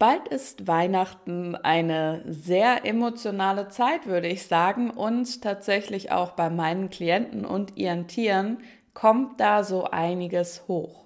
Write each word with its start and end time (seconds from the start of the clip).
Bald 0.00 0.28
ist 0.28 0.66
Weihnachten 0.66 1.56
eine 1.56 2.24
sehr 2.26 2.86
emotionale 2.86 3.68
Zeit, 3.68 4.06
würde 4.06 4.28
ich 4.28 4.46
sagen. 4.46 4.88
Und 4.88 5.42
tatsächlich 5.42 6.10
auch 6.10 6.30
bei 6.30 6.48
meinen 6.48 6.88
Klienten 6.88 7.44
und 7.44 7.76
ihren 7.76 8.08
Tieren 8.08 8.62
kommt 8.94 9.40
da 9.40 9.62
so 9.62 9.84
einiges 9.84 10.66
hoch 10.68 11.04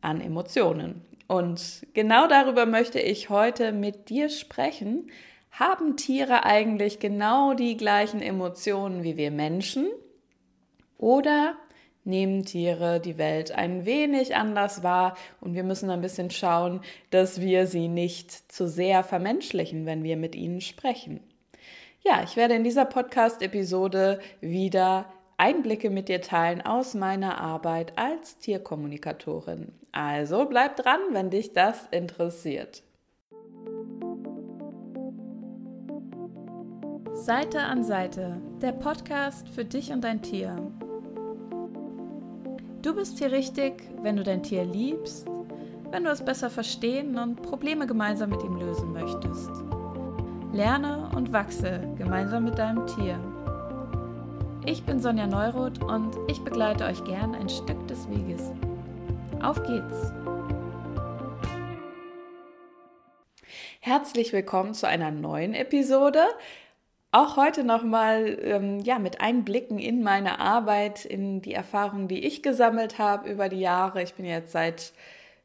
an 0.00 0.20
Emotionen. 0.20 1.04
Und 1.28 1.86
genau 1.94 2.26
darüber 2.26 2.66
möchte 2.66 2.98
ich 2.98 3.30
heute 3.30 3.70
mit 3.70 4.08
dir 4.08 4.28
sprechen. 4.28 5.08
Haben 5.52 5.96
Tiere 5.96 6.42
eigentlich 6.42 6.98
genau 6.98 7.54
die 7.54 7.76
gleichen 7.76 8.20
Emotionen 8.20 9.04
wie 9.04 9.16
wir 9.16 9.30
Menschen? 9.30 9.86
Oder 10.98 11.54
nehmen 12.06 12.44
Tiere 12.44 13.00
die 13.00 13.18
Welt 13.18 13.52
ein 13.52 13.84
wenig 13.84 14.36
anders 14.36 14.82
wahr 14.82 15.16
und 15.40 15.54
wir 15.54 15.64
müssen 15.64 15.90
ein 15.90 16.00
bisschen 16.00 16.30
schauen, 16.30 16.80
dass 17.10 17.40
wir 17.40 17.66
sie 17.66 17.88
nicht 17.88 18.52
zu 18.52 18.68
sehr 18.68 19.02
vermenschlichen, 19.02 19.86
wenn 19.86 20.02
wir 20.02 20.16
mit 20.16 20.34
ihnen 20.34 20.60
sprechen. 20.60 21.20
Ja, 22.04 22.22
ich 22.22 22.36
werde 22.36 22.54
in 22.54 22.64
dieser 22.64 22.84
Podcast-Episode 22.84 24.20
wieder 24.40 25.06
Einblicke 25.38 25.90
mit 25.90 26.08
dir 26.08 26.22
teilen 26.22 26.62
aus 26.62 26.94
meiner 26.94 27.38
Arbeit 27.38 27.92
als 27.96 28.38
Tierkommunikatorin. 28.38 29.72
Also 29.92 30.46
bleib 30.46 30.76
dran, 30.76 31.00
wenn 31.10 31.30
dich 31.30 31.52
das 31.52 31.86
interessiert. 31.90 32.82
Seite 37.14 37.60
an 37.60 37.82
Seite, 37.82 38.40
der 38.62 38.72
Podcast 38.72 39.48
für 39.48 39.64
dich 39.64 39.90
und 39.90 40.04
dein 40.04 40.22
Tier. 40.22 40.70
Du 42.86 42.94
bist 42.94 43.18
hier 43.18 43.32
richtig, 43.32 43.82
wenn 44.02 44.14
du 44.14 44.22
dein 44.22 44.44
Tier 44.44 44.64
liebst, 44.64 45.26
wenn 45.90 46.04
du 46.04 46.10
es 46.10 46.24
besser 46.24 46.48
verstehen 46.48 47.18
und 47.18 47.42
Probleme 47.42 47.84
gemeinsam 47.84 48.30
mit 48.30 48.44
ihm 48.44 48.54
lösen 48.54 48.92
möchtest. 48.92 49.50
Lerne 50.52 51.10
und 51.16 51.32
wachse 51.32 51.80
gemeinsam 51.98 52.44
mit 52.44 52.56
deinem 52.60 52.86
Tier. 52.86 53.18
Ich 54.64 54.84
bin 54.84 55.00
Sonja 55.00 55.26
Neuroth 55.26 55.82
und 55.82 56.16
ich 56.28 56.40
begleite 56.44 56.84
euch 56.84 57.02
gern 57.02 57.34
ein 57.34 57.48
Stück 57.48 57.88
des 57.88 58.08
Weges. 58.08 58.52
Auf 59.42 59.60
geht's! 59.64 60.12
Herzlich 63.80 64.32
willkommen 64.32 64.74
zu 64.74 64.86
einer 64.86 65.10
neuen 65.10 65.54
Episode 65.54 66.22
auch 67.12 67.36
heute 67.36 67.64
nochmal 67.64 68.38
ähm, 68.42 68.80
ja, 68.80 68.98
mit 68.98 69.20
Einblicken 69.20 69.78
in 69.78 70.02
meine 70.02 70.38
Arbeit, 70.38 71.04
in 71.04 71.40
die 71.40 71.54
Erfahrungen, 71.54 72.08
die 72.08 72.26
ich 72.26 72.42
gesammelt 72.42 72.98
habe 72.98 73.30
über 73.30 73.48
die 73.48 73.60
Jahre. 73.60 74.02
Ich 74.02 74.14
bin 74.14 74.26
jetzt 74.26 74.52
seit 74.52 74.92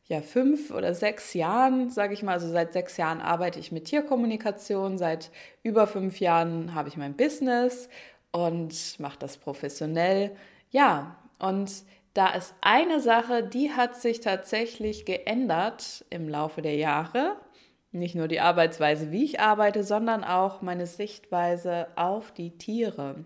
ja, 0.07 0.21
fünf 0.21 0.71
oder 0.71 0.93
sechs 0.93 1.33
Jahren, 1.33 1.89
sage 1.89 2.13
ich 2.13 2.23
mal, 2.23 2.33
also 2.33 2.49
seit 2.49 2.73
sechs 2.73 2.97
Jahren 2.97 3.21
arbeite 3.21 3.59
ich 3.59 3.71
mit 3.71 3.85
Tierkommunikation, 3.85 4.97
seit 4.97 5.31
über 5.63 5.87
fünf 5.87 6.19
Jahren 6.19 6.75
habe 6.75 6.89
ich 6.89 6.97
mein 6.97 7.15
Business 7.15 7.87
und 8.31 8.99
mache 8.99 9.19
das 9.19 9.37
professionell. 9.37 10.35
Ja, 10.69 11.15
und 11.39 11.71
da 12.13 12.33
ist 12.33 12.53
eine 12.59 12.99
Sache, 12.99 13.43
die 13.43 13.71
hat 13.71 13.95
sich 13.95 14.19
tatsächlich 14.19 15.05
geändert 15.05 16.03
im 16.09 16.27
Laufe 16.27 16.61
der 16.61 16.75
Jahre 16.75 17.37
nicht 17.91 18.15
nur 18.15 18.27
die 18.27 18.39
Arbeitsweise, 18.39 19.11
wie 19.11 19.23
ich 19.23 19.39
arbeite, 19.39 19.83
sondern 19.83 20.23
auch 20.23 20.61
meine 20.61 20.87
Sichtweise 20.87 21.87
auf 21.95 22.31
die 22.31 22.57
Tiere. 22.57 23.25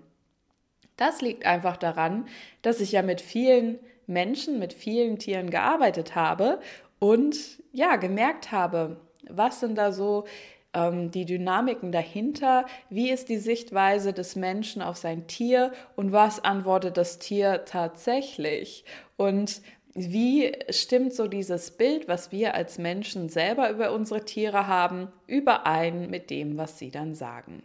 Das 0.98 1.22
liegt 1.22 1.46
einfach 1.46 1.78
daran, 1.78 2.28
dass 2.62 2.80
ich 2.80 2.94
ja 2.94 3.02
mit 3.02 3.22
vielen 3.22 3.80
Menschen, 4.08 4.60
mit 4.60 4.74
vielen 4.74 5.20
Tieren 5.20 5.50
gearbeitet 5.50 6.16
habe 6.16 6.60
und 7.00 7.62
ja, 7.72 7.98
gemerkt 7.98 8.52
habe, 8.52 8.98
was 9.30 9.60
sind 9.60 9.78
da 9.78 9.92
so 9.92 10.26
ähm, 10.74 11.12
die 11.12 11.26
Dynamiken 11.26 11.92
dahinter, 11.92 12.66
wie 12.90 13.10
ist 13.10 13.30
die 13.30 13.38
Sichtweise 13.38 14.14
des 14.14 14.36
Menschen 14.36 14.82
auf 14.82 14.98
sein 14.98 15.28
Tier 15.28 15.72
und 15.96 16.12
was 16.12 16.44
antwortet 16.44 16.98
das 16.98 17.20
Tier 17.20 17.66
tatsächlich. 17.66 18.86
Und 19.18 19.62
wie 19.96 20.52
stimmt 20.70 21.14
so 21.14 21.28
dieses 21.28 21.72
Bild, 21.72 22.10
was 22.10 22.34
wir 22.34 22.54
als 22.54 22.78
Menschen 22.78 23.30
selber 23.30 23.70
über 23.70 23.94
unsere 23.94 24.26
Tiere 24.26 24.68
haben, 24.68 25.08
überein 25.26 26.10
mit 26.10 26.30
dem, 26.30 26.58
was 26.58 26.78
sie 26.78 26.92
dann 26.92 27.16
sagen? 27.16 27.64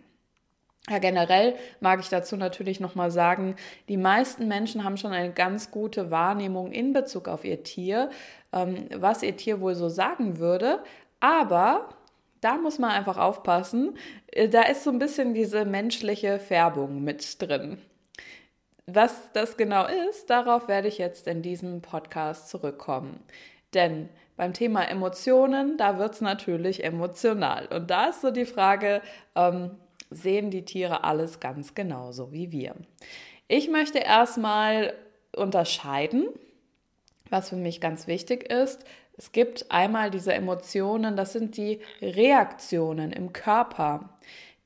Ja, 0.89 0.99
generell 0.99 1.57
mag 1.81 2.01
ich 2.01 2.09
dazu 2.09 2.37
natürlich 2.37 2.81
nochmal 2.81 3.11
sagen, 3.11 3.57
die 3.89 3.97
meisten 3.97 4.49
Menschen 4.49 4.85
haben 4.85 4.97
schon 4.97 5.13
eine 5.13 5.33
ganz 5.33 5.71
gute 5.71 6.11
Wahrnehmung 6.11 6.73
in 6.73 6.93
Bezug 6.93 7.29
auf 7.29 7.45
ihr 7.45 7.65
Tier, 7.65 8.11
ähm, 8.53 8.87
was 8.95 9.23
ihr 9.23 9.37
Tier 9.37 9.61
wohl 9.61 9.75
so 9.75 9.89
sagen 9.89 10.39
würde. 10.39 10.83
Aber 11.19 11.91
da 12.41 12.57
muss 12.57 12.79
man 12.79 12.91
einfach 12.93 13.19
aufpassen, 13.19 13.97
äh, 14.29 14.49
da 14.49 14.63
ist 14.63 14.85
so 14.85 14.91
ein 14.91 14.99
bisschen 14.99 15.35
diese 15.35 15.65
menschliche 15.65 16.39
Färbung 16.39 17.03
mit 17.03 17.43
drin. 17.43 17.79
Was 18.93 19.33
das 19.33 19.57
genau 19.57 19.87
ist, 20.09 20.31
darauf 20.31 20.69
werde 20.69 20.89
ich 20.89 20.99
jetzt 20.99 21.27
in 21.27 21.43
diesem 21.43 21.83
Podcast 21.83 22.49
zurückkommen. 22.49 23.21
Denn 23.75 24.09
beim 24.37 24.53
Thema 24.53 24.83
Emotionen, 24.85 25.77
da 25.77 25.99
wird 25.99 26.15
es 26.15 26.21
natürlich 26.21 26.83
emotional. 26.83 27.67
Und 27.67 27.91
da 27.91 28.07
ist 28.07 28.23
so 28.23 28.31
die 28.31 28.47
Frage, 28.47 29.03
ähm, 29.35 29.73
sehen 30.11 30.51
die 30.51 30.65
Tiere 30.65 31.05
alles 31.05 31.41
ganz 31.41 31.75
genauso 31.75 32.33
wie 32.33 32.51
wir? 32.51 32.75
Ich 33.49 33.69
möchte 33.69 33.99
erstmal 33.99 34.95
unterscheiden, 35.37 36.29
was 37.29 37.51
für 37.51 37.57
mich 37.57 37.81
ganz 37.81 38.07
wichtig 38.07 38.51
ist. 38.51 38.85
Es 39.17 39.33
gibt 39.33 39.71
einmal 39.71 40.11
diese 40.11 40.33
Emotionen, 40.33 41.17
das 41.17 41.33
sind 41.33 41.57
die 41.57 41.81
Reaktionen 42.01 43.13
im 43.13 43.33
Körper. 43.33 44.09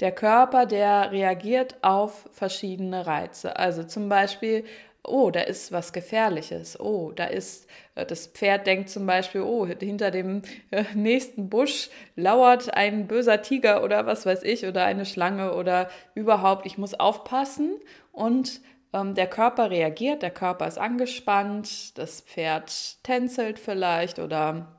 Der 0.00 0.12
Körper, 0.12 0.66
der 0.66 1.12
reagiert 1.12 1.76
auf 1.82 2.28
verschiedene 2.32 3.06
Reize. 3.06 3.56
Also 3.56 3.84
zum 3.84 4.08
Beispiel, 4.08 4.64
oh, 5.04 5.30
da 5.30 5.40
ist 5.40 5.70
was 5.72 5.92
Gefährliches. 5.92 6.78
Oh, 6.80 7.12
da 7.12 7.24
ist, 7.26 7.68
äh, 7.94 8.04
das 8.04 8.26
Pferd 8.26 8.66
denkt 8.66 8.88
zum 8.88 9.06
Beispiel, 9.06 9.42
oh, 9.42 9.66
hinter 9.66 10.10
dem 10.10 10.42
äh, 10.70 10.84
nächsten 10.94 11.48
Busch 11.48 11.90
lauert 12.16 12.74
ein 12.74 13.06
böser 13.06 13.42
Tiger 13.42 13.84
oder 13.84 14.06
was 14.06 14.26
weiß 14.26 14.42
ich 14.42 14.66
oder 14.66 14.84
eine 14.84 15.06
Schlange 15.06 15.54
oder 15.54 15.88
überhaupt, 16.14 16.66
ich 16.66 16.78
muss 16.78 16.94
aufpassen 16.94 17.80
und 18.12 18.60
ähm, 18.92 19.14
der 19.14 19.26
Körper 19.26 19.70
reagiert, 19.70 20.22
der 20.22 20.30
Körper 20.30 20.66
ist 20.66 20.78
angespannt, 20.78 21.98
das 21.98 22.20
Pferd 22.20 23.02
tänzelt 23.02 23.58
vielleicht 23.58 24.18
oder 24.18 24.78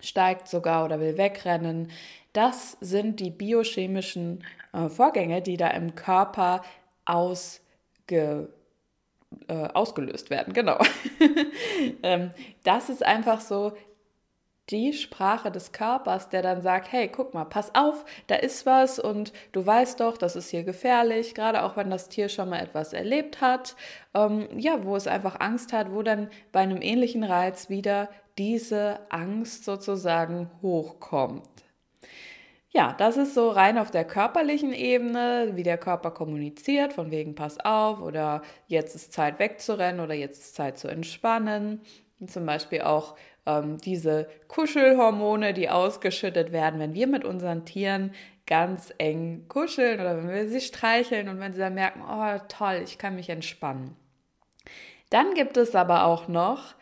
steigt 0.00 0.48
sogar 0.48 0.84
oder 0.84 1.00
will 1.00 1.16
wegrennen. 1.16 1.90
Das 2.34 2.76
sind 2.80 3.20
die 3.20 3.30
biochemischen 3.30 4.44
äh, 4.72 4.88
Vorgänge, 4.90 5.40
die 5.40 5.56
da 5.56 5.68
im 5.68 5.94
Körper 5.94 6.62
ausge, 7.04 8.48
äh, 9.48 9.68
ausgelöst 9.72 10.30
werden. 10.30 10.52
Genau. 10.52 10.78
ähm, 12.02 12.32
das 12.64 12.90
ist 12.90 13.04
einfach 13.04 13.40
so 13.40 13.72
die 14.70 14.94
Sprache 14.94 15.50
des 15.52 15.72
Körpers, 15.72 16.28
der 16.30 16.42
dann 16.42 16.60
sagt, 16.62 16.90
hey, 16.90 17.08
guck 17.08 17.34
mal, 17.34 17.44
pass 17.44 17.74
auf, 17.74 18.04
da 18.26 18.34
ist 18.34 18.66
was 18.66 18.98
und 18.98 19.32
du 19.52 19.64
weißt 19.64 20.00
doch, 20.00 20.16
das 20.16 20.36
ist 20.36 20.48
hier 20.48 20.64
gefährlich, 20.64 21.34
gerade 21.34 21.62
auch 21.62 21.76
wenn 21.76 21.90
das 21.90 22.08
Tier 22.08 22.28
schon 22.28 22.48
mal 22.48 22.60
etwas 22.60 22.94
erlebt 22.94 23.40
hat, 23.40 23.76
ähm, 24.14 24.48
ja, 24.56 24.82
wo 24.82 24.96
es 24.96 25.06
einfach 25.06 25.38
Angst 25.38 25.72
hat, 25.72 25.92
wo 25.92 26.02
dann 26.02 26.30
bei 26.50 26.60
einem 26.60 26.80
ähnlichen 26.80 27.24
Reiz 27.24 27.68
wieder 27.68 28.08
diese 28.38 28.98
Angst 29.10 29.64
sozusagen 29.64 30.50
hochkommt. 30.62 31.63
Ja, 32.76 32.92
das 32.92 33.16
ist 33.16 33.34
so 33.34 33.50
rein 33.50 33.78
auf 33.78 33.92
der 33.92 34.04
körperlichen 34.04 34.72
Ebene, 34.72 35.52
wie 35.54 35.62
der 35.62 35.78
Körper 35.78 36.10
kommuniziert, 36.10 36.92
von 36.92 37.12
wegen 37.12 37.36
pass 37.36 37.60
auf 37.60 38.00
oder 38.00 38.42
jetzt 38.66 38.96
ist 38.96 39.12
Zeit 39.12 39.38
wegzurennen 39.38 40.00
oder 40.00 40.14
jetzt 40.14 40.40
ist 40.40 40.56
Zeit 40.56 40.76
zu 40.76 40.88
entspannen. 40.88 41.82
Und 42.18 42.32
zum 42.32 42.44
Beispiel 42.44 42.80
auch 42.80 43.14
ähm, 43.46 43.78
diese 43.78 44.28
Kuschelhormone, 44.48 45.54
die 45.54 45.70
ausgeschüttet 45.70 46.50
werden, 46.50 46.80
wenn 46.80 46.94
wir 46.94 47.06
mit 47.06 47.24
unseren 47.24 47.64
Tieren 47.64 48.12
ganz 48.44 48.92
eng 48.98 49.44
kuscheln 49.48 50.00
oder 50.00 50.16
wenn 50.16 50.28
wir 50.28 50.48
sie 50.48 50.60
streicheln 50.60 51.28
und 51.28 51.38
wenn 51.38 51.52
sie 51.52 51.60
dann 51.60 51.74
merken, 51.74 52.02
oh 52.02 52.44
toll, 52.48 52.80
ich 52.82 52.98
kann 52.98 53.14
mich 53.14 53.30
entspannen. 53.30 53.94
Dann 55.10 55.34
gibt 55.34 55.56
es 55.56 55.76
aber 55.76 56.06
auch 56.06 56.26
noch 56.26 56.74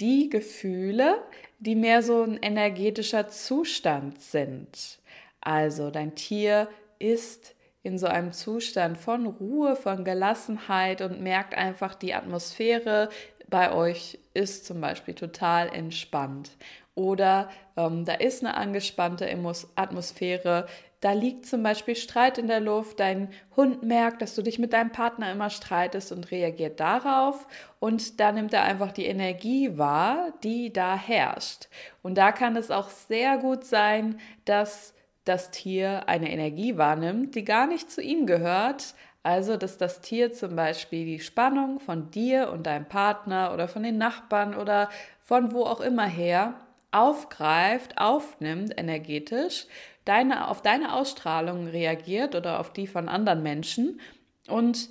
die 0.00 0.28
Gefühle, 0.28 1.22
die 1.60 1.76
mehr 1.76 2.02
so 2.02 2.24
ein 2.24 2.36
energetischer 2.42 3.28
Zustand 3.28 4.20
sind. 4.20 4.98
Also 5.46 5.90
dein 5.90 6.16
Tier 6.16 6.68
ist 6.98 7.54
in 7.84 7.98
so 7.98 8.08
einem 8.08 8.32
Zustand 8.32 8.98
von 8.98 9.26
Ruhe, 9.26 9.76
von 9.76 10.04
Gelassenheit 10.04 11.02
und 11.02 11.20
merkt 11.20 11.54
einfach, 11.56 11.94
die 11.94 12.14
Atmosphäre 12.14 13.10
bei 13.48 13.72
euch 13.72 14.18
ist 14.34 14.66
zum 14.66 14.80
Beispiel 14.80 15.14
total 15.14 15.72
entspannt. 15.72 16.50
oder 16.96 17.48
ähm, 17.76 18.04
da 18.04 18.14
ist 18.14 18.42
eine 18.42 18.56
angespannte 18.56 19.28
Atmosphäre, 19.76 20.66
da 21.00 21.12
liegt 21.12 21.46
zum 21.46 21.62
Beispiel 21.62 21.94
Streit 21.94 22.38
in 22.38 22.48
der 22.48 22.58
Luft, 22.58 22.98
dein 22.98 23.28
Hund 23.54 23.84
merkt, 23.84 24.22
dass 24.22 24.34
du 24.34 24.42
dich 24.42 24.58
mit 24.58 24.72
deinem 24.72 24.90
Partner 24.90 25.30
immer 25.30 25.50
streitest 25.50 26.10
und 26.10 26.32
reagiert 26.32 26.80
darauf 26.80 27.46
und 27.78 28.18
da 28.18 28.32
nimmt 28.32 28.52
er 28.52 28.64
einfach 28.64 28.90
die 28.90 29.06
Energie 29.06 29.78
wahr, 29.78 30.32
die 30.42 30.72
da 30.72 30.96
herrscht. 30.96 31.68
Und 32.02 32.18
da 32.18 32.32
kann 32.32 32.56
es 32.56 32.72
auch 32.72 32.88
sehr 32.88 33.38
gut 33.38 33.64
sein, 33.64 34.18
dass 34.46 34.95
das 35.26 35.50
Tier 35.50 36.08
eine 36.08 36.30
Energie 36.30 36.78
wahrnimmt, 36.78 37.34
die 37.34 37.44
gar 37.44 37.66
nicht 37.66 37.90
zu 37.90 38.00
ihm 38.00 38.26
gehört, 38.26 38.94
also, 39.26 39.56
dass 39.56 39.76
das 39.76 40.02
Tier 40.02 40.32
zum 40.32 40.54
Beispiel 40.54 41.04
die 41.04 41.18
Spannung 41.18 41.80
von 41.80 42.12
dir 42.12 42.52
und 42.52 42.64
deinem 42.64 42.86
Partner 42.86 43.52
oder 43.52 43.66
von 43.66 43.82
den 43.82 43.98
Nachbarn 43.98 44.54
oder 44.54 44.88
von 45.20 45.50
wo 45.50 45.64
auch 45.64 45.80
immer 45.80 46.06
her 46.06 46.54
aufgreift, 46.92 47.98
aufnimmt 47.98 48.78
energetisch, 48.78 49.66
deine, 50.04 50.46
auf 50.46 50.62
deine 50.62 50.94
Ausstrahlung 50.94 51.66
reagiert 51.66 52.36
oder 52.36 52.60
auf 52.60 52.72
die 52.72 52.86
von 52.86 53.08
anderen 53.08 53.42
Menschen 53.42 54.00
und 54.46 54.90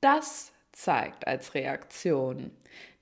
das 0.00 0.50
zeigt 0.72 1.26
als 1.26 1.52
Reaktion. 1.52 2.50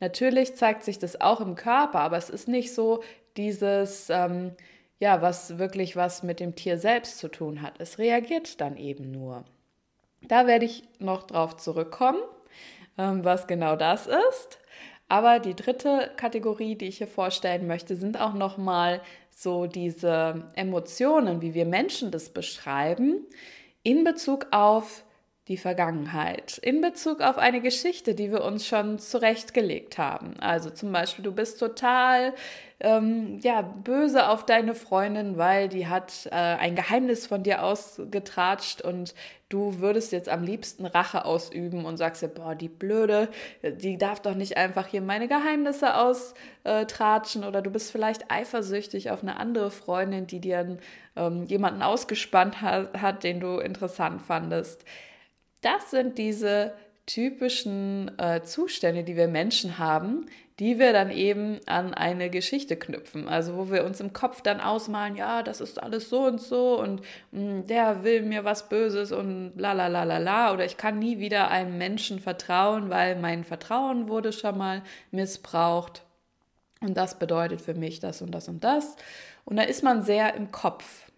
Natürlich 0.01 0.57
zeigt 0.57 0.83
sich 0.83 0.99
das 0.99 1.21
auch 1.21 1.41
im 1.41 1.55
Körper, 1.55 2.01
aber 2.01 2.17
es 2.17 2.29
ist 2.29 2.49
nicht 2.49 2.75
so 2.75 3.05
dieses, 3.37 4.11
ähm, 4.11 4.51
ja, 4.99 5.23
was 5.23 5.59
wirklich 5.59 5.97
was 5.97 6.23
mit 6.23 6.41
dem 6.41 6.55
Tier 6.55 6.79
selbst 6.79 7.19
zu 7.19 7.29
tun 7.29 7.63
hat. 7.63 7.75
Es 7.81 7.99
reagiert 7.99 8.61
dann 8.61 8.77
eben 8.77 9.11
nur. 9.11 9.45
Da 10.23 10.47
werde 10.47 10.65
ich 10.65 10.83
noch 10.99 11.25
drauf 11.25 11.57
zurückkommen, 11.57 12.21
ähm, 12.99 13.25
was 13.25 13.47
genau 13.47 13.77
das 13.77 14.07
ist. 14.07 14.59
Aber 15.09 15.39
die 15.39 15.55
dritte 15.55 16.11
Kategorie, 16.17 16.75
die 16.75 16.87
ich 16.87 16.99
hier 16.99 17.07
vorstellen 17.07 17.67
möchte, 17.67 17.95
sind 17.97 18.21
auch 18.21 18.35
nochmal 18.35 19.01
so 19.31 19.67
diese 19.67 20.49
Emotionen, 20.55 21.43
wie 21.43 21.55
wir 21.55 21.67
Menschen 21.67 22.11
das 22.11 22.31
beschreiben, 22.31 23.25
in 23.83 24.03
Bezug 24.03 24.49
auf 24.51 25.05
die 25.49 25.57
Vergangenheit, 25.57 26.59
in 26.59 26.81
Bezug 26.81 27.21
auf 27.21 27.39
eine 27.39 27.61
Geschichte, 27.61 28.17
die 28.17 28.33
wir 28.33 28.43
uns 28.43 28.67
schon 28.67 28.99
zurechtgelegt 28.99 29.97
haben. 29.97 30.35
Also 30.41 30.71
zum 30.71 30.91
Beispiel, 30.91 31.25
du 31.25 31.33
bist 31.33 31.61
total 31.61 32.35
ähm, 32.81 33.39
ja, 33.43 33.63
böse 33.63 34.29
auf 34.29 34.45
deine 34.45 34.75
Freundin, 34.75 35.39
weil 35.39 35.69
die 35.69 35.87
hat 35.87 36.27
äh, 36.27 36.35
ein 36.35 36.75
Geheimnis 36.75 37.29
von 37.29 37.45
dir 37.45 37.63
ausgetratscht 37.63 38.83
und 38.83 39.15
du 39.49 39.79
würdest 39.79 40.11
jetzt 40.11 40.29
am 40.29 40.43
liebsten 40.43 40.85
Rache 40.85 41.25
ausüben 41.25 41.85
und 41.85 41.97
sagst 41.97 42.23
dir, 42.23 42.29
boah, 42.29 42.57
die 42.57 42.69
Blöde, 42.69 43.29
die 43.63 43.99
darf 43.99 44.21
doch 44.21 44.35
nicht 44.35 44.57
einfach 44.57 44.89
hier 44.89 45.01
meine 45.01 45.29
Geheimnisse 45.29 45.95
austratschen 45.95 47.45
oder 47.45 47.63
du 47.63 47.71
bist 47.71 47.93
vielleicht 47.93 48.33
eifersüchtig 48.33 49.11
auf 49.13 49.23
eine 49.23 49.39
andere 49.39 49.71
Freundin, 49.71 50.27
die 50.27 50.41
dir 50.41 50.77
ähm, 51.15 51.45
jemanden 51.45 51.83
ausgespannt 51.83 52.61
hat, 52.61 53.01
hat, 53.01 53.23
den 53.23 53.39
du 53.39 53.59
interessant 53.59 54.21
fandest. 54.23 54.85
Das 55.61 55.91
sind 55.91 56.19
diese 56.19 56.73
typischen 57.07 58.19
äh, 58.19 58.43
Zustände, 58.43 59.05
die 59.05 59.17
wir 59.17 59.29
Menschen 59.29 59.79
haben, 59.79 60.27
die 60.59 60.79
wir 60.79 60.93
dann 60.93 61.11
eben 61.11 61.61
an 61.67 61.93
eine 61.95 62.31
Geschichte 62.31 62.77
knüpfen. 62.77 63.29
Also 63.29 63.57
wo 63.57 63.71
wir 63.71 63.85
uns 63.85 64.01
im 64.01 64.13
Kopf 64.13 64.41
dann 64.41 64.61
ausmalen, 64.61 65.15
ja, 65.15 65.43
das 65.43 65.61
ist 65.61 65.83
alles 65.83 66.09
so 66.09 66.25
und 66.27 66.41
so 66.41 66.81
und 66.81 67.03
mh, 67.31 67.41
hm, 67.41 67.67
der 67.67 68.03
will 68.05 68.23
mir 68.23 68.45
was 68.45 68.69
Böses 68.69 69.13
und 69.13 69.53
la 69.57 69.73
la 69.73 69.87
la 69.87 70.05
la 70.05 70.19
la 70.19 70.53
oder 70.53 70.65
ich 70.65 70.77
kann 70.77 70.99
nie 70.99 71.19
wieder 71.19 71.51
einem 71.51 71.79
Menschen 71.79 72.21
vertrauen, 72.21 72.91
weil 72.91 73.17
mein 73.17 73.45
Vertrauen 73.45 74.09
wurde 74.09 74.33
schon 74.33 74.59
mal 74.59 74.83
missbraucht. 75.11 76.03
Und 76.81 76.97
das 76.97 77.19
bedeutet 77.19 77.61
für 77.61 77.75
mich 77.75 78.01
das 78.01 78.21
und 78.23 78.33
das 78.33 78.49
und 78.49 78.65
das. 78.65 78.97
Und 79.45 79.57
da 79.57 79.63
ist 79.63 79.83
man 79.83 80.03
sehr 80.03 80.35
im 80.35 80.51
Kopf. 80.53 81.11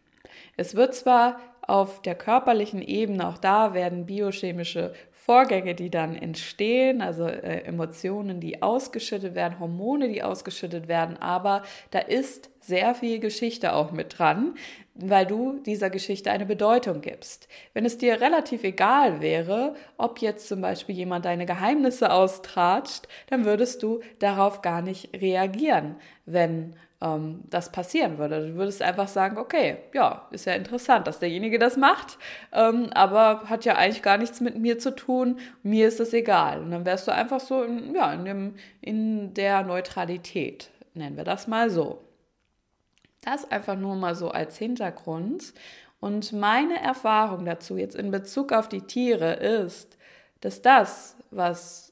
Es 0.56 0.74
wird 0.74 0.94
zwar 0.94 1.40
auf 1.68 2.02
der 2.02 2.14
körperlichen 2.14 2.82
Ebene, 2.82 3.28
auch 3.28 3.38
da 3.38 3.74
werden 3.74 4.06
biochemische 4.06 4.94
Vorgänge, 5.12 5.74
die 5.74 5.90
dann 5.90 6.16
entstehen, 6.16 7.02
also 7.02 7.26
äh, 7.26 7.64
Emotionen, 7.64 8.40
die 8.40 8.62
ausgeschüttet 8.62 9.34
werden, 9.34 9.60
Hormone, 9.60 10.08
die 10.08 10.22
ausgeschüttet 10.22 10.88
werden, 10.88 11.18
aber 11.18 11.62
da 11.90 11.98
ist 11.98 12.48
sehr 12.60 12.94
viel 12.94 13.18
Geschichte 13.18 13.74
auch 13.74 13.92
mit 13.92 14.18
dran, 14.18 14.54
weil 14.94 15.26
du 15.26 15.58
dieser 15.60 15.90
Geschichte 15.90 16.30
eine 16.30 16.46
Bedeutung 16.46 17.02
gibst. 17.02 17.46
Wenn 17.74 17.84
es 17.84 17.98
dir 17.98 18.22
relativ 18.22 18.64
egal 18.64 19.20
wäre, 19.20 19.74
ob 19.98 20.20
jetzt 20.20 20.48
zum 20.48 20.62
Beispiel 20.62 20.94
jemand 20.94 21.26
deine 21.26 21.44
Geheimnisse 21.44 22.10
austratscht, 22.10 23.06
dann 23.28 23.44
würdest 23.44 23.82
du 23.82 24.00
darauf 24.18 24.62
gar 24.62 24.80
nicht 24.80 25.10
reagieren, 25.20 25.96
wenn 26.24 26.74
ähm, 27.00 27.42
das 27.48 27.70
passieren 27.70 28.18
würde. 28.18 28.48
Du 28.48 28.54
würdest 28.54 28.82
einfach 28.82 29.08
sagen, 29.08 29.38
okay, 29.38 29.78
ja, 29.94 30.26
ist 30.30 30.46
ja 30.46 30.54
interessant, 30.54 31.06
dass 31.06 31.18
derjenige 31.18 31.58
das 31.58 31.76
macht, 31.76 32.18
ähm, 32.52 32.90
aber 32.92 33.42
hat 33.48 33.64
ja 33.64 33.76
eigentlich 33.76 34.02
gar 34.02 34.18
nichts 34.18 34.40
mit 34.40 34.58
mir 34.58 34.78
zu 34.78 34.94
tun, 34.94 35.38
mir 35.62 35.88
ist 35.88 36.00
es 36.00 36.12
egal. 36.12 36.60
Und 36.60 36.70
dann 36.70 36.84
wärst 36.84 37.06
du 37.06 37.12
einfach 37.12 37.40
so 37.40 37.62
in, 37.62 37.94
ja, 37.94 38.12
in, 38.12 38.24
dem, 38.24 38.54
in 38.80 39.34
der 39.34 39.62
Neutralität, 39.62 40.70
nennen 40.94 41.16
wir 41.16 41.24
das 41.24 41.46
mal 41.46 41.70
so. 41.70 42.02
Das 43.22 43.50
einfach 43.50 43.76
nur 43.76 43.96
mal 43.96 44.14
so 44.14 44.30
als 44.30 44.56
Hintergrund. 44.58 45.52
Und 46.00 46.32
meine 46.32 46.80
Erfahrung 46.80 47.44
dazu 47.44 47.76
jetzt 47.76 47.96
in 47.96 48.10
Bezug 48.12 48.52
auf 48.52 48.68
die 48.68 48.82
Tiere 48.82 49.34
ist, 49.34 49.98
dass 50.40 50.62
das, 50.62 51.16
was 51.30 51.87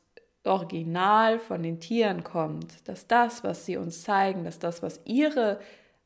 Original 0.47 1.39
von 1.39 1.63
den 1.63 1.81
Tieren 1.81 2.25
kommt, 2.25 2.89
dass 2.89 3.07
das, 3.07 3.45
was 3.45 3.67
sie 3.67 3.77
uns 3.77 4.03
zeigen, 4.03 4.45
dass 4.45 4.59
das, 4.59 4.83
was 4.83 5.01
ihre 5.05 5.61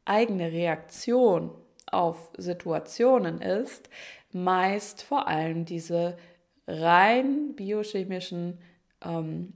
eigene 0.04 0.50
Reaktion 0.52 1.50
auf 1.90 2.30
Situationen 2.36 3.40
ist, 3.40 3.88
meist 4.32 5.02
vor 5.02 5.28
allem 5.28 5.64
diese 5.64 6.16
rein 6.66 7.54
biochemischen 7.54 8.58
ähm, 9.04 9.54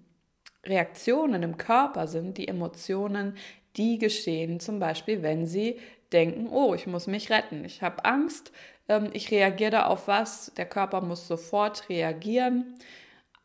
Reaktionen 0.64 1.42
im 1.42 1.56
Körper 1.56 2.06
sind, 2.06 2.38
die 2.38 2.48
Emotionen, 2.48 3.37
die 3.76 3.98
geschehen, 3.98 4.60
zum 4.60 4.78
Beispiel, 4.78 5.22
wenn 5.22 5.46
sie 5.46 5.78
denken, 6.12 6.48
oh, 6.48 6.75
ich 6.75 6.87
muss 6.87 7.06
mich 7.06 7.30
retten, 7.30 7.64
ich 7.64 7.82
habe 7.82 8.04
Angst, 8.04 8.52
ähm, 8.88 9.10
ich 9.12 9.30
reagiere 9.30 9.70
da 9.70 9.87
auf 9.87 10.08
was, 10.08 10.52
der 10.56 10.66
Körper 10.66 11.00
muss 11.00 11.26
sofort 11.26 11.88
reagieren. 11.88 12.76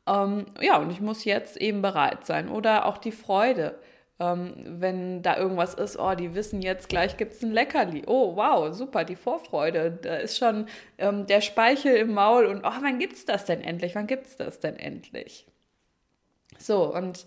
Ähm, 0.09 0.45
ja, 0.59 0.77
und 0.77 0.89
ich 0.91 1.01
muss 1.01 1.23
jetzt 1.23 1.57
eben 1.57 1.81
bereit 1.81 2.25
sein. 2.25 2.50
Oder 2.50 2.85
auch 2.85 2.97
die 2.97 3.11
Freude. 3.11 3.79
Ähm, 4.19 4.53
wenn 4.65 5.21
da 5.21 5.38
irgendwas 5.38 5.75
ist, 5.75 5.97
oh, 5.97 6.13
die 6.15 6.35
wissen 6.35 6.61
jetzt, 6.61 6.89
gleich 6.89 7.15
gibt 7.15 7.33
es 7.33 7.44
ein 7.44 7.51
Leckerli. 7.51 8.03
Oh, 8.07 8.35
wow, 8.35 8.73
super, 8.73 9.06
die 9.06 9.15
Vorfreude. 9.15 9.91
Da 10.01 10.15
ist 10.15 10.38
schon 10.38 10.65
ähm, 10.97 11.25
der 11.25 11.41
Speichel 11.41 11.95
im 11.95 12.13
Maul 12.13 12.45
und 12.45 12.65
oh, 12.65 12.71
wann 12.81 13.00
gibt 13.00 13.13
es 13.13 13.25
das 13.25 13.45
denn 13.45 13.61
endlich? 13.61 13.95
Wann 13.95 14.07
gibt 14.07 14.25
es 14.27 14.35
das 14.35 14.59
denn 14.59 14.77
endlich? 14.77 15.45
So, 16.57 16.94
und 16.94 17.25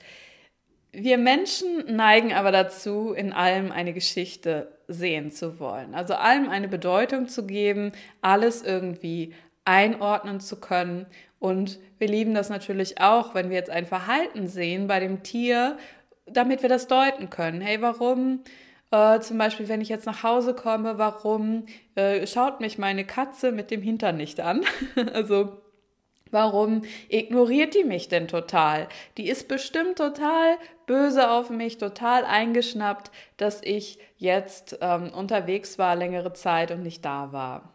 wir 0.90 1.16
Menschen 1.16 1.96
neigen 1.96 2.34
aber 2.34 2.52
dazu, 2.52 3.14
in 3.14 3.32
allem 3.32 3.72
eine 3.72 3.94
Geschichte 3.94 4.76
sehen 4.88 5.30
zu 5.30 5.58
wollen. 5.58 5.94
Also 5.94 6.14
allem 6.14 6.50
eine 6.50 6.68
Bedeutung 6.68 7.28
zu 7.28 7.46
geben, 7.46 7.92
alles 8.20 8.62
irgendwie 8.62 9.32
einordnen 9.64 10.40
zu 10.40 10.60
können 10.60 11.06
und 11.42 11.80
wir 11.98 12.06
lieben 12.06 12.34
das 12.34 12.50
natürlich 12.50 13.00
auch, 13.00 13.34
wenn 13.34 13.50
wir 13.50 13.56
jetzt 13.56 13.68
ein 13.68 13.84
Verhalten 13.84 14.46
sehen 14.46 14.86
bei 14.86 15.00
dem 15.00 15.24
Tier, 15.24 15.76
damit 16.24 16.62
wir 16.62 16.68
das 16.68 16.86
deuten 16.86 17.30
können. 17.30 17.60
Hey, 17.60 17.82
warum? 17.82 18.44
Äh, 18.92 19.18
zum 19.18 19.38
Beispiel, 19.38 19.68
wenn 19.68 19.80
ich 19.80 19.88
jetzt 19.88 20.06
nach 20.06 20.22
Hause 20.22 20.54
komme, 20.54 20.98
warum 20.98 21.66
äh, 21.96 22.28
schaut 22.28 22.60
mich 22.60 22.78
meine 22.78 23.04
Katze 23.04 23.50
mit 23.50 23.72
dem 23.72 23.82
Hintern 23.82 24.18
nicht 24.18 24.38
an? 24.38 24.60
also 25.14 25.58
Warum 26.30 26.80
ignoriert 27.10 27.74
die 27.74 27.84
mich 27.84 28.08
denn 28.08 28.26
total? 28.26 28.88
Die 29.18 29.28
ist 29.28 29.48
bestimmt 29.48 29.98
total 29.98 30.56
böse 30.86 31.30
auf 31.30 31.50
mich, 31.50 31.76
total 31.76 32.24
eingeschnappt, 32.24 33.10
dass 33.36 33.60
ich 33.62 33.98
jetzt 34.16 34.78
ähm, 34.80 35.10
unterwegs 35.12 35.78
war 35.78 35.94
längere 35.94 36.32
Zeit 36.32 36.70
und 36.70 36.82
nicht 36.82 37.04
da 37.04 37.32
war 37.32 37.71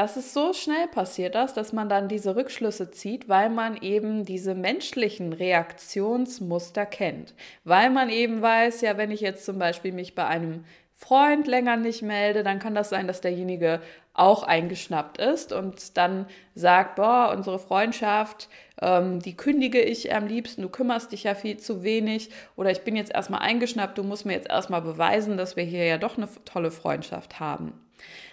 dass 0.00 0.16
es 0.16 0.32
so 0.32 0.54
schnell 0.54 0.88
passiert 0.88 1.34
ist, 1.34 1.58
dass 1.58 1.74
man 1.74 1.90
dann 1.90 2.08
diese 2.08 2.34
Rückschlüsse 2.34 2.90
zieht, 2.90 3.28
weil 3.28 3.50
man 3.50 3.76
eben 3.82 4.24
diese 4.24 4.54
menschlichen 4.54 5.34
Reaktionsmuster 5.34 6.86
kennt. 6.86 7.34
Weil 7.64 7.90
man 7.90 8.08
eben 8.08 8.40
weiß, 8.40 8.80
ja, 8.80 8.96
wenn 8.96 9.10
ich 9.10 9.20
jetzt 9.20 9.44
zum 9.44 9.58
Beispiel 9.58 9.92
mich 9.92 10.14
bei 10.14 10.24
einem 10.24 10.64
Freund 10.96 11.46
länger 11.46 11.76
nicht 11.76 12.00
melde, 12.00 12.42
dann 12.42 12.60
kann 12.60 12.74
das 12.74 12.88
sein, 12.88 13.08
dass 13.08 13.20
derjenige 13.20 13.82
auch 14.14 14.42
eingeschnappt 14.42 15.18
ist 15.18 15.52
und 15.52 15.98
dann 15.98 16.24
sagt, 16.54 16.96
boah, 16.96 17.34
unsere 17.36 17.58
Freundschaft, 17.58 18.48
ähm, 18.80 19.20
die 19.20 19.36
kündige 19.36 19.82
ich 19.82 20.14
am 20.14 20.26
liebsten, 20.26 20.62
du 20.62 20.70
kümmerst 20.70 21.12
dich 21.12 21.24
ja 21.24 21.34
viel 21.34 21.58
zu 21.58 21.82
wenig 21.82 22.30
oder 22.56 22.70
ich 22.70 22.84
bin 22.84 22.96
jetzt 22.96 23.12
erstmal 23.12 23.40
eingeschnappt, 23.40 23.98
du 23.98 24.02
musst 24.02 24.24
mir 24.24 24.32
jetzt 24.32 24.48
erstmal 24.48 24.80
beweisen, 24.80 25.36
dass 25.36 25.56
wir 25.56 25.64
hier 25.64 25.84
ja 25.84 25.98
doch 25.98 26.16
eine 26.16 26.28
tolle 26.46 26.70
Freundschaft 26.70 27.38
haben. 27.38 27.74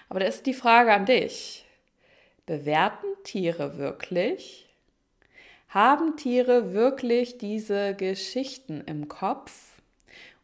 Aber 0.09 0.19
da 0.19 0.25
ist 0.25 0.45
die 0.45 0.53
Frage 0.53 0.93
an 0.93 1.05
dich. 1.05 1.65
Bewerten 2.45 3.07
Tiere 3.23 3.77
wirklich? 3.77 4.69
Haben 5.69 6.15
Tiere 6.15 6.73
wirklich 6.73 7.37
diese 7.37 7.93
Geschichten 7.93 8.81
im 8.85 9.07
Kopf? 9.09 9.81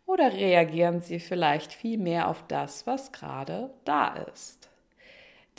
Oder 0.05 0.33
reagieren 0.33 0.99
sie 0.99 1.19
vielleicht 1.19 1.71
viel 1.71 1.97
mehr 1.97 2.27
auf 2.27 2.43
das, 2.47 2.85
was 2.85 3.13
gerade 3.13 3.69
da 3.85 4.15
ist? 4.33 4.69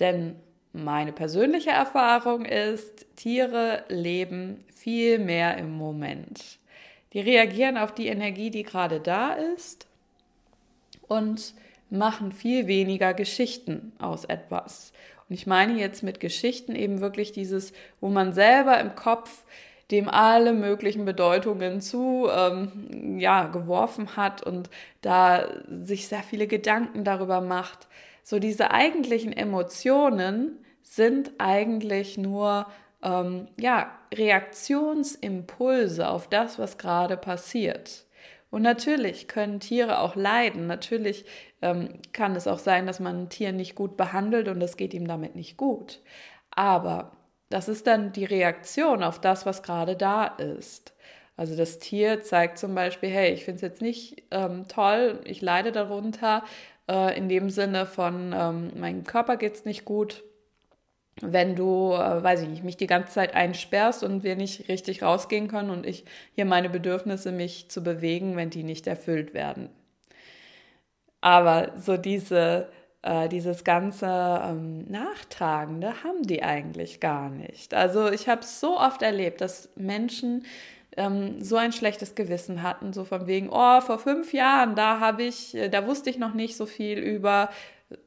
Denn 0.00 0.36
meine 0.72 1.12
persönliche 1.12 1.70
Erfahrung 1.70 2.44
ist, 2.44 3.06
Tiere 3.16 3.84
leben 3.88 4.64
viel 4.74 5.18
mehr 5.18 5.56
im 5.56 5.70
Moment. 5.70 6.58
Die 7.12 7.20
reagieren 7.20 7.78
auf 7.78 7.94
die 7.94 8.08
Energie, 8.08 8.50
die 8.50 8.64
gerade 8.64 9.00
da 9.00 9.32
ist 9.32 9.86
und 11.06 11.54
machen 11.90 12.32
viel 12.32 12.66
weniger 12.66 13.14
Geschichten 13.14 13.92
aus 13.98 14.24
etwas. 14.24 14.92
Und 15.28 15.34
ich 15.34 15.46
meine 15.46 15.74
jetzt 15.74 16.02
mit 16.02 16.20
Geschichten 16.20 16.74
eben 16.74 17.00
wirklich 17.00 17.32
dieses, 17.32 17.72
wo 18.00 18.08
man 18.08 18.32
selber 18.32 18.78
im 18.80 18.94
Kopf 18.94 19.44
dem 19.90 20.08
alle 20.08 20.52
möglichen 20.52 21.04
Bedeutungen 21.04 21.80
zu 21.80 22.28
ähm, 22.34 23.18
ja, 23.18 23.46
geworfen 23.46 24.16
hat 24.16 24.42
und 24.42 24.70
da 25.02 25.46
sich 25.68 26.08
sehr 26.08 26.22
viele 26.22 26.46
Gedanken 26.46 27.04
darüber 27.04 27.40
macht. 27.40 27.86
So 28.22 28.38
diese 28.38 28.70
eigentlichen 28.70 29.32
Emotionen 29.32 30.58
sind 30.82 31.32
eigentlich 31.38 32.16
nur 32.16 32.66
ähm, 33.02 33.48
ja, 33.60 33.90
Reaktionsimpulse 34.12 36.08
auf 36.08 36.28
das, 36.28 36.58
was 36.58 36.78
gerade 36.78 37.16
passiert. 37.18 38.03
Und 38.54 38.62
natürlich 38.62 39.26
können 39.26 39.58
Tiere 39.58 39.98
auch 39.98 40.14
leiden. 40.14 40.68
Natürlich 40.68 41.24
ähm, 41.60 41.88
kann 42.12 42.36
es 42.36 42.46
auch 42.46 42.60
sein, 42.60 42.86
dass 42.86 43.00
man 43.00 43.22
ein 43.24 43.28
Tier 43.28 43.50
nicht 43.50 43.74
gut 43.74 43.96
behandelt 43.96 44.46
und 44.46 44.62
es 44.62 44.76
geht 44.76 44.94
ihm 44.94 45.08
damit 45.08 45.34
nicht 45.34 45.56
gut. 45.56 46.00
Aber 46.52 47.16
das 47.50 47.68
ist 47.68 47.88
dann 47.88 48.12
die 48.12 48.24
Reaktion 48.24 49.02
auf 49.02 49.20
das, 49.20 49.44
was 49.44 49.64
gerade 49.64 49.96
da 49.96 50.26
ist. 50.26 50.94
Also 51.36 51.56
das 51.56 51.80
Tier 51.80 52.22
zeigt 52.22 52.58
zum 52.58 52.76
Beispiel, 52.76 53.08
hey, 53.08 53.32
ich 53.32 53.44
finde 53.44 53.56
es 53.56 53.62
jetzt 53.62 53.82
nicht 53.82 54.22
ähm, 54.30 54.68
toll, 54.68 55.20
ich 55.24 55.42
leide 55.42 55.72
darunter, 55.72 56.44
äh, 56.88 57.18
in 57.18 57.28
dem 57.28 57.50
Sinne 57.50 57.86
von, 57.86 58.32
ähm, 58.38 58.70
meinem 58.78 59.02
Körper 59.02 59.36
geht 59.36 59.56
es 59.56 59.64
nicht 59.64 59.84
gut, 59.84 60.22
wenn 61.20 61.54
du, 61.54 61.92
äh, 61.92 62.22
weiß 62.22 62.42
ich 62.42 62.48
nicht, 62.48 62.64
mich 62.64 62.76
die 62.76 62.86
ganze 62.86 63.12
Zeit 63.12 63.34
einsperrst 63.34 64.02
und 64.02 64.24
wir 64.24 64.36
nicht 64.36 64.68
richtig 64.68 65.02
rausgehen 65.02 65.48
können 65.48 65.70
und 65.70 65.86
ich 65.86 66.04
hier 66.34 66.44
meine 66.44 66.68
Bedürfnisse, 66.68 67.32
mich 67.32 67.68
zu 67.68 67.82
bewegen, 67.82 68.36
wenn 68.36 68.50
die 68.50 68.64
nicht 68.64 68.86
erfüllt 68.86 69.34
werden. 69.34 69.70
Aber 71.20 71.72
so 71.78 71.96
diese, 71.96 72.68
äh, 73.02 73.28
dieses 73.28 73.64
ganze 73.64 74.06
ähm, 74.44 74.84
Nachtragende 74.90 76.02
haben 76.02 76.22
die 76.22 76.42
eigentlich 76.42 77.00
gar 77.00 77.30
nicht. 77.30 77.74
Also 77.74 78.10
ich 78.10 78.28
habe 78.28 78.42
es 78.42 78.60
so 78.60 78.78
oft 78.78 79.00
erlebt, 79.02 79.40
dass 79.40 79.70
Menschen 79.76 80.44
ähm, 80.96 81.42
so 81.42 81.56
ein 81.56 81.72
schlechtes 81.72 82.14
Gewissen 82.14 82.62
hatten, 82.62 82.92
so 82.92 83.04
von 83.04 83.26
wegen, 83.26 83.48
oh, 83.50 83.80
vor 83.80 83.98
fünf 83.98 84.32
Jahren, 84.32 84.74
da 84.74 85.00
habe 85.00 85.22
ich, 85.22 85.54
äh, 85.54 85.68
da 85.68 85.86
wusste 85.86 86.10
ich 86.10 86.18
noch 86.18 86.34
nicht 86.34 86.56
so 86.56 86.66
viel 86.66 86.98
über 86.98 87.50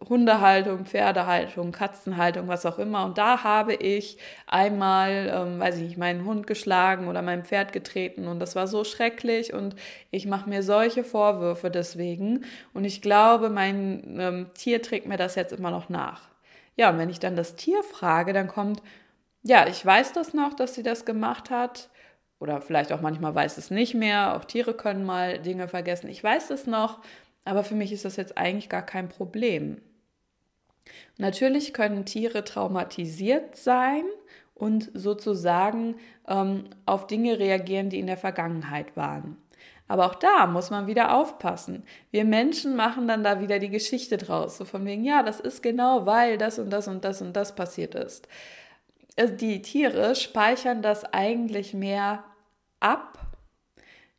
Hundehaltung, 0.09 0.85
Pferdehaltung, 0.85 1.71
Katzenhaltung, 1.71 2.47
was 2.47 2.65
auch 2.65 2.79
immer. 2.79 3.05
Und 3.05 3.17
da 3.17 3.43
habe 3.43 3.73
ich 3.75 4.17
einmal, 4.47 5.31
ähm, 5.33 5.59
weiß 5.59 5.77
ich 5.77 5.83
nicht, 5.83 5.97
meinen 5.97 6.25
Hund 6.25 6.47
geschlagen 6.47 7.07
oder 7.07 7.21
mein 7.21 7.43
Pferd 7.43 7.73
getreten 7.73 8.27
und 8.27 8.39
das 8.39 8.55
war 8.55 8.67
so 8.67 8.83
schrecklich 8.83 9.53
und 9.53 9.75
ich 10.11 10.25
mache 10.25 10.49
mir 10.49 10.63
solche 10.63 11.03
Vorwürfe 11.03 11.69
deswegen. 11.69 12.45
Und 12.73 12.85
ich 12.85 13.01
glaube, 13.01 13.49
mein 13.49 14.17
ähm, 14.19 14.47
Tier 14.55 14.81
trägt 14.81 15.07
mir 15.07 15.17
das 15.17 15.35
jetzt 15.35 15.53
immer 15.53 15.71
noch 15.71 15.89
nach. 15.89 16.21
Ja, 16.75 16.89
und 16.89 16.97
wenn 16.97 17.09
ich 17.09 17.19
dann 17.19 17.35
das 17.35 17.55
Tier 17.55 17.83
frage, 17.83 18.33
dann 18.33 18.47
kommt, 18.47 18.81
ja, 19.43 19.67
ich 19.67 19.85
weiß 19.85 20.13
das 20.13 20.33
noch, 20.33 20.53
dass 20.53 20.75
sie 20.75 20.83
das 20.83 21.05
gemacht 21.05 21.49
hat. 21.49 21.89
Oder 22.39 22.61
vielleicht 22.61 22.91
auch 22.91 23.01
manchmal 23.01 23.33
weiß 23.33 23.57
es 23.57 23.71
nicht 23.71 23.95
mehr. 23.95 24.35
Auch 24.35 24.45
Tiere 24.45 24.73
können 24.75 25.05
mal 25.05 25.39
Dinge 25.39 25.67
vergessen. 25.67 26.07
Ich 26.09 26.23
weiß 26.23 26.51
es 26.51 26.67
noch 26.67 26.99
aber 27.47 27.63
für 27.63 27.75
mich 27.75 27.91
ist 27.91 28.05
das 28.05 28.15
jetzt 28.15 28.37
eigentlich 28.37 28.69
gar 28.69 28.85
kein 28.85 29.09
Problem. 29.09 29.81
Natürlich 31.17 31.73
können 31.73 32.05
Tiere 32.05 32.43
traumatisiert 32.43 33.55
sein 33.55 34.03
und 34.53 34.89
sozusagen 34.93 35.95
ähm, 36.27 36.65
auf 36.85 37.07
Dinge 37.07 37.39
reagieren, 37.39 37.89
die 37.89 37.99
in 37.99 38.07
der 38.07 38.17
Vergangenheit 38.17 38.95
waren. 38.95 39.37
Aber 39.87 40.05
auch 40.05 40.15
da 40.15 40.47
muss 40.47 40.69
man 40.69 40.87
wieder 40.87 41.15
aufpassen. 41.15 41.83
Wir 42.11 42.25
Menschen 42.25 42.75
machen 42.75 43.07
dann 43.07 43.23
da 43.23 43.39
wieder 43.39 43.59
die 43.59 43.69
Geschichte 43.69 44.17
draus. 44.17 44.57
So 44.57 44.65
von 44.65 44.85
wegen, 44.85 45.03
ja, 45.03 45.23
das 45.23 45.39
ist 45.39 45.63
genau, 45.63 46.05
weil 46.05 46.37
das 46.37 46.59
und 46.59 46.69
das 46.71 46.87
und 46.87 47.05
das 47.05 47.21
und 47.21 47.33
das 47.33 47.55
passiert 47.55 47.95
ist. 47.95 48.27
Die 49.17 49.61
Tiere 49.61 50.15
speichern 50.15 50.81
das 50.81 51.05
eigentlich 51.05 51.73
mehr 51.73 52.23
ab 52.79 53.17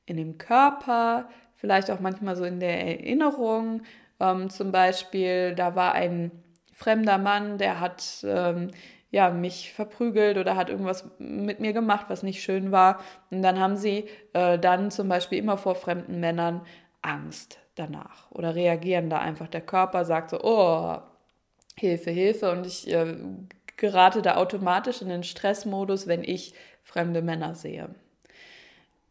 in 0.06 0.16
dem 0.16 0.38
Körper, 0.38 1.28
vielleicht 1.59 1.91
auch 1.91 2.00
manchmal 2.00 2.37
so 2.37 2.45
in 2.45 2.61
der 2.61 2.87
Erinnerung. 2.87 3.83
Ähm, 4.21 4.49
zum 4.49 4.73
Beispiel, 4.73 5.55
da 5.55 5.75
war 5.75 5.93
ein 5.93 6.31
fremder 6.73 7.19
Mann, 7.19 7.59
der 7.59 7.81
hat 7.81 8.25
ähm, 8.25 8.71
ja, 9.11 9.31
mich 9.31 9.73
verprügelt 9.73 10.38
oder 10.38 10.55
hat 10.57 10.71
irgendwas 10.71 11.05
mit 11.19 11.61
mir 11.61 11.73
gemacht, 11.73 12.07
was 12.09 12.23
nicht 12.23 12.43
schön 12.43 12.73
war. 12.73 13.00
Und 13.31 13.43
dann 13.43 13.59
haben 13.59 13.77
sie 13.77 14.09
äh, 14.35 14.59
dann 14.59 14.91
zum 14.91 15.09
Beispiel 15.09 15.38
immer 15.38 15.59
vor 15.59 15.75
fremden 15.75 16.21
Männern 16.21 16.62
Angst 17.03 17.59
danach 17.75 18.31
oder 18.31 18.55
reagieren 18.55 19.09
da 19.09 19.19
einfach. 19.19 19.49
Der 19.49 19.61
Körper 19.61 20.05
sagt 20.05 20.31
so, 20.31 20.41
oh, 20.43 20.99
Hilfe, 21.77 22.11
Hilfe. 22.11 22.50
Und 22.50 22.67
ich 22.67 22.93
äh, 22.93 23.17
gerate 23.77 24.21
da 24.21 24.37
automatisch 24.37 25.00
in 25.00 25.09
den 25.09 25.23
Stressmodus, 25.23 26.07
wenn 26.07 26.23
ich 26.23 26.55
fremde 26.83 27.23
Männer 27.23 27.55
sehe. 27.55 27.91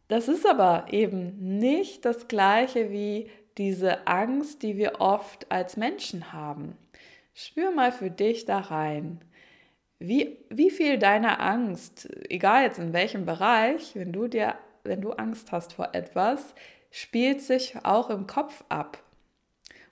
Das 0.08 0.28
ist 0.28 0.46
aber 0.46 0.86
eben 0.90 1.58
nicht 1.58 2.04
das 2.04 2.28
gleiche 2.28 2.90
wie 2.90 3.30
diese 3.58 4.06
Angst, 4.06 4.62
die 4.62 4.76
wir 4.76 5.00
oft 5.00 5.50
als 5.50 5.76
Menschen 5.76 6.32
haben. 6.32 6.76
Spür 7.34 7.70
mal 7.70 7.92
für 7.92 8.10
dich 8.10 8.44
da 8.46 8.58
rein. 8.58 9.20
Wie, 9.98 10.38
wie 10.48 10.70
viel 10.70 10.98
deiner 10.98 11.40
Angst, 11.40 12.08
egal 12.28 12.64
jetzt 12.64 12.78
in 12.78 12.92
welchem 12.92 13.26
Bereich, 13.26 13.94
wenn 13.94 14.12
du 14.12 14.28
dir, 14.28 14.54
wenn 14.84 15.00
du 15.00 15.12
Angst 15.12 15.52
hast 15.52 15.74
vor 15.74 15.90
etwas, 15.92 16.54
spielt 16.90 17.42
sich 17.42 17.74
auch 17.84 18.08
im 18.10 18.26
Kopf 18.26 18.64
ab 18.68 19.02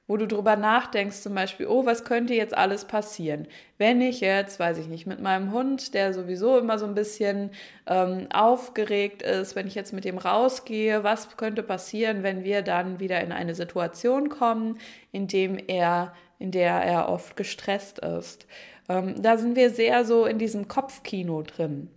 wo 0.08 0.16
du 0.16 0.26
drüber 0.26 0.56
nachdenkst, 0.56 1.20
zum 1.20 1.34
Beispiel, 1.34 1.66
oh, 1.66 1.84
was 1.84 2.04
könnte 2.04 2.34
jetzt 2.34 2.56
alles 2.56 2.84
passieren, 2.84 3.48
wenn 3.78 4.00
ich 4.00 4.20
jetzt, 4.20 4.60
weiß 4.60 4.78
ich 4.78 4.86
nicht, 4.86 5.06
mit 5.06 5.20
meinem 5.20 5.52
Hund, 5.52 5.94
der 5.94 6.14
sowieso 6.14 6.58
immer 6.58 6.78
so 6.78 6.86
ein 6.86 6.94
bisschen 6.94 7.50
ähm, 7.86 8.28
aufgeregt 8.32 9.22
ist, 9.22 9.56
wenn 9.56 9.66
ich 9.66 9.74
jetzt 9.74 9.92
mit 9.92 10.04
dem 10.04 10.18
rausgehe, 10.18 11.02
was 11.02 11.36
könnte 11.36 11.62
passieren, 11.62 12.22
wenn 12.22 12.44
wir 12.44 12.62
dann 12.62 13.00
wieder 13.00 13.20
in 13.20 13.32
eine 13.32 13.54
Situation 13.54 14.28
kommen, 14.28 14.78
in 15.10 15.26
dem 15.26 15.58
er, 15.66 16.14
in 16.38 16.52
der 16.52 16.74
er 16.82 17.08
oft 17.08 17.36
gestresst 17.36 17.98
ist. 17.98 18.46
Ähm, 18.88 19.20
da 19.20 19.36
sind 19.36 19.56
wir 19.56 19.70
sehr 19.70 20.04
so 20.04 20.24
in 20.26 20.38
diesem 20.38 20.68
Kopfkino 20.68 21.42
drin. 21.42 21.90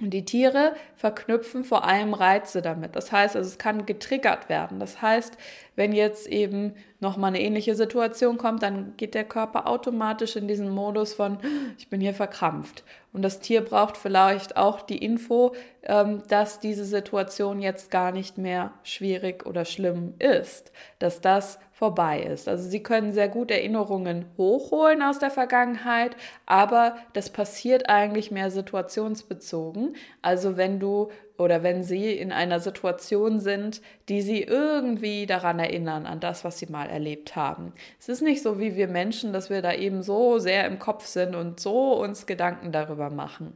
Und 0.00 0.10
die 0.10 0.24
Tiere 0.24 0.74
verknüpfen 0.96 1.64
vor 1.64 1.84
allem 1.84 2.14
Reize 2.14 2.62
damit. 2.62 2.96
Das 2.96 3.12
heißt, 3.12 3.36
also 3.36 3.48
es 3.48 3.58
kann 3.58 3.84
getriggert 3.84 4.48
werden. 4.48 4.80
Das 4.80 5.02
heißt, 5.02 5.36
wenn 5.76 5.92
jetzt 5.92 6.26
eben 6.26 6.74
nochmal 7.02 7.28
eine 7.28 7.42
ähnliche 7.42 7.74
Situation 7.74 8.38
kommt, 8.38 8.62
dann 8.62 8.94
geht 8.96 9.14
der 9.14 9.24
Körper 9.24 9.66
automatisch 9.66 10.36
in 10.36 10.46
diesen 10.46 10.70
Modus 10.70 11.14
von, 11.14 11.38
ich 11.76 11.88
bin 11.88 12.00
hier 12.00 12.14
verkrampft. 12.14 12.84
Und 13.12 13.22
das 13.22 13.40
Tier 13.40 13.60
braucht 13.60 13.96
vielleicht 13.96 14.56
auch 14.56 14.80
die 14.80 15.04
Info, 15.04 15.52
ähm, 15.82 16.22
dass 16.28 16.60
diese 16.60 16.84
Situation 16.84 17.60
jetzt 17.60 17.90
gar 17.90 18.12
nicht 18.12 18.38
mehr 18.38 18.72
schwierig 18.84 19.44
oder 19.44 19.64
schlimm 19.64 20.14
ist, 20.18 20.72
dass 21.00 21.20
das 21.20 21.58
vorbei 21.72 22.22
ist. 22.22 22.48
Also 22.48 22.68
sie 22.70 22.82
können 22.82 23.12
sehr 23.12 23.28
gut 23.28 23.50
Erinnerungen 23.50 24.26
hochholen 24.38 25.02
aus 25.02 25.18
der 25.18 25.32
Vergangenheit, 25.32 26.16
aber 26.46 26.96
das 27.12 27.30
passiert 27.30 27.88
eigentlich 27.88 28.30
mehr 28.30 28.52
situationsbezogen. 28.52 29.96
Also 30.22 30.56
wenn 30.56 30.78
du 30.78 31.10
oder 31.38 31.62
wenn 31.62 31.82
sie 31.82 32.12
in 32.12 32.32
einer 32.32 32.60
Situation 32.60 33.40
sind, 33.40 33.80
die 34.08 34.22
sie 34.22 34.42
irgendwie 34.42 35.26
daran 35.26 35.58
erinnern, 35.58 36.06
an 36.06 36.20
das, 36.20 36.44
was 36.44 36.58
sie 36.58 36.66
mal 36.66 36.88
erlebt 36.88 37.36
haben. 37.36 37.72
Es 37.98 38.08
ist 38.08 38.22
nicht 38.22 38.42
so 38.42 38.58
wie 38.58 38.76
wir 38.76 38.88
Menschen, 38.88 39.32
dass 39.32 39.50
wir 39.50 39.62
da 39.62 39.72
eben 39.72 40.02
so 40.02 40.38
sehr 40.38 40.66
im 40.66 40.78
Kopf 40.78 41.06
sind 41.06 41.34
und 41.34 41.60
so 41.60 41.94
uns 42.00 42.26
Gedanken 42.26 42.72
darüber 42.72 43.10
machen. 43.10 43.52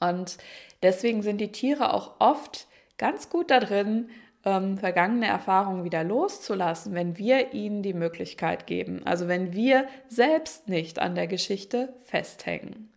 Und 0.00 0.38
deswegen 0.82 1.22
sind 1.22 1.38
die 1.38 1.52
Tiere 1.52 1.92
auch 1.92 2.12
oft 2.20 2.66
ganz 2.96 3.28
gut 3.28 3.50
darin, 3.50 4.08
ähm, 4.44 4.78
vergangene 4.78 5.26
Erfahrungen 5.26 5.84
wieder 5.84 6.02
loszulassen, 6.02 6.94
wenn 6.94 7.18
wir 7.18 7.52
ihnen 7.52 7.82
die 7.82 7.92
Möglichkeit 7.92 8.66
geben. 8.66 9.02
Also 9.04 9.28
wenn 9.28 9.52
wir 9.52 9.86
selbst 10.08 10.68
nicht 10.68 10.98
an 10.98 11.14
der 11.14 11.26
Geschichte 11.26 11.94
festhängen. 12.00 12.89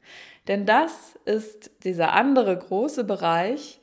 Denn 0.47 0.65
das 0.65 1.17
ist 1.25 1.71
dieser 1.83 2.13
andere 2.13 2.57
große 2.57 3.03
Bereich, 3.03 3.79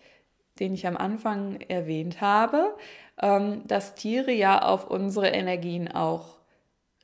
den 0.58 0.74
ich 0.74 0.86
am 0.86 0.96
Anfang 0.96 1.60
erwähnt 1.68 2.20
habe, 2.20 2.76
ähm, 3.20 3.66
dass 3.66 3.94
Tiere 3.94 4.32
ja 4.32 4.62
auf 4.62 4.90
unsere 4.90 5.28
Energien 5.28 5.88
auch 5.88 6.36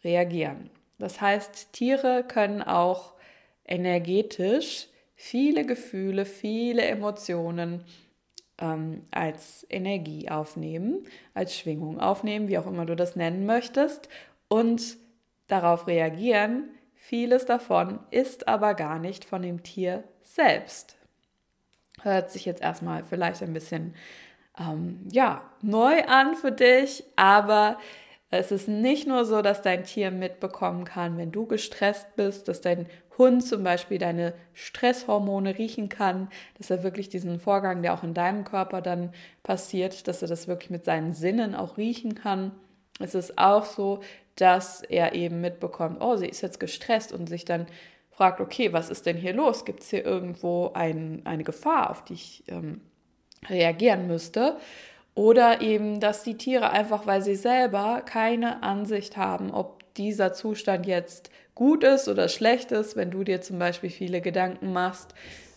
reagieren. 0.04 0.70
Das 0.98 1.20
heißt, 1.20 1.72
Tiere 1.72 2.24
können 2.26 2.62
auch 2.62 3.14
energetisch 3.64 4.88
viele 5.14 5.64
Gefühle, 5.64 6.24
viele 6.24 6.82
Emotionen 6.82 7.82
ähm, 8.58 9.02
als 9.10 9.66
Energie 9.68 10.30
aufnehmen, 10.30 11.06
als 11.34 11.56
Schwingung 11.56 12.00
aufnehmen, 12.00 12.48
wie 12.48 12.58
auch 12.58 12.66
immer 12.66 12.86
du 12.86 12.94
das 12.94 13.16
nennen 13.16 13.46
möchtest, 13.46 14.08
und 14.48 14.96
darauf 15.48 15.86
reagieren. 15.86 16.70
Vieles 17.08 17.46
davon 17.46 18.00
ist 18.10 18.48
aber 18.48 18.74
gar 18.74 18.98
nicht 18.98 19.24
von 19.24 19.40
dem 19.40 19.62
Tier 19.62 20.02
selbst. 20.24 20.96
Hört 22.02 22.32
sich 22.32 22.44
jetzt 22.44 22.60
erstmal 22.60 23.04
vielleicht 23.04 23.44
ein 23.44 23.52
bisschen 23.52 23.94
ähm, 24.58 25.06
ja, 25.12 25.48
neu 25.62 26.02
an 26.08 26.34
für 26.34 26.50
dich, 26.50 27.04
aber 27.14 27.78
es 28.30 28.50
ist 28.50 28.66
nicht 28.66 29.06
nur 29.06 29.24
so, 29.24 29.40
dass 29.40 29.62
dein 29.62 29.84
Tier 29.84 30.10
mitbekommen 30.10 30.84
kann, 30.84 31.16
wenn 31.16 31.30
du 31.30 31.46
gestresst 31.46 32.16
bist, 32.16 32.48
dass 32.48 32.60
dein 32.60 32.88
Hund 33.16 33.46
zum 33.46 33.62
Beispiel 33.62 33.98
deine 33.98 34.34
Stresshormone 34.52 35.58
riechen 35.58 35.88
kann, 35.88 36.28
dass 36.58 36.70
er 36.70 36.82
wirklich 36.82 37.08
diesen 37.08 37.38
Vorgang, 37.38 37.82
der 37.82 37.94
auch 37.94 38.02
in 38.02 38.14
deinem 38.14 38.42
Körper 38.42 38.82
dann 38.82 39.12
passiert, 39.44 40.08
dass 40.08 40.22
er 40.22 40.28
das 40.28 40.48
wirklich 40.48 40.70
mit 40.70 40.84
seinen 40.84 41.12
Sinnen 41.12 41.54
auch 41.54 41.76
riechen 41.76 42.16
kann. 42.16 42.50
Es 42.98 43.14
ist 43.14 43.38
auch 43.38 43.64
so, 43.64 44.00
dass 44.36 44.82
er 44.82 45.14
eben 45.14 45.40
mitbekommt, 45.40 45.98
oh, 46.00 46.16
sie 46.16 46.26
ist 46.26 46.42
jetzt 46.42 46.60
gestresst 46.60 47.12
und 47.12 47.28
sich 47.28 47.44
dann 47.44 47.66
fragt, 48.10 48.40
okay, 48.40 48.72
was 48.72 48.90
ist 48.90 49.06
denn 49.06 49.16
hier 49.16 49.34
los? 49.34 49.64
Gibt 49.64 49.82
es 49.82 49.90
hier 49.90 50.04
irgendwo 50.04 50.70
ein, 50.74 51.22
eine 51.24 51.44
Gefahr, 51.44 51.90
auf 51.90 52.04
die 52.04 52.14
ich 52.14 52.44
ähm, 52.48 52.80
reagieren 53.48 54.06
müsste? 54.06 54.56
Oder 55.14 55.60
eben, 55.62 56.00
dass 56.00 56.22
die 56.22 56.36
Tiere 56.36 56.70
einfach, 56.70 57.06
weil 57.06 57.22
sie 57.22 57.36
selber 57.36 58.02
keine 58.04 58.62
Ansicht 58.62 59.16
haben, 59.16 59.50
ob 59.50 59.94
dieser 59.94 60.32
Zustand 60.32 60.86
jetzt 60.86 61.30
gut 61.54 61.84
ist 61.84 62.08
oder 62.08 62.28
schlecht 62.28 62.70
ist, 62.72 62.96
wenn 62.96 63.10
du 63.10 63.24
dir 63.24 63.40
zum 63.40 63.58
Beispiel 63.58 63.90
viele 63.90 64.20
Gedanken 64.20 64.72
machst, 64.72 65.14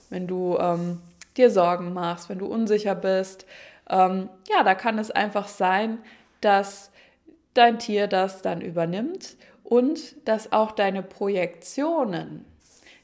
wenn 0.09 0.27
du 0.27 0.57
ähm, 0.57 1.01
dir 1.36 1.51
Sorgen 1.51 1.93
machst, 1.93 2.29
wenn 2.29 2.39
du 2.39 2.45
unsicher 2.45 2.95
bist. 2.95 3.45
Ähm, 3.89 4.29
ja, 4.50 4.63
da 4.63 4.75
kann 4.75 4.98
es 4.98 5.12
einfach 5.12 5.48
sein, 5.48 6.00
dass 6.41 6.88
dein 7.59 7.79
Tier 7.79 8.07
das 8.07 8.41
dann 8.41 8.61
übernimmt 8.61 9.37
und 9.63 10.15
dass 10.27 10.51
auch 10.51 10.71
deine 10.71 11.03
Projektionen 11.03 12.45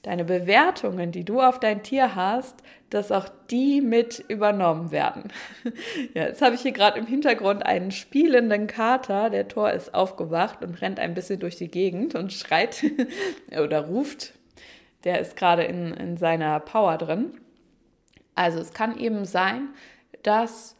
deine 0.05 0.23
Bewertungen, 0.23 1.11
die 1.11 1.23
du 1.23 1.41
auf 1.41 1.59
dein 1.59 1.81
Tier 1.81 2.15
hast, 2.15 2.61
dass 2.91 3.11
auch 3.11 3.27
die 3.49 3.81
mit 3.81 4.23
übernommen 4.27 4.91
werden. 4.91 5.31
ja, 6.13 6.25
jetzt 6.27 6.41
habe 6.41 6.55
ich 6.55 6.61
hier 6.61 6.71
gerade 6.71 6.99
im 6.99 7.07
Hintergrund 7.07 7.65
einen 7.65 7.91
spielenden 7.91 8.67
Kater. 8.67 9.29
Der 9.31 9.47
Tor 9.47 9.71
ist 9.71 9.93
aufgewacht 9.93 10.63
und 10.63 10.81
rennt 10.81 10.99
ein 10.99 11.15
bisschen 11.15 11.39
durch 11.39 11.55
die 11.55 11.69
Gegend 11.69 12.13
und 12.13 12.31
schreit 12.33 12.83
oder 13.59 13.81
ruft. 13.87 14.33
Der 15.03 15.19
ist 15.19 15.35
gerade 15.35 15.63
in, 15.63 15.93
in 15.93 16.17
seiner 16.17 16.59
Power 16.59 16.97
drin. 16.97 17.31
Also 18.35 18.59
es 18.59 18.73
kann 18.73 18.97
eben 18.99 19.25
sein, 19.25 19.69
dass 20.21 20.75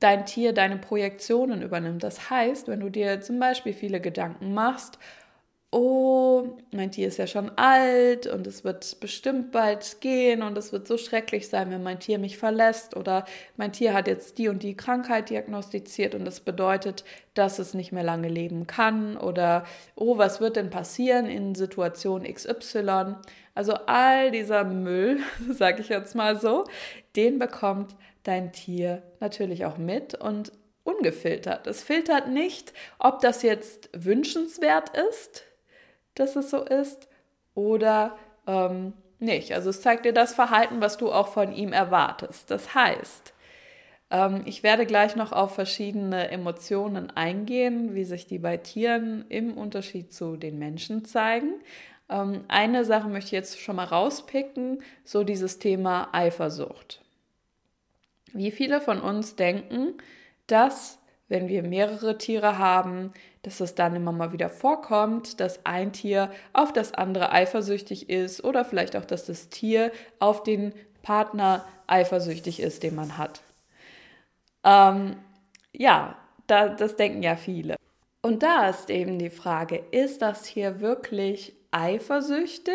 dein 0.00 0.26
Tier 0.26 0.52
deine 0.52 0.76
Projektionen 0.76 1.62
übernimmt. 1.62 2.02
Das 2.02 2.30
heißt, 2.30 2.68
wenn 2.68 2.80
du 2.80 2.90
dir 2.90 3.20
zum 3.20 3.38
Beispiel 3.38 3.72
viele 3.72 4.00
Gedanken 4.00 4.54
machst, 4.54 4.98
oh, 5.72 6.56
mein 6.72 6.90
Tier 6.90 7.08
ist 7.08 7.18
ja 7.18 7.26
schon 7.26 7.50
alt 7.56 8.26
und 8.26 8.46
es 8.46 8.64
wird 8.64 8.98
bestimmt 9.00 9.52
bald 9.52 10.00
gehen 10.00 10.42
und 10.42 10.56
es 10.56 10.72
wird 10.72 10.86
so 10.86 10.96
schrecklich 10.96 11.48
sein, 11.48 11.70
wenn 11.70 11.82
mein 11.82 11.98
Tier 12.00 12.18
mich 12.18 12.38
verlässt 12.38 12.96
oder 12.96 13.24
mein 13.56 13.72
Tier 13.72 13.92
hat 13.92 14.06
jetzt 14.06 14.38
die 14.38 14.48
und 14.48 14.62
die 14.62 14.76
Krankheit 14.76 15.28
diagnostiziert 15.28 16.14
und 16.14 16.24
das 16.24 16.40
bedeutet, 16.40 17.04
dass 17.34 17.58
es 17.58 17.74
nicht 17.74 17.92
mehr 17.92 18.04
lange 18.04 18.28
leben 18.28 18.66
kann 18.66 19.16
oder 19.16 19.64
oh, 19.96 20.16
was 20.18 20.40
wird 20.40 20.56
denn 20.56 20.70
passieren 20.70 21.26
in 21.26 21.54
Situation 21.54 22.22
XY? 22.22 23.16
Also 23.54 23.74
all 23.86 24.30
dieser 24.30 24.64
Müll, 24.64 25.18
sage 25.50 25.82
ich 25.82 25.88
jetzt 25.88 26.14
mal 26.14 26.40
so, 26.40 26.64
den 27.16 27.38
bekommt 27.38 27.96
dein 28.28 28.52
Tier 28.52 29.02
natürlich 29.20 29.64
auch 29.64 29.78
mit 29.78 30.14
und 30.14 30.52
ungefiltert. 30.84 31.66
Es 31.66 31.82
filtert 31.82 32.28
nicht, 32.28 32.72
ob 32.98 33.20
das 33.20 33.42
jetzt 33.42 33.90
wünschenswert 33.92 34.90
ist, 35.10 35.44
dass 36.14 36.36
es 36.36 36.50
so 36.50 36.64
ist 36.64 37.08
oder 37.54 38.16
ähm, 38.46 38.92
nicht. 39.18 39.52
Also 39.52 39.70
es 39.70 39.82
zeigt 39.82 40.04
dir 40.04 40.12
das 40.12 40.34
Verhalten, 40.34 40.80
was 40.80 40.96
du 40.96 41.10
auch 41.10 41.28
von 41.28 41.52
ihm 41.52 41.72
erwartest. 41.72 42.50
Das 42.50 42.74
heißt, 42.74 43.34
ähm, 44.10 44.42
ich 44.44 44.62
werde 44.62 44.86
gleich 44.86 45.16
noch 45.16 45.32
auf 45.32 45.54
verschiedene 45.54 46.30
Emotionen 46.30 47.10
eingehen, 47.10 47.94
wie 47.94 48.04
sich 48.04 48.26
die 48.26 48.38
bei 48.38 48.56
Tieren 48.56 49.24
im 49.28 49.56
Unterschied 49.56 50.12
zu 50.12 50.36
den 50.36 50.58
Menschen 50.58 51.04
zeigen. 51.04 51.54
Ähm, 52.08 52.44
eine 52.48 52.84
Sache 52.84 53.08
möchte 53.08 53.28
ich 53.28 53.32
jetzt 53.32 53.60
schon 53.60 53.76
mal 53.76 53.84
rauspicken, 53.84 54.82
so 55.04 55.24
dieses 55.24 55.58
Thema 55.58 56.08
Eifersucht. 56.12 57.02
Wie 58.36 58.50
viele 58.50 58.80
von 58.80 59.00
uns 59.00 59.36
denken, 59.36 59.94
dass 60.46 60.98
wenn 61.28 61.48
wir 61.48 61.62
mehrere 61.62 62.18
Tiere 62.18 62.58
haben, 62.58 63.12
dass 63.42 63.60
es 63.60 63.74
dann 63.74 63.96
immer 63.96 64.12
mal 64.12 64.32
wieder 64.32 64.48
vorkommt, 64.48 65.40
dass 65.40 65.64
ein 65.64 65.92
Tier 65.92 66.30
auf 66.52 66.72
das 66.72 66.94
andere 66.94 67.32
eifersüchtig 67.32 68.08
ist 68.08 68.44
oder 68.44 68.64
vielleicht 68.64 68.96
auch, 68.96 69.04
dass 69.04 69.26
das 69.26 69.48
Tier 69.48 69.90
auf 70.18 70.42
den 70.42 70.72
Partner 71.02 71.64
eifersüchtig 71.86 72.60
ist, 72.60 72.82
den 72.82 72.94
man 72.94 73.18
hat. 73.18 73.40
Ähm, 74.64 75.16
ja, 75.72 76.16
da, 76.46 76.68
das 76.68 76.96
denken 76.96 77.22
ja 77.22 77.36
viele. 77.36 77.76
Und 78.22 78.42
da 78.42 78.68
ist 78.68 78.90
eben 78.90 79.18
die 79.18 79.30
Frage, 79.30 79.84
ist 79.92 80.22
das 80.22 80.42
Tier 80.42 80.80
wirklich 80.80 81.54
eifersüchtig? 81.70 82.74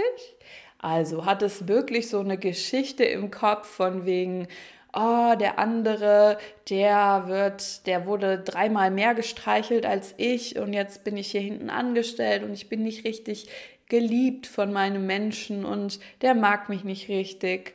Also 0.80 1.26
hat 1.26 1.44
es 1.44 1.68
wirklich 1.68 2.10
so 2.10 2.20
eine 2.22 2.38
Geschichte 2.38 3.04
im 3.04 3.30
Kopf 3.30 3.68
von 3.68 4.06
wegen, 4.06 4.48
oh, 4.94 5.34
der 5.40 5.60
andere, 5.60 6.38
der 6.70 7.24
wird, 7.28 7.88
der 7.88 8.06
wurde 8.06 8.40
dreimal 8.40 8.92
mehr 8.92 9.16
gestreichelt 9.16 9.86
als 9.86 10.14
ich 10.18 10.58
und 10.58 10.74
jetzt 10.74 11.04
bin 11.04 11.18
ich 11.18 11.32
hier 11.32 11.42
hinten 11.42 11.70
angestellt 11.70 12.44
und 12.44 12.54
ich 12.54 12.70
bin 12.70 12.84
nicht 12.84 13.06
richtig 13.06 13.50
geliebt 13.88 14.48
von 14.48 14.72
meinem 14.72 15.06
Menschen 15.06 15.66
und 15.66 16.00
der 16.22 16.34
mag 16.34 16.70
mich 16.70 16.84
nicht 16.84 17.10
richtig. 17.10 17.74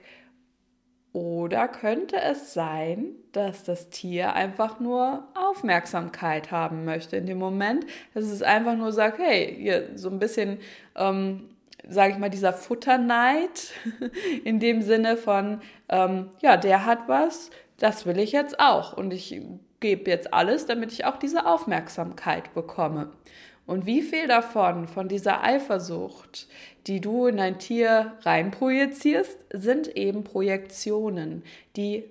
Oder 1.13 1.69
könnte 1.69 2.17
es 2.21 2.53
sein, 2.53 3.15
dass 3.33 3.65
das 3.65 3.89
Tier 3.89 4.35
einfach 4.35 4.81
nur 4.81 5.27
Aufmerksamkeit 5.35 6.51
haben 6.51 6.85
möchte 6.85 7.17
in 7.17 7.27
dem 7.27 7.39
Moment, 7.39 7.87
dass 8.13 8.25
es 8.25 8.43
einfach 8.43 8.77
nur 8.77 8.93
sagt, 8.93 9.19
hey, 9.19 9.57
hier 9.59 9.91
so 9.95 10.11
ein 10.11 10.19
bisschen 10.19 10.59
ähm, 10.95 11.56
sage 11.89 12.13
ich 12.13 12.19
mal, 12.19 12.31
dieser 12.31 12.53
Futterneid 12.53 13.73
in 14.45 14.61
dem 14.61 14.83
Sinne 14.83 15.17
von, 15.17 15.61
ähm, 15.89 16.31
ja, 16.41 16.57
der 16.57 16.85
hat 16.85 17.09
was, 17.09 17.51
das 17.79 18.07
will 18.07 18.19
ich 18.19 18.33
jetzt 18.33 18.59
auch 18.61 18.97
und 18.97 19.13
ich 19.13 19.41
gebe 19.81 20.11
jetzt 20.11 20.33
alles, 20.33 20.67
damit 20.67 20.93
ich 20.93 21.05
auch 21.05 21.17
diese 21.17 21.47
Aufmerksamkeit 21.47 22.55
bekomme. 22.55 23.11
Und 23.67 23.85
wie 23.85 24.03
viel 24.03 24.29
davon, 24.29 24.87
von 24.87 25.09
dieser 25.09 25.43
Eifersucht, 25.43 26.49
die 26.87 27.01
du 27.01 27.27
in 27.27 27.37
dein 27.37 27.59
Tier 27.59 28.13
reinprojizierst, 28.23 29.39
sind 29.53 29.97
eben 29.97 30.23
Projektionen, 30.23 31.43
die 31.77 32.05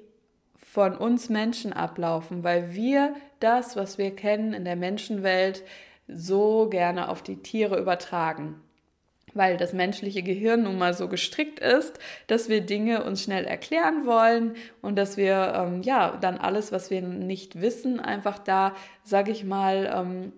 von 0.58 0.98
uns 0.98 1.30
Menschen 1.30 1.72
ablaufen, 1.72 2.44
weil 2.44 2.74
wir 2.76 3.16
das, 3.40 3.78
was 3.78 3.98
wir 3.98 4.14
kennen 4.14 4.54
in 4.54 4.66
der 4.66 4.76
Menschenwelt, 4.76 5.64
so 6.08 6.68
gerne 6.70 7.08
auf 7.08 7.24
die 7.24 7.38
Tiere 7.38 7.80
übertragen 7.80 8.62
weil 9.36 9.58
das 9.58 9.74
menschliche 9.74 10.24
Gehirn 10.24 10.64
nun 10.64 10.80
mal 10.80 10.96
so 10.96 11.08
gestrickt 11.08 11.60
ist, 11.60 12.00
dass 12.26 12.50
wir 12.50 12.62
Dinge 12.62 13.04
uns 13.04 13.22
schnell 13.22 13.46
erklären 13.46 14.08
wollen 14.08 14.56
und 14.82 14.96
dass 14.96 15.18
wir 15.18 15.54
ähm, 15.56 15.84
ja 15.84 16.18
dann 16.20 16.40
alles, 16.40 16.72
was 16.72 16.90
wir 16.90 17.02
nicht 17.02 17.62
wissen, 17.62 18.00
einfach 18.00 18.40
da, 18.40 18.76
sage 19.04 19.32
ich 19.32 19.44
mal, 19.44 19.92
ähm, 19.94 20.34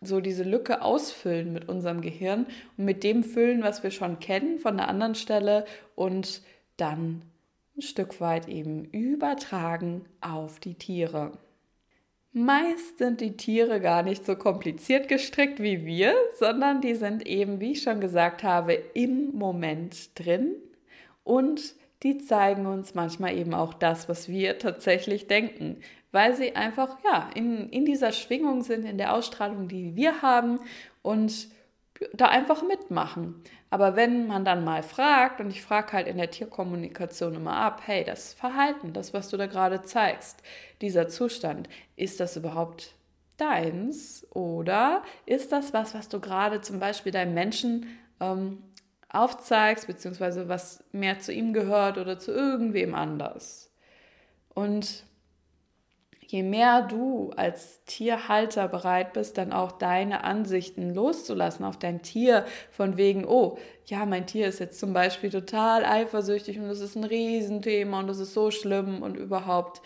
so 0.00 0.20
diese 0.20 0.44
Lücke 0.44 0.82
ausfüllen 0.82 1.52
mit 1.52 1.68
unserem 1.68 2.00
Gehirn 2.00 2.46
und 2.76 2.84
mit 2.84 3.02
dem 3.04 3.24
füllen, 3.24 3.62
was 3.62 3.82
wir 3.82 3.90
schon 3.90 4.18
kennen 4.20 4.58
von 4.58 4.76
der 4.76 4.88
anderen 4.88 5.14
Stelle 5.14 5.64
und 5.94 6.42
dann 6.76 7.22
ein 7.76 7.82
Stück 7.82 8.20
weit 8.20 8.48
eben 8.48 8.84
übertragen 8.84 10.04
auf 10.20 10.60
die 10.60 10.74
Tiere. 10.74 11.32
Meist 12.34 12.96
sind 12.96 13.20
die 13.20 13.36
Tiere 13.36 13.78
gar 13.78 14.02
nicht 14.02 14.24
so 14.24 14.36
kompliziert 14.36 15.06
gestrickt 15.06 15.60
wie 15.60 15.84
wir, 15.84 16.14
sondern 16.38 16.80
die 16.80 16.94
sind 16.94 17.26
eben, 17.26 17.60
wie 17.60 17.72
ich 17.72 17.82
schon 17.82 18.00
gesagt 18.00 18.42
habe, 18.42 18.72
im 18.72 19.32
Moment 19.36 20.18
drin 20.18 20.54
und 21.24 21.74
die 22.02 22.16
zeigen 22.16 22.66
uns 22.66 22.94
manchmal 22.94 23.36
eben 23.36 23.52
auch 23.52 23.74
das, 23.74 24.08
was 24.08 24.28
wir 24.28 24.58
tatsächlich 24.58 25.26
denken, 25.26 25.82
weil 26.10 26.34
sie 26.34 26.56
einfach 26.56 26.96
ja 27.04 27.28
in, 27.34 27.68
in 27.68 27.84
dieser 27.84 28.12
Schwingung 28.12 28.62
sind, 28.62 28.86
in 28.86 28.96
der 28.96 29.14
Ausstrahlung, 29.14 29.68
die 29.68 29.94
wir 29.94 30.22
haben 30.22 30.58
und 31.02 31.48
da 32.14 32.28
einfach 32.28 32.62
mitmachen. 32.66 33.42
Aber 33.72 33.96
wenn 33.96 34.26
man 34.26 34.44
dann 34.44 34.64
mal 34.64 34.82
fragt, 34.82 35.40
und 35.40 35.48
ich 35.48 35.62
frage 35.62 35.94
halt 35.94 36.06
in 36.06 36.18
der 36.18 36.30
Tierkommunikation 36.30 37.34
immer 37.36 37.56
ab, 37.56 37.80
hey, 37.86 38.04
das 38.04 38.34
Verhalten, 38.34 38.92
das, 38.92 39.14
was 39.14 39.30
du 39.30 39.38
da 39.38 39.46
gerade 39.46 39.80
zeigst, 39.80 40.42
dieser 40.82 41.08
Zustand, 41.08 41.70
ist 41.96 42.20
das 42.20 42.36
überhaupt 42.36 42.94
deins 43.38 44.26
oder 44.28 45.02
ist 45.24 45.52
das 45.52 45.72
was, 45.72 45.94
was 45.94 46.10
du 46.10 46.20
gerade 46.20 46.60
zum 46.60 46.80
Beispiel 46.80 47.12
deinem 47.12 47.32
Menschen 47.32 47.86
ähm, 48.20 48.62
aufzeigst, 49.08 49.86
beziehungsweise 49.86 50.50
was 50.50 50.84
mehr 50.92 51.18
zu 51.20 51.32
ihm 51.32 51.54
gehört 51.54 51.96
oder 51.96 52.18
zu 52.18 52.30
irgendwem 52.30 52.94
anders? 52.94 53.72
Und 54.52 55.04
je 56.32 56.42
mehr 56.42 56.80
du 56.80 57.30
als 57.36 57.84
Tierhalter 57.84 58.66
bereit 58.66 59.12
bist, 59.12 59.36
dann 59.36 59.52
auch 59.52 59.70
deine 59.70 60.24
Ansichten 60.24 60.94
loszulassen 60.94 61.62
auf 61.62 61.78
dein 61.78 62.00
Tier, 62.00 62.46
von 62.70 62.96
wegen, 62.96 63.26
oh, 63.26 63.58
ja, 63.84 64.06
mein 64.06 64.26
Tier 64.26 64.46
ist 64.46 64.58
jetzt 64.58 64.80
zum 64.80 64.94
Beispiel 64.94 65.28
total 65.28 65.84
eifersüchtig 65.84 66.58
und 66.58 66.68
das 66.68 66.80
ist 66.80 66.96
ein 66.96 67.04
Riesenthema 67.04 67.98
und 67.98 68.06
das 68.06 68.18
ist 68.18 68.32
so 68.32 68.50
schlimm 68.50 69.02
und 69.02 69.18
überhaupt, 69.18 69.82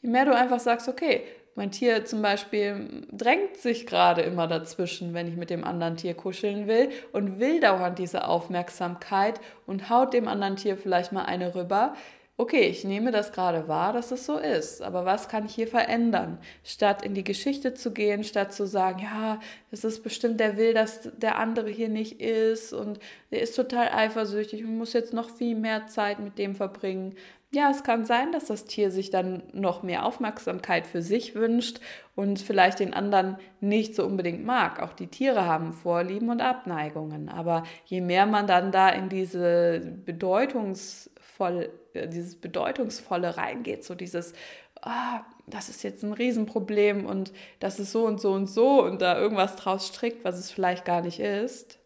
je 0.00 0.08
mehr 0.08 0.24
du 0.24 0.34
einfach 0.34 0.58
sagst, 0.58 0.88
okay, 0.88 1.22
mein 1.54 1.70
Tier 1.70 2.06
zum 2.06 2.22
Beispiel 2.22 3.06
drängt 3.12 3.58
sich 3.58 3.86
gerade 3.86 4.22
immer 4.22 4.46
dazwischen, 4.46 5.12
wenn 5.12 5.28
ich 5.28 5.36
mit 5.36 5.50
dem 5.50 5.64
anderen 5.64 5.98
Tier 5.98 6.14
kuscheln 6.14 6.66
will 6.66 6.88
und 7.12 7.40
will 7.40 7.60
dauernd 7.60 7.98
diese 7.98 8.26
Aufmerksamkeit 8.26 9.38
und 9.66 9.90
haut 9.90 10.14
dem 10.14 10.28
anderen 10.28 10.56
Tier 10.56 10.78
vielleicht 10.78 11.12
mal 11.12 11.24
eine 11.24 11.54
rüber, 11.54 11.94
okay, 12.40 12.62
ich 12.68 12.84
nehme 12.84 13.10
das 13.10 13.32
gerade 13.32 13.68
wahr, 13.68 13.92
dass 13.92 14.12
es 14.12 14.24
so 14.24 14.38
ist, 14.38 14.80
aber 14.80 15.04
was 15.04 15.28
kann 15.28 15.44
ich 15.44 15.54
hier 15.54 15.68
verändern? 15.68 16.38
Statt 16.64 17.02
in 17.02 17.12
die 17.12 17.22
Geschichte 17.22 17.74
zu 17.74 17.92
gehen, 17.92 18.24
statt 18.24 18.54
zu 18.54 18.66
sagen, 18.66 19.00
ja, 19.00 19.40
das 19.70 19.84
ist 19.84 20.02
bestimmt, 20.02 20.40
der 20.40 20.56
will, 20.56 20.72
dass 20.72 21.10
der 21.18 21.36
andere 21.36 21.68
hier 21.68 21.90
nicht 21.90 22.18
ist 22.20 22.72
und 22.72 22.98
der 23.30 23.42
ist 23.42 23.56
total 23.56 23.90
eifersüchtig 23.90 24.64
und 24.64 24.78
muss 24.78 24.94
jetzt 24.94 25.12
noch 25.12 25.28
viel 25.28 25.54
mehr 25.54 25.86
Zeit 25.86 26.18
mit 26.18 26.38
dem 26.38 26.54
verbringen. 26.54 27.14
Ja, 27.52 27.68
es 27.70 27.82
kann 27.82 28.06
sein, 28.06 28.32
dass 28.32 28.46
das 28.46 28.64
Tier 28.64 28.90
sich 28.90 29.10
dann 29.10 29.42
noch 29.52 29.82
mehr 29.82 30.06
Aufmerksamkeit 30.06 30.86
für 30.86 31.02
sich 31.02 31.34
wünscht 31.34 31.80
und 32.14 32.40
vielleicht 32.40 32.78
den 32.78 32.94
anderen 32.94 33.36
nicht 33.60 33.96
so 33.96 34.06
unbedingt 34.06 34.44
mag. 34.46 34.80
Auch 34.80 34.92
die 34.92 35.08
Tiere 35.08 35.44
haben 35.44 35.72
Vorlieben 35.72 36.30
und 36.30 36.40
Abneigungen. 36.40 37.28
Aber 37.28 37.64
je 37.86 38.00
mehr 38.00 38.26
man 38.26 38.46
dann 38.46 38.70
da 38.70 38.88
in 38.88 39.08
diese 39.08 39.80
bedeutungsvoll 40.06 41.19
äh, 41.40 42.08
dieses 42.08 42.40
Bedeutungsvolle 42.40 43.36
reingeht, 43.36 43.84
so 43.84 43.94
dieses, 43.94 44.34
ah, 44.82 45.22
das 45.46 45.68
ist 45.68 45.82
jetzt 45.82 46.02
ein 46.02 46.12
Riesenproblem 46.12 47.06
und 47.06 47.32
das 47.58 47.80
ist 47.80 47.92
so 47.92 48.06
und 48.06 48.20
so 48.20 48.32
und 48.32 48.46
so 48.48 48.82
und 48.84 49.02
da 49.02 49.18
irgendwas 49.18 49.56
draus 49.56 49.88
strickt, 49.88 50.24
was 50.24 50.38
es 50.38 50.50
vielleicht 50.50 50.84
gar 50.84 51.02
nicht 51.02 51.20
ist, 51.20 51.78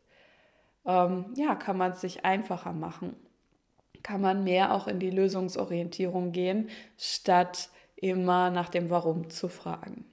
ähm, 0.86 1.26
ja, 1.36 1.54
kann 1.54 1.78
man 1.78 1.92
es 1.92 2.00
sich 2.00 2.24
einfacher 2.24 2.72
machen. 2.72 3.16
Kann 4.02 4.20
man 4.20 4.44
mehr 4.44 4.74
auch 4.74 4.86
in 4.86 4.98
die 4.98 5.10
Lösungsorientierung 5.10 6.32
gehen, 6.32 6.68
statt 6.98 7.70
immer 7.96 8.50
nach 8.50 8.68
dem 8.68 8.90
Warum 8.90 9.30
zu 9.30 9.48
fragen. 9.48 10.04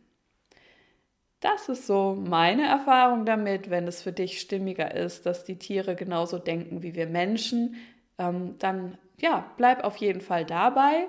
Das 1.41 1.69
ist 1.69 1.87
so 1.87 2.15
meine 2.15 2.67
Erfahrung 2.67 3.25
damit, 3.25 3.69
wenn 3.69 3.87
es 3.87 4.03
für 4.03 4.13
dich 4.13 4.39
stimmiger 4.39 4.93
ist, 4.93 5.25
dass 5.25 5.43
die 5.43 5.57
Tiere 5.57 5.95
genauso 5.95 6.37
denken 6.37 6.83
wie 6.83 6.93
wir 6.95 7.07
Menschen, 7.07 7.75
ähm, 8.19 8.55
dann 8.59 8.97
ja, 9.21 9.51
bleib 9.57 9.83
auf 9.83 9.97
jeden 9.97 10.21
Fall 10.21 10.45
dabei. 10.45 11.07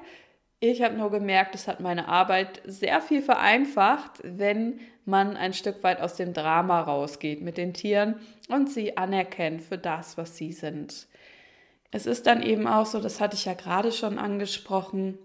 Ich 0.61 0.81
habe 0.83 0.95
nur 0.95 1.11
gemerkt, 1.11 1.55
es 1.55 1.67
hat 1.67 1.81
meine 1.81 2.07
Arbeit 2.07 2.63
sehr 2.65 3.01
viel 3.01 3.21
vereinfacht, 3.21 4.21
wenn 4.23 4.81
man 5.05 5.37
ein 5.37 5.55
Stück 5.55 5.83
weit 5.83 6.01
aus 6.01 6.15
dem 6.15 6.33
Drama 6.33 6.81
rausgeht 6.83 7.43
mit 7.43 7.57
den 7.57 7.75
Tieren 7.75 8.21
und 8.49 8.71
sie 8.71 8.97
anerkennt 8.97 9.63
für 9.63 9.79
das, 9.79 10.17
was 10.17 10.37
sie 10.37 10.53
sind. 10.53 11.09
Es 11.91 12.07
ist 12.07 12.27
dann 12.27 12.43
eben 12.43 12.67
auch 12.67 12.87
so, 12.87 13.01
das 13.01 13.21
hatte 13.21 13.37
ich 13.37 13.45
ja 13.45 13.55
gerade 13.55 13.91
schon 13.91 14.19
angesprochen, 14.19 15.19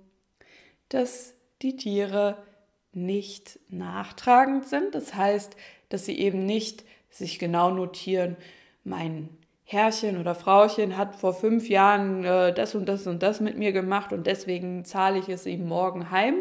dass 0.89 1.35
die 1.61 1.75
Tiere 1.75 2.43
nicht 2.91 3.59
nachtragend 3.69 4.65
sind. 4.65 4.95
Das 4.95 5.13
heißt, 5.13 5.55
dass 5.89 6.05
sie 6.05 6.17
eben 6.19 6.45
nicht 6.45 6.83
sich 7.09 7.39
genau 7.39 7.69
notieren, 7.69 8.37
mein 8.83 9.29
Herrchen 9.69 10.17
oder 10.17 10.33
Frauchen 10.33 10.95
hat 10.95 11.17
vor 11.17 11.33
fünf 11.33 11.67
Jahren 11.67 12.23
äh, 12.23 12.53
das 12.53 12.73
und 12.73 12.87
das 12.87 13.05
und 13.05 13.21
das 13.21 13.41
mit 13.41 13.57
mir 13.57 13.73
gemacht 13.73 14.13
und 14.13 14.25
deswegen 14.25 14.85
zahle 14.85 15.19
ich 15.19 15.27
es 15.27 15.45
ihm 15.45 15.67
morgen 15.67 16.09
heim, 16.09 16.35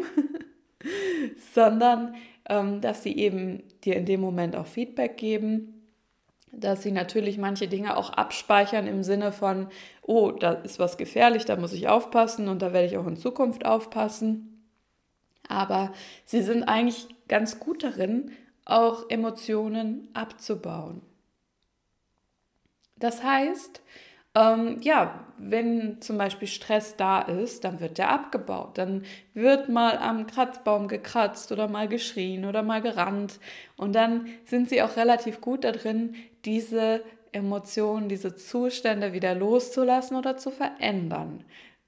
sondern 1.53 2.15
ähm, 2.47 2.79
dass 2.79 3.03
sie 3.03 3.17
eben 3.17 3.63
dir 3.83 3.97
in 3.97 4.05
dem 4.05 4.21
Moment 4.21 4.55
auch 4.55 4.65
Feedback 4.65 5.17
geben, 5.17 5.89
dass 6.53 6.83
sie 6.83 6.93
natürlich 6.93 7.37
manche 7.37 7.67
Dinge 7.67 7.97
auch 7.97 8.11
abspeichern 8.11 8.87
im 8.87 9.03
Sinne 9.03 9.33
von, 9.33 9.67
oh, 10.03 10.31
da 10.31 10.53
ist 10.53 10.79
was 10.79 10.95
gefährlich, 10.95 11.43
da 11.43 11.57
muss 11.57 11.73
ich 11.73 11.89
aufpassen 11.89 12.47
und 12.47 12.61
da 12.61 12.71
werde 12.71 12.87
ich 12.87 12.97
auch 12.97 13.07
in 13.07 13.17
Zukunft 13.17 13.65
aufpassen. 13.65 14.71
Aber 15.49 15.91
sie 16.23 16.41
sind 16.41 16.63
eigentlich 16.63 17.09
ganz 17.27 17.59
gut 17.59 17.83
darin, 17.83 18.31
auch 18.63 19.09
Emotionen 19.09 20.07
abzubauen. 20.13 21.01
Das 22.99 23.23
heißt, 23.23 23.81
ähm, 24.35 24.77
ja, 24.81 25.25
wenn 25.37 26.01
zum 26.01 26.17
Beispiel 26.17 26.47
Stress 26.47 26.95
da 26.95 27.21
ist, 27.21 27.63
dann 27.63 27.79
wird 27.79 27.97
der 27.97 28.09
abgebaut. 28.09 28.77
Dann 28.77 29.03
wird 29.33 29.69
mal 29.69 29.97
am 29.97 30.27
Kratzbaum 30.27 30.87
gekratzt 30.87 31.51
oder 31.51 31.67
mal 31.67 31.87
geschrien 31.87 32.45
oder 32.45 32.61
mal 32.61 32.81
gerannt. 32.81 33.39
Und 33.77 33.93
dann 33.93 34.27
sind 34.45 34.69
sie 34.69 34.81
auch 34.81 34.95
relativ 34.95 35.41
gut 35.41 35.63
darin, 35.63 36.15
diese 36.45 37.03
Emotionen, 37.31 38.09
diese 38.09 38.35
Zustände 38.35 39.13
wieder 39.13 39.33
loszulassen 39.33 40.15
oder 40.17 40.37
zu 40.37 40.51
verändern. 40.51 41.43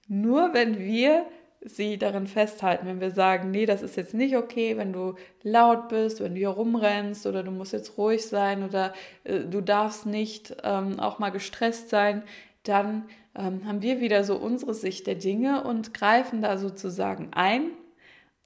Nur 0.07 0.53
wenn 0.53 0.79
wir 0.79 1.25
sie 1.61 1.97
darin 1.97 2.27
festhalten, 2.27 2.87
wenn 2.87 3.01
wir 3.01 3.11
sagen, 3.11 3.51
nee, 3.51 3.65
das 3.65 3.81
ist 3.81 3.97
jetzt 3.97 4.13
nicht 4.13 4.35
okay, 4.35 4.77
wenn 4.77 4.93
du 4.93 5.15
laut 5.43 5.89
bist, 5.89 6.21
wenn 6.21 6.33
du 6.33 6.39
hier 6.39 6.49
rumrennst 6.49 7.25
oder 7.25 7.43
du 7.43 7.51
musst 7.51 7.73
jetzt 7.73 7.97
ruhig 7.97 8.25
sein 8.25 8.63
oder 8.63 8.93
äh, 9.25 9.39
du 9.39 9.61
darfst 9.61 10.05
nicht 10.05 10.55
ähm, 10.63 10.99
auch 10.99 11.19
mal 11.19 11.31
gestresst 11.31 11.89
sein, 11.89 12.23
dann 12.63 13.05
ähm, 13.35 13.65
haben 13.65 13.81
wir 13.81 13.99
wieder 13.99 14.23
so 14.23 14.37
unsere 14.37 14.73
Sicht 14.73 15.07
der 15.07 15.15
Dinge 15.15 15.63
und 15.63 15.93
greifen 15.93 16.41
da 16.41 16.57
sozusagen 16.57 17.29
ein 17.33 17.71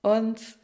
und 0.02 0.58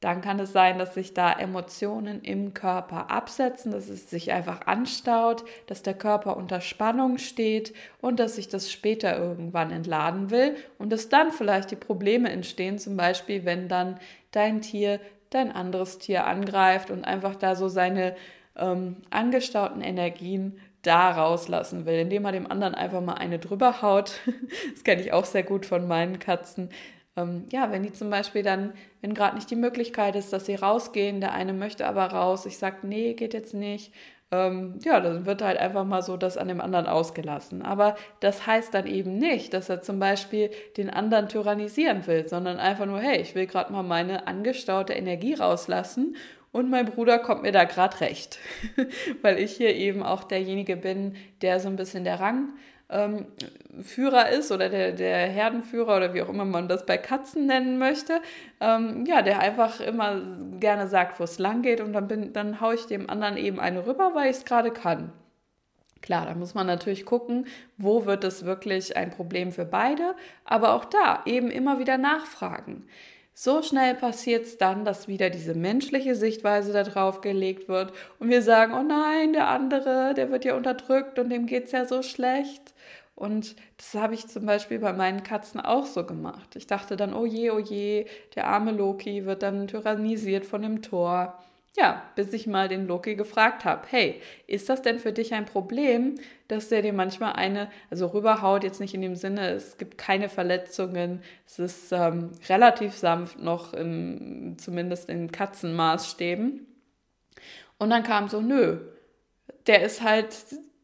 dann 0.00 0.20
kann 0.20 0.38
es 0.38 0.52
sein, 0.52 0.78
dass 0.78 0.94
sich 0.94 1.14
da 1.14 1.32
Emotionen 1.32 2.20
im 2.20 2.52
Körper 2.52 3.10
absetzen, 3.10 3.72
dass 3.72 3.88
es 3.88 4.10
sich 4.10 4.30
einfach 4.30 4.66
anstaut, 4.66 5.44
dass 5.66 5.82
der 5.82 5.94
Körper 5.94 6.36
unter 6.36 6.60
Spannung 6.60 7.18
steht 7.18 7.72
und 8.00 8.20
dass 8.20 8.36
sich 8.36 8.48
das 8.48 8.70
später 8.70 9.18
irgendwann 9.18 9.70
entladen 9.70 10.30
will 10.30 10.54
und 10.78 10.90
dass 10.90 11.08
dann 11.08 11.32
vielleicht 11.32 11.70
die 11.70 11.76
Probleme 11.76 12.30
entstehen, 12.30 12.78
zum 12.78 12.96
Beispiel 12.96 13.44
wenn 13.44 13.68
dann 13.68 13.98
dein 14.32 14.60
Tier 14.60 15.00
dein 15.30 15.50
anderes 15.50 15.98
Tier 15.98 16.26
angreift 16.26 16.90
und 16.90 17.04
einfach 17.04 17.34
da 17.34 17.56
so 17.56 17.68
seine 17.68 18.14
ähm, 18.56 18.96
angestauten 19.10 19.82
Energien 19.82 20.58
da 20.82 21.10
rauslassen 21.10 21.84
will, 21.84 21.98
indem 21.98 22.24
er 22.24 22.32
dem 22.32 22.50
anderen 22.50 22.74
einfach 22.74 23.00
mal 23.00 23.14
eine 23.14 23.38
drüber 23.38 23.82
haut. 23.82 24.20
Das 24.72 24.84
kenne 24.84 25.02
ich 25.02 25.12
auch 25.12 25.24
sehr 25.24 25.42
gut 25.42 25.66
von 25.66 25.88
meinen 25.88 26.18
Katzen 26.18 26.70
ähm, 27.16 27.46
ja, 27.50 27.72
wenn 27.72 27.82
die 27.82 27.92
zum 27.92 28.10
Beispiel 28.10 28.42
dann, 28.42 28.72
wenn 29.00 29.14
gerade 29.14 29.36
nicht 29.36 29.50
die 29.50 29.56
Möglichkeit 29.56 30.16
ist, 30.16 30.32
dass 30.32 30.46
sie 30.46 30.54
rausgehen, 30.54 31.20
der 31.20 31.32
eine 31.32 31.52
möchte 31.52 31.86
aber 31.86 32.06
raus, 32.06 32.46
ich 32.46 32.58
sage, 32.58 32.78
nee, 32.86 33.14
geht 33.14 33.34
jetzt 33.34 33.54
nicht, 33.54 33.92
ähm, 34.32 34.78
ja, 34.82 34.98
dann 35.00 35.24
wird 35.24 35.40
halt 35.40 35.56
einfach 35.58 35.84
mal 35.84 36.02
so 36.02 36.16
das 36.16 36.36
an 36.36 36.48
dem 36.48 36.60
anderen 36.60 36.86
ausgelassen. 36.86 37.62
Aber 37.62 37.96
das 38.20 38.46
heißt 38.46 38.74
dann 38.74 38.86
eben 38.86 39.18
nicht, 39.18 39.54
dass 39.54 39.68
er 39.68 39.82
zum 39.82 39.98
Beispiel 40.00 40.50
den 40.76 40.90
anderen 40.90 41.28
tyrannisieren 41.28 42.06
will, 42.06 42.28
sondern 42.28 42.58
einfach 42.58 42.86
nur, 42.86 43.00
hey, 43.00 43.20
ich 43.20 43.34
will 43.34 43.46
gerade 43.46 43.72
mal 43.72 43.84
meine 43.84 44.26
angestaute 44.26 44.94
Energie 44.94 45.34
rauslassen 45.34 46.16
und 46.50 46.70
mein 46.70 46.86
Bruder 46.86 47.18
kommt 47.18 47.42
mir 47.42 47.52
da 47.52 47.64
gerade 47.64 48.00
recht, 48.00 48.38
weil 49.22 49.38
ich 49.38 49.52
hier 49.52 49.74
eben 49.76 50.02
auch 50.02 50.24
derjenige 50.24 50.76
bin, 50.76 51.14
der 51.42 51.60
so 51.60 51.68
ein 51.68 51.76
bisschen 51.76 52.02
der 52.04 52.18
Rang 52.18 52.48
ähm, 52.88 53.26
Führer 53.82 54.30
ist 54.30 54.52
oder 54.52 54.68
der, 54.68 54.92
der 54.92 55.26
Herdenführer 55.28 55.96
oder 55.96 56.14
wie 56.14 56.22
auch 56.22 56.28
immer 56.28 56.44
man 56.44 56.68
das 56.68 56.86
bei 56.86 56.96
Katzen 56.96 57.46
nennen 57.46 57.78
möchte, 57.78 58.20
ähm, 58.60 59.04
ja, 59.06 59.22
der 59.22 59.40
einfach 59.40 59.80
immer 59.80 60.20
gerne 60.58 60.88
sagt, 60.88 61.18
wo 61.20 61.24
es 61.24 61.38
lang 61.38 61.62
geht 61.62 61.80
und 61.80 61.92
dann, 61.92 62.08
bin, 62.08 62.32
dann 62.32 62.60
haue 62.60 62.74
ich 62.74 62.86
dem 62.86 63.10
anderen 63.10 63.36
eben 63.36 63.60
eine 63.60 63.86
rüber, 63.86 64.12
weil 64.14 64.30
ich 64.30 64.38
es 64.38 64.44
gerade 64.44 64.70
kann. 64.70 65.12
Klar, 66.02 66.26
da 66.26 66.34
muss 66.34 66.54
man 66.54 66.66
natürlich 66.66 67.04
gucken, 67.04 67.46
wo 67.78 68.06
wird 68.06 68.22
es 68.22 68.44
wirklich 68.44 68.96
ein 68.96 69.10
Problem 69.10 69.50
für 69.50 69.64
beide, 69.64 70.14
aber 70.44 70.74
auch 70.74 70.84
da 70.84 71.22
eben 71.26 71.50
immer 71.50 71.78
wieder 71.78 71.98
nachfragen. 71.98 72.86
So 73.38 73.60
schnell 73.62 73.94
passiert 73.94 74.46
es 74.46 74.56
dann, 74.56 74.86
dass 74.86 75.08
wieder 75.08 75.28
diese 75.28 75.52
menschliche 75.52 76.14
Sichtweise 76.14 76.72
da 76.72 76.84
drauf 76.84 77.20
gelegt 77.20 77.68
wird 77.68 77.92
und 78.18 78.30
wir 78.30 78.40
sagen, 78.40 78.72
oh 78.72 78.82
nein, 78.82 79.34
der 79.34 79.48
andere, 79.48 80.14
der 80.14 80.30
wird 80.30 80.46
ja 80.46 80.56
unterdrückt 80.56 81.18
und 81.18 81.28
dem 81.28 81.44
geht 81.44 81.66
es 81.66 81.72
ja 81.72 81.84
so 81.84 82.02
schlecht. 82.02 82.72
Und 83.14 83.54
das 83.76 83.92
habe 83.92 84.14
ich 84.14 84.26
zum 84.26 84.46
Beispiel 84.46 84.78
bei 84.78 84.94
meinen 84.94 85.22
Katzen 85.22 85.60
auch 85.60 85.84
so 85.84 86.06
gemacht. 86.06 86.56
Ich 86.56 86.66
dachte 86.66 86.96
dann, 86.96 87.12
oh 87.12 87.26
je, 87.26 87.50
oh 87.50 87.58
je, 87.58 88.06
der 88.34 88.46
arme 88.46 88.72
Loki 88.72 89.26
wird 89.26 89.42
dann 89.42 89.68
tyrannisiert 89.68 90.46
von 90.46 90.62
dem 90.62 90.80
Tor. 90.80 91.38
Ja, 91.78 92.02
bis 92.14 92.32
ich 92.32 92.46
mal 92.46 92.68
den 92.68 92.86
Loki 92.86 93.16
gefragt 93.16 93.66
habe, 93.66 93.82
hey, 93.90 94.22
ist 94.46 94.70
das 94.70 94.80
denn 94.80 94.98
für 94.98 95.12
dich 95.12 95.34
ein 95.34 95.44
Problem, 95.44 96.14
dass 96.48 96.70
der 96.70 96.80
dir 96.80 96.94
manchmal 96.94 97.34
eine, 97.34 97.70
also 97.90 98.06
rüberhaut, 98.06 98.64
jetzt 98.64 98.80
nicht 98.80 98.94
in 98.94 99.02
dem 99.02 99.14
Sinne, 99.14 99.50
es 99.50 99.76
gibt 99.76 99.98
keine 99.98 100.30
Verletzungen, 100.30 101.22
es 101.44 101.58
ist 101.58 101.92
ähm, 101.92 102.32
relativ 102.48 102.94
sanft 102.94 103.38
noch, 103.40 103.74
im, 103.74 104.56
zumindest 104.58 105.10
in 105.10 105.30
Katzenmaßstäben. 105.30 106.66
Und 107.78 107.90
dann 107.90 108.04
kam 108.04 108.28
so, 108.28 108.40
nö, 108.40 108.78
der 109.66 109.82
ist 109.82 110.02
halt, 110.02 110.34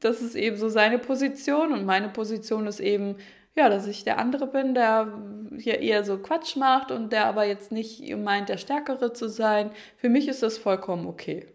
das 0.01 0.21
ist 0.21 0.35
eben 0.35 0.59
so 0.59 0.69
seine 0.69 0.99
Position 0.99 1.73
und 1.73 1.87
meine 1.87 2.11
Position 2.11 2.67
ist 2.67 2.81
eben, 2.81 3.17
ja, 3.55 3.69
dass 3.69 3.87
ich 3.87 4.05
der 4.05 4.19
andere 4.19 4.47
bin, 4.47 4.75
der 4.75 5.19
hier 5.59 5.81
eher 5.81 6.05
so 6.05 6.19
Quatsch 6.19 6.57
macht 6.57 6.91
und 6.91 7.13
der 7.13 7.27
aber 7.27 7.45
jetzt 7.45 7.71
nicht 7.71 8.15
meint, 8.17 8.49
der 8.49 8.57
Stärkere 8.57 9.13
zu 9.13 9.29
sein. 9.29 9.71
Für 9.97 10.09
mich 10.09 10.29
ist 10.29 10.43
das 10.43 10.59
vollkommen 10.59 11.07
okay. 11.07 11.47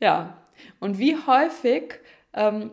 Ja, 0.00 0.38
und 0.80 0.98
wie 0.98 1.16
häufig 1.16 2.00
ähm, 2.32 2.72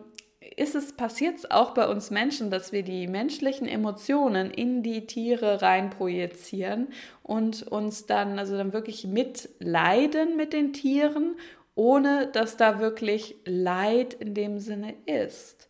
ist 0.56 0.74
es, 0.74 0.92
passiert 0.92 1.36
es 1.36 1.50
auch 1.50 1.74
bei 1.74 1.86
uns 1.88 2.10
Menschen, 2.10 2.50
dass 2.50 2.72
wir 2.72 2.82
die 2.82 3.06
menschlichen 3.06 3.68
Emotionen 3.68 4.50
in 4.50 4.82
die 4.82 5.06
Tiere 5.06 5.62
rein 5.62 5.90
projizieren 5.90 6.88
und 7.22 7.62
uns 7.62 8.06
dann, 8.06 8.38
also 8.38 8.56
dann 8.56 8.72
wirklich 8.72 9.06
mitleiden 9.06 10.36
mit 10.36 10.52
den 10.52 10.72
Tieren, 10.72 11.36
ohne 11.76 12.26
dass 12.26 12.56
da 12.56 12.80
wirklich 12.80 13.36
Leid 13.44 14.14
in 14.14 14.34
dem 14.34 14.58
Sinne 14.58 14.94
ist. 15.06 15.68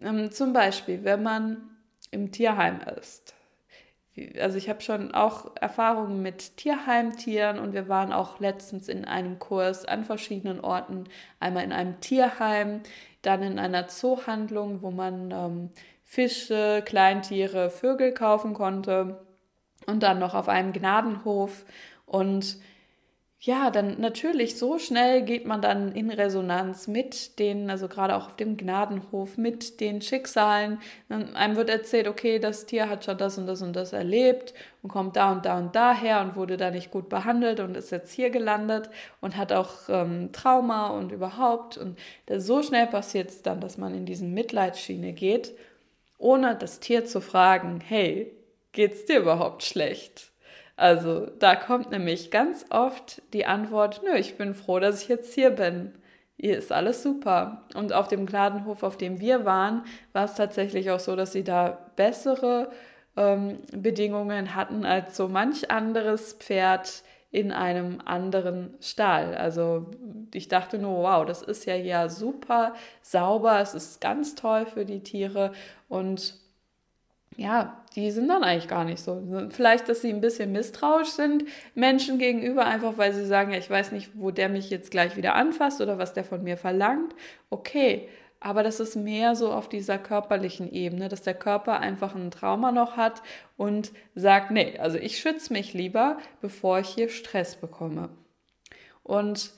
Ähm, 0.00 0.30
zum 0.30 0.54
Beispiel, 0.54 1.04
wenn 1.04 1.22
man 1.22 1.73
im 2.14 2.32
Tierheim 2.32 2.80
ist. 2.98 3.34
Also 4.40 4.56
ich 4.56 4.68
habe 4.68 4.80
schon 4.80 5.12
auch 5.12 5.56
Erfahrungen 5.60 6.22
mit 6.22 6.56
Tierheimtieren 6.56 7.58
und 7.58 7.72
wir 7.72 7.88
waren 7.88 8.12
auch 8.12 8.38
letztens 8.38 8.88
in 8.88 9.04
einem 9.04 9.40
Kurs 9.40 9.84
an 9.84 10.04
verschiedenen 10.04 10.60
Orten. 10.60 11.04
Einmal 11.40 11.64
in 11.64 11.72
einem 11.72 12.00
Tierheim, 12.00 12.80
dann 13.22 13.42
in 13.42 13.58
einer 13.58 13.88
Zoohandlung, 13.88 14.82
wo 14.82 14.92
man 14.92 15.32
ähm, 15.32 15.70
Fische, 16.04 16.82
Kleintiere, 16.84 17.70
Vögel 17.70 18.12
kaufen 18.12 18.54
konnte 18.54 19.26
und 19.86 20.04
dann 20.04 20.20
noch 20.20 20.34
auf 20.34 20.48
einem 20.48 20.72
Gnadenhof. 20.72 21.64
Und 22.06 22.58
ja, 23.46 23.70
dann 23.70 24.00
natürlich 24.00 24.56
so 24.56 24.78
schnell 24.78 25.20
geht 25.20 25.44
man 25.44 25.60
dann 25.60 25.92
in 25.92 26.10
Resonanz 26.10 26.86
mit 26.88 27.38
den, 27.38 27.68
also 27.68 27.88
gerade 27.88 28.16
auch 28.16 28.28
auf 28.28 28.36
dem 28.36 28.56
Gnadenhof, 28.56 29.36
mit 29.36 29.80
den 29.80 30.00
Schicksalen. 30.00 30.78
Einem 31.10 31.56
wird 31.56 31.68
erzählt, 31.68 32.08
okay, 32.08 32.38
das 32.38 32.64
Tier 32.64 32.88
hat 32.88 33.04
schon 33.04 33.18
das 33.18 33.36
und 33.36 33.46
das 33.46 33.60
und 33.60 33.76
das 33.76 33.92
erlebt 33.92 34.54
und 34.82 34.88
kommt 34.88 35.16
da 35.16 35.30
und 35.30 35.44
da 35.44 35.58
und 35.58 35.76
daher 35.76 36.22
und 36.22 36.36
wurde 36.36 36.56
da 36.56 36.70
nicht 36.70 36.90
gut 36.90 37.10
behandelt 37.10 37.60
und 37.60 37.76
ist 37.76 37.90
jetzt 37.90 38.12
hier 38.12 38.30
gelandet 38.30 38.88
und 39.20 39.36
hat 39.36 39.52
auch 39.52 39.90
ähm, 39.90 40.30
Trauma 40.32 40.86
und 40.88 41.12
überhaupt. 41.12 41.76
Und 41.76 41.98
so 42.38 42.62
schnell 42.62 42.86
passiert 42.86 43.28
es 43.28 43.42
dann, 43.42 43.60
dass 43.60 43.76
man 43.76 43.94
in 43.94 44.06
diesen 44.06 44.32
Mitleidsschiene 44.32 45.12
geht, 45.12 45.52
ohne 46.16 46.56
das 46.56 46.80
Tier 46.80 47.04
zu 47.04 47.20
fragen, 47.20 47.82
hey, 47.86 48.32
geht's 48.72 49.04
dir 49.04 49.20
überhaupt 49.20 49.64
schlecht? 49.64 50.30
Also 50.76 51.26
da 51.38 51.54
kommt 51.54 51.90
nämlich 51.90 52.30
ganz 52.30 52.66
oft 52.70 53.22
die 53.32 53.46
Antwort, 53.46 54.02
nö, 54.04 54.16
ich 54.16 54.36
bin 54.36 54.54
froh, 54.54 54.80
dass 54.80 55.02
ich 55.02 55.08
jetzt 55.08 55.34
hier 55.34 55.50
bin. 55.50 55.92
Hier 56.36 56.58
ist 56.58 56.72
alles 56.72 57.02
super. 57.02 57.62
Und 57.74 57.92
auf 57.92 58.08
dem 58.08 58.26
Gnadenhof, 58.26 58.82
auf 58.82 58.96
dem 58.96 59.20
wir 59.20 59.44
waren, 59.44 59.84
war 60.12 60.24
es 60.24 60.34
tatsächlich 60.34 60.90
auch 60.90 60.98
so, 60.98 61.14
dass 61.14 61.32
sie 61.32 61.44
da 61.44 61.90
bessere 61.96 62.70
ähm, 63.16 63.58
Bedingungen 63.72 64.54
hatten 64.56 64.84
als 64.84 65.16
so 65.16 65.28
manch 65.28 65.70
anderes 65.70 66.32
Pferd 66.32 67.04
in 67.30 67.52
einem 67.52 68.00
anderen 68.04 68.74
Stall. 68.80 69.34
Also 69.34 69.86
ich 70.32 70.48
dachte 70.48 70.78
nur, 70.78 71.02
wow, 71.02 71.24
das 71.24 71.42
ist 71.42 71.66
ja 71.66 71.74
hier 71.74 72.08
super 72.08 72.74
sauber, 73.02 73.60
es 73.60 73.74
ist 73.74 74.00
ganz 74.00 74.34
toll 74.34 74.66
für 74.66 74.84
die 74.84 75.00
Tiere 75.00 75.52
und 75.88 76.34
ja, 77.36 77.82
die 77.96 78.10
sind 78.10 78.28
dann 78.28 78.44
eigentlich 78.44 78.68
gar 78.68 78.84
nicht 78.84 79.02
so. 79.02 79.22
Vielleicht, 79.50 79.88
dass 79.88 80.00
sie 80.00 80.10
ein 80.10 80.20
bisschen 80.20 80.52
misstrauisch 80.52 81.10
sind 81.10 81.44
Menschen 81.74 82.18
gegenüber, 82.18 82.64
einfach 82.66 82.96
weil 82.96 83.12
sie 83.12 83.26
sagen, 83.26 83.52
ja, 83.52 83.58
ich 83.58 83.70
weiß 83.70 83.92
nicht, 83.92 84.10
wo 84.14 84.30
der 84.30 84.48
mich 84.48 84.70
jetzt 84.70 84.90
gleich 84.90 85.16
wieder 85.16 85.34
anfasst 85.34 85.80
oder 85.80 85.98
was 85.98 86.12
der 86.12 86.24
von 86.24 86.42
mir 86.42 86.56
verlangt. 86.56 87.14
Okay, 87.50 88.08
aber 88.40 88.62
das 88.62 88.78
ist 88.78 88.94
mehr 88.94 89.34
so 89.36 89.52
auf 89.52 89.68
dieser 89.68 89.98
körperlichen 89.98 90.70
Ebene, 90.70 91.08
dass 91.08 91.22
der 91.22 91.34
Körper 91.34 91.80
einfach 91.80 92.14
ein 92.14 92.30
Trauma 92.30 92.72
noch 92.72 92.96
hat 92.96 93.22
und 93.56 93.92
sagt, 94.14 94.50
nee, 94.50 94.78
also 94.78 94.98
ich 94.98 95.18
schütze 95.18 95.52
mich 95.52 95.72
lieber, 95.72 96.18
bevor 96.40 96.80
ich 96.80 96.88
hier 96.88 97.08
Stress 97.08 97.56
bekomme. 97.56 98.10
Und 99.02 99.52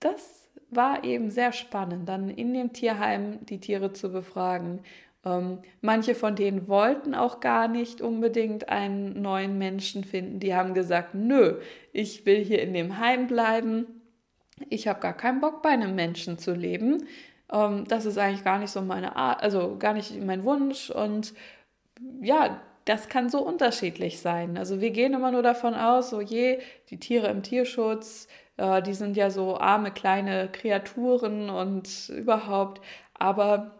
das 0.00 0.48
war 0.70 1.04
eben 1.04 1.30
sehr 1.30 1.52
spannend, 1.52 2.08
dann 2.08 2.28
in 2.28 2.52
dem 2.52 2.72
Tierheim 2.72 3.44
die 3.46 3.60
Tiere 3.60 3.92
zu 3.92 4.12
befragen 4.12 4.80
ähm, 5.26 5.58
manche 5.80 6.14
von 6.14 6.36
denen 6.36 6.68
wollten 6.68 7.14
auch 7.14 7.40
gar 7.40 7.66
nicht 7.66 8.00
unbedingt 8.00 8.68
einen 8.68 9.20
neuen 9.20 9.58
Menschen 9.58 10.04
finden. 10.04 10.38
Die 10.38 10.54
haben 10.54 10.72
gesagt, 10.72 11.14
nö, 11.14 11.60
ich 11.92 12.24
will 12.26 12.44
hier 12.44 12.62
in 12.62 12.72
dem 12.72 12.98
Heim 12.98 13.26
bleiben. 13.26 13.86
Ich 14.70 14.86
habe 14.86 15.00
gar 15.00 15.14
keinen 15.14 15.40
Bock, 15.40 15.62
bei 15.62 15.70
einem 15.70 15.96
Menschen 15.96 16.38
zu 16.38 16.54
leben. 16.54 17.08
Ähm, 17.52 17.84
das 17.88 18.06
ist 18.06 18.18
eigentlich 18.18 18.44
gar 18.44 18.58
nicht 18.60 18.70
so 18.70 18.80
meine 18.82 19.16
Art, 19.16 19.42
also 19.42 19.76
gar 19.78 19.94
nicht 19.94 20.18
mein 20.22 20.44
Wunsch. 20.44 20.90
Und 20.90 21.34
ja, 22.22 22.60
das 22.84 23.08
kann 23.08 23.28
so 23.28 23.40
unterschiedlich 23.44 24.20
sein. 24.20 24.56
Also 24.56 24.80
wir 24.80 24.90
gehen 24.92 25.12
immer 25.12 25.32
nur 25.32 25.42
davon 25.42 25.74
aus, 25.74 26.10
so 26.10 26.20
je, 26.20 26.60
die 26.90 27.00
Tiere 27.00 27.28
im 27.28 27.42
Tierschutz, 27.42 28.28
äh, 28.58 28.80
die 28.80 28.94
sind 28.94 29.16
ja 29.16 29.30
so 29.30 29.58
arme 29.58 29.90
kleine 29.90 30.48
Kreaturen 30.52 31.50
und 31.50 32.10
überhaupt. 32.10 32.80
Aber 33.14 33.75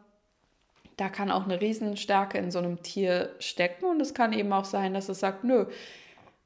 da 0.96 1.08
kann 1.08 1.30
auch 1.30 1.44
eine 1.44 1.60
Riesenstärke 1.60 2.38
in 2.38 2.50
so 2.50 2.58
einem 2.58 2.82
Tier 2.82 3.30
stecken 3.38 3.84
und 3.84 4.00
es 4.00 4.14
kann 4.14 4.32
eben 4.32 4.52
auch 4.52 4.64
sein, 4.64 4.94
dass 4.94 5.08
es 5.08 5.20
sagt, 5.20 5.44
nö, 5.44 5.66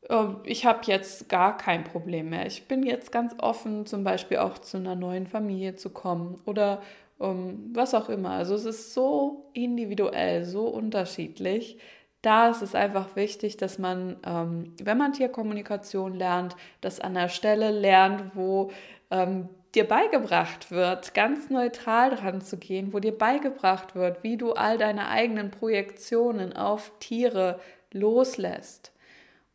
ähm, 0.08 0.36
ich 0.44 0.66
habe 0.66 0.80
jetzt 0.84 1.28
gar 1.28 1.56
kein 1.56 1.84
Problem 1.84 2.30
mehr. 2.30 2.46
Ich 2.46 2.66
bin 2.66 2.82
jetzt 2.82 3.12
ganz 3.12 3.34
offen, 3.38 3.86
zum 3.86 4.04
Beispiel 4.04 4.38
auch 4.38 4.58
zu 4.58 4.76
einer 4.76 4.94
neuen 4.94 5.26
Familie 5.26 5.76
zu 5.76 5.90
kommen 5.90 6.40
oder 6.46 6.82
um, 7.18 7.28
ähm, 7.28 7.70
was 7.74 7.94
auch 7.94 8.08
immer. 8.08 8.30
Also 8.30 8.54
es 8.54 8.64
ist 8.64 8.94
so 8.94 9.50
individuell, 9.52 10.44
so 10.44 10.66
unterschiedlich. 10.66 11.78
Da 12.22 12.50
ist 12.50 12.62
es 12.62 12.74
einfach 12.74 13.16
wichtig, 13.16 13.56
dass 13.56 13.78
man, 13.78 14.16
ähm, 14.26 14.74
wenn 14.82 14.98
man 14.98 15.12
Tierkommunikation 15.12 16.14
lernt, 16.14 16.56
das 16.80 17.00
an 17.00 17.14
der 17.14 17.28
Stelle 17.28 17.70
lernt, 17.70 18.34
wo 18.34 18.70
ähm, 19.10 19.48
dir 19.74 19.84
beigebracht 19.84 20.70
wird, 20.70 21.14
ganz 21.14 21.50
neutral 21.50 22.10
dran 22.16 22.40
zu 22.40 22.56
gehen, 22.56 22.92
wo 22.92 22.98
dir 22.98 23.16
beigebracht 23.16 23.94
wird, 23.94 24.22
wie 24.22 24.36
du 24.36 24.52
all 24.52 24.78
deine 24.78 25.08
eigenen 25.08 25.50
Projektionen 25.50 26.54
auf 26.54 26.92
Tiere 26.98 27.60
loslässt 27.92 28.92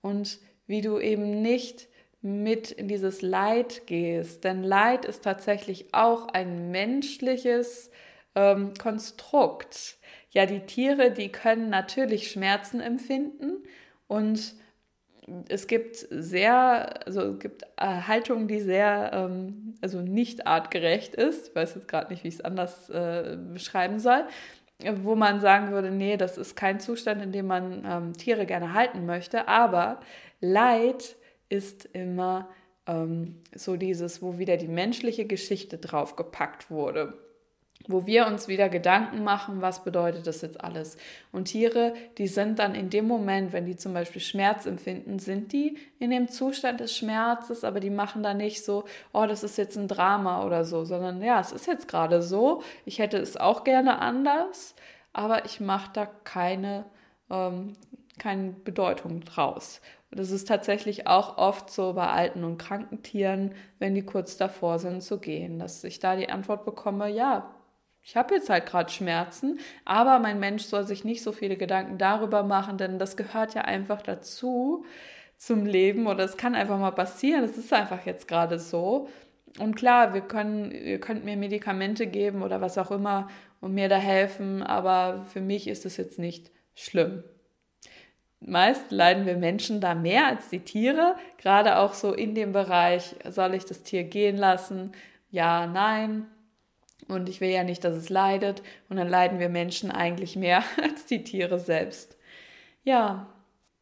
und 0.01 0.39
wie 0.67 0.82
du 0.82 0.99
eben 0.99 1.41
nicht 1.41 1.88
mit 2.21 2.71
in 2.71 2.88
dieses 2.88 3.21
Leid 3.21 3.84
gehst. 3.86 4.43
Denn 4.43 4.63
Leid 4.63 5.06
ist 5.06 5.23
tatsächlich 5.23 5.93
auch 5.93 6.28
ein 6.30 6.71
menschliches 6.71 7.91
ähm, 8.34 8.73
Konstrukt. 8.82 9.97
Ja, 10.32 10.45
die 10.45 10.62
Tiere, 10.62 11.12
die 11.12 11.32
können 11.32 11.69
natürlich 11.69 12.32
Schmerzen 12.32 12.80
empfinden 12.80 13.63
und 14.08 14.56
es 15.49 15.67
gibt 15.67 16.07
sehr, 16.09 17.05
also 17.05 17.21
es 17.21 17.39
gibt 17.39 17.63
äh, 17.77 17.85
Haltung, 17.85 18.47
die 18.47 18.61
sehr, 18.61 19.11
ähm, 19.13 19.75
also 19.81 20.01
nicht 20.01 20.45
artgerecht 20.45 21.15
ist. 21.15 21.49
Ich 21.49 21.55
weiß 21.55 21.75
jetzt 21.75 21.88
gerade 21.88 22.11
nicht, 22.11 22.23
wie 22.23 22.27
ich 22.27 22.35
es 22.35 22.41
anders 22.41 22.89
äh, 22.89 23.38
beschreiben 23.53 23.99
soll. 23.99 24.25
Wo 25.03 25.15
man 25.15 25.39
sagen 25.39 25.71
würde, 25.71 25.89
nee, 25.89 26.17
das 26.17 26.38
ist 26.38 26.55
kein 26.55 26.79
Zustand, 26.81 27.21
in 27.21 27.31
dem 27.31 27.47
man 27.47 27.85
ähm, 27.85 28.13
Tiere 28.13 28.45
gerne 28.45 28.73
halten 28.73 29.05
möchte. 29.05 29.47
Aber 29.47 30.01
Leid 30.41 31.15
ist 31.47 31.85
immer 31.85 32.49
ähm, 32.85 33.39
so 33.55 33.77
dieses, 33.77 34.21
wo 34.21 34.38
wieder 34.38 34.57
die 34.57 34.67
menschliche 34.67 35.25
Geschichte 35.25 35.77
draufgepackt 35.77 36.69
wurde 36.69 37.13
wo 37.88 38.06
wir 38.06 38.28
uns 38.28 38.48
wieder 38.48 38.69
Gedanken 38.69 39.24
machen, 39.24 39.62
was 39.62 39.84
bedeutet 39.84 40.28
das 40.28 40.41
jetzt 40.41 40.62
alles. 40.62 40.98
Und 41.32 41.45
Tiere, 41.45 41.93
die 42.17 42.28
sind 42.28 42.60
dann 42.60 42.76
in 42.76 42.89
dem 42.89 43.08
Moment, 43.08 43.54
wenn 43.54 43.65
die 43.65 43.76
zum 43.76 43.93
Beispiel 43.93 44.21
Schmerz 44.21 44.65
empfinden, 44.65 45.19
sind 45.19 45.52
die 45.54 45.78
in 46.00 46.10
dem 46.10 46.28
Zustand 46.28 46.80
des 46.80 46.95
Schmerzes, 46.95 47.63
aber 47.63 47.80
die 47.80 47.89
machen 47.89 48.24
da 48.24 48.34
nicht 48.34 48.63
so, 48.63 48.86
oh, 49.13 49.26
das 49.26 49.43
ist 49.43 49.58
jetzt 49.58 49.78
ein 49.78 49.88
Drama 49.88 50.45
oder 50.45 50.65
so, 50.65 50.86
sondern 50.86 51.21
ja, 51.21 51.39
es 51.39 51.52
ist 51.52 51.67
jetzt 51.67 51.88
gerade 51.88 52.21
so, 52.21 52.62
ich 52.86 53.00
hätte 53.00 53.17
es 53.17 53.38
auch 53.38 53.63
gerne 53.63 54.00
anders, 54.00 54.76
aber 55.13 55.45
ich 55.45 55.60
mache 55.60 55.91
da 55.93 56.06
keine, 56.06 56.86
ähm, 57.30 57.74
keine 58.17 58.52
Bedeutung 58.52 59.21
draus. 59.21 59.82
Das 60.12 60.32
ist 60.32 60.48
tatsächlich 60.48 61.08
auch 61.08 61.38
oft 61.38 61.69
so 61.69 61.93
bei 61.93 62.08
alten 62.08 62.45
und 62.45 62.58
kranken 62.58 63.04
Tieren, 63.04 63.54
wenn 63.80 63.95
die 63.95 64.06
kurz 64.06 64.38
davor 64.38 64.80
sind 64.80 65.04
zu 65.04 65.19
gehen, 65.19 65.60
dass 65.60 65.84
ich 65.84 66.00
da 66.00 66.15
die 66.15 66.30
Antwort 66.30 66.63
bekomme, 66.63 67.10
ja, 67.10 67.54
ich 68.06 68.15
habe 68.15 68.36
jetzt 68.36 68.52
halt 68.52 68.68
gerade 68.68 68.91
Schmerzen, 68.91 69.60
aber 69.84 70.20
mein 70.20 70.39
Mensch 70.39 70.63
soll 70.63 70.86
sich 70.86 71.04
nicht 71.04 71.24
so 71.24 71.32
viele 71.32 71.58
Gedanken 71.58 71.98
darüber 71.98 72.44
machen, 72.44 72.78
denn 72.78 73.00
das 73.00 73.18
gehört 73.18 73.56
ja 73.56 73.62
einfach 73.62 74.04
dazu 74.04 74.86
zum 75.38 75.65
Leben 75.65 76.06
oder 76.06 76.24
es 76.24 76.38
kann 76.38 76.54
einfach 76.54 76.78
mal 76.78 76.91
passieren. 76.91 77.44
Es 77.44 77.58
ist 77.58 77.74
einfach 77.74 78.06
jetzt 78.06 78.28
gerade 78.28 78.60
so. 78.60 79.10
Und 79.60 79.76
klar, 79.76 80.13
wir 80.13 80.22
können, 80.22 80.70
ihr 80.70 81.00
könnt 81.00 81.26
mir 81.26 81.36
Medikamente 81.36 82.06
geben 82.06 82.44
oder 82.44 82.62
was 82.62 82.78
auch 82.78 82.91
immer 82.91 83.28
und 83.60 83.74
mir 83.74 83.89
da 83.89 83.98
helfen, 83.98 84.62
aber 84.62 85.26
für 85.34 85.41
mich 85.41 85.68
ist 85.68 85.84
es 85.86 85.98
jetzt 85.98 86.20
nicht 86.20 86.52
schlimm. 86.76 87.24
Meist 88.39 88.91
leiden 88.91 89.26
wir 89.26 89.38
Menschen 89.38 89.82
da 89.82 89.96
mehr 89.96 90.28
als 90.28 90.50
die 90.50 90.60
Tiere, 90.60 91.15
gerade 91.39 91.80
auch 91.80 91.96
so 91.96 92.13
in 92.13 92.36
dem 92.36 92.52
Bereich, 92.52 93.15
soll 93.28 93.56
ich 93.56 93.65
das 93.65 93.82
Tier 93.82 94.04
gehen 94.04 94.38
lassen? 94.38 94.91
Ja, 95.32 95.65
nein, 95.65 96.28
Und 97.08 97.30
ich 97.30 97.41
will 97.41 97.50
ja 97.50 97.63
nicht, 97.63 97.84
dass 97.84 97.96
es 97.96 98.10
leidet. 98.10 98.63
Und 98.89 98.98
dann 98.98 99.08
leiden 99.08 99.39
wir 99.39 99.50
Menschen 99.50 99.91
eigentlich 99.91 100.36
mehr 100.36 100.63
als 100.82 101.06
die 101.06 101.24
Tiere 101.24 101.60
selbst. 101.60 102.18
Ja, 102.84 103.28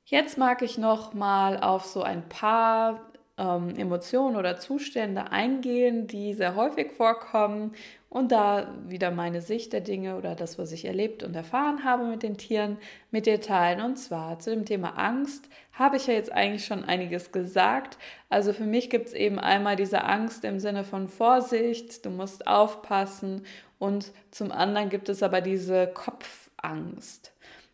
jetzt 0.06 0.38
mag 0.38 0.62
ich 0.62 0.78
noch 0.78 1.14
mal 1.14 1.60
auf 1.60 1.86
so 1.86 2.04
ein 2.04 2.28
paar 2.28 3.02
ähm, 3.38 3.76
Emotionen 3.78 4.36
oder 4.36 4.58
Zustände 4.58 5.32
eingehen, 5.32 6.08
die 6.08 6.34
sehr 6.34 6.56
häufig 6.56 6.92
vorkommen 6.92 7.74
und 8.14 8.32
da 8.32 8.68
wieder 8.88 9.10
meine 9.10 9.42
Sicht 9.42 9.74
der 9.74 9.82
Dinge 9.82 10.18
oder 10.18 10.36
das, 10.36 10.60
was 10.60 10.72
ich 10.72 10.86
erlebt 10.86 11.24
und 11.24 11.36
erfahren 11.36 11.84
habe 11.84 12.06
mit 12.06 12.22
den 12.22 12.38
Tieren, 12.38 12.78
mit 13.10 13.26
dir 13.26 13.42
teilen. 13.42 13.82
Und 13.82 13.96
zwar 13.98 14.38
zu 14.38 14.52
dem 14.52 14.66
Thema 14.66 15.00
Angst 15.00 15.50
habe 15.72 15.98
ich 15.98 16.06
ja 16.06 16.14
jetzt 16.14 16.32
eigentlich 16.32 16.64
schon 16.64 16.84
einiges 16.84 17.32
gesagt. 17.32 17.98
Also 18.30 18.54
für 18.54 18.66
mich 18.66 18.92
gibt 18.92 19.08
es 19.08 19.14
eben 19.14 19.40
einmal 19.40 19.76
diese 19.76 20.04
Angst 20.04 20.46
im 20.46 20.60
Sinne 20.60 20.84
von 20.84 21.10
Vorsicht, 21.10 22.06
du 22.06 22.12
musst 22.12 22.46
aufpassen 22.46 23.48
und 23.80 24.12
zum 24.30 24.52
anderen 24.52 24.90
gibt 24.90 25.10
es 25.10 25.24
aber 25.24 25.42
diese 25.42 25.88
Kopfangst. 25.88 27.34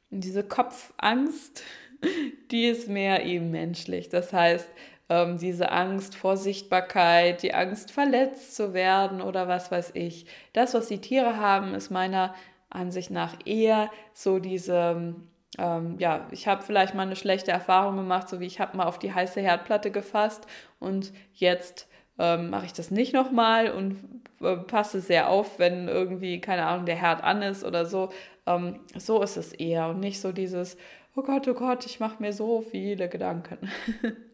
Und 0.09 0.23
diese 0.23 0.43
Kopfangst, 0.43 1.63
die 2.51 2.67
ist 2.67 2.87
mehr 2.87 3.25
eben 3.25 3.51
menschlich. 3.51 4.07
Das 4.07 4.31
heißt, 4.31 4.69
ähm, 5.09 5.37
diese 5.39 5.71
Angst 5.71 6.15
vor 6.15 6.37
Sichtbarkeit, 6.37 7.43
die 7.43 7.53
Angst 7.53 7.91
verletzt 7.91 8.55
zu 8.55 8.73
werden 8.73 9.21
oder 9.21 9.47
was 9.47 9.71
weiß 9.71 9.91
ich. 9.95 10.25
Das, 10.53 10.73
was 10.73 10.87
die 10.87 11.01
Tiere 11.01 11.37
haben, 11.37 11.73
ist 11.73 11.89
meiner 11.89 12.35
Ansicht 12.69 13.09
nach 13.11 13.35
eher 13.45 13.89
so 14.13 14.39
diese, 14.39 15.15
ähm, 15.57 15.95
ja, 15.97 16.27
ich 16.31 16.47
habe 16.47 16.61
vielleicht 16.61 16.93
mal 16.93 17.03
eine 17.03 17.15
schlechte 17.15 17.51
Erfahrung 17.51 17.97
gemacht, 17.97 18.29
so 18.29 18.39
wie 18.39 18.45
ich 18.45 18.59
habe 18.59 18.77
mal 18.77 18.85
auf 18.85 18.99
die 18.99 19.13
heiße 19.13 19.41
Herdplatte 19.41 19.91
gefasst 19.91 20.45
und 20.79 21.11
jetzt 21.33 21.87
ähm, 22.19 22.49
mache 22.51 22.65
ich 22.67 22.73
das 22.73 22.91
nicht 22.91 23.13
nochmal 23.13 23.71
und 23.71 23.97
äh, 24.41 24.57
passe 24.57 24.99
sehr 24.99 25.29
auf, 25.29 25.57
wenn 25.57 25.87
irgendwie, 25.87 26.41
keine 26.41 26.65
Ahnung, 26.67 26.85
der 26.85 26.95
Herd 26.97 27.23
an 27.23 27.41
ist 27.41 27.63
oder 27.63 27.85
so. 27.85 28.09
Ähm, 28.45 28.79
so 28.97 29.21
ist 29.23 29.37
es 29.37 29.53
eher 29.53 29.87
und 29.87 29.99
nicht 30.01 30.19
so 30.21 30.31
dieses, 30.31 30.77
oh 31.15 31.23
Gott, 31.23 31.47
oh 31.47 31.53
Gott, 31.53 31.85
ich 31.85 31.99
mache 31.99 32.21
mir 32.21 32.33
so 32.33 32.61
viele 32.61 33.09
Gedanken. 33.09 33.69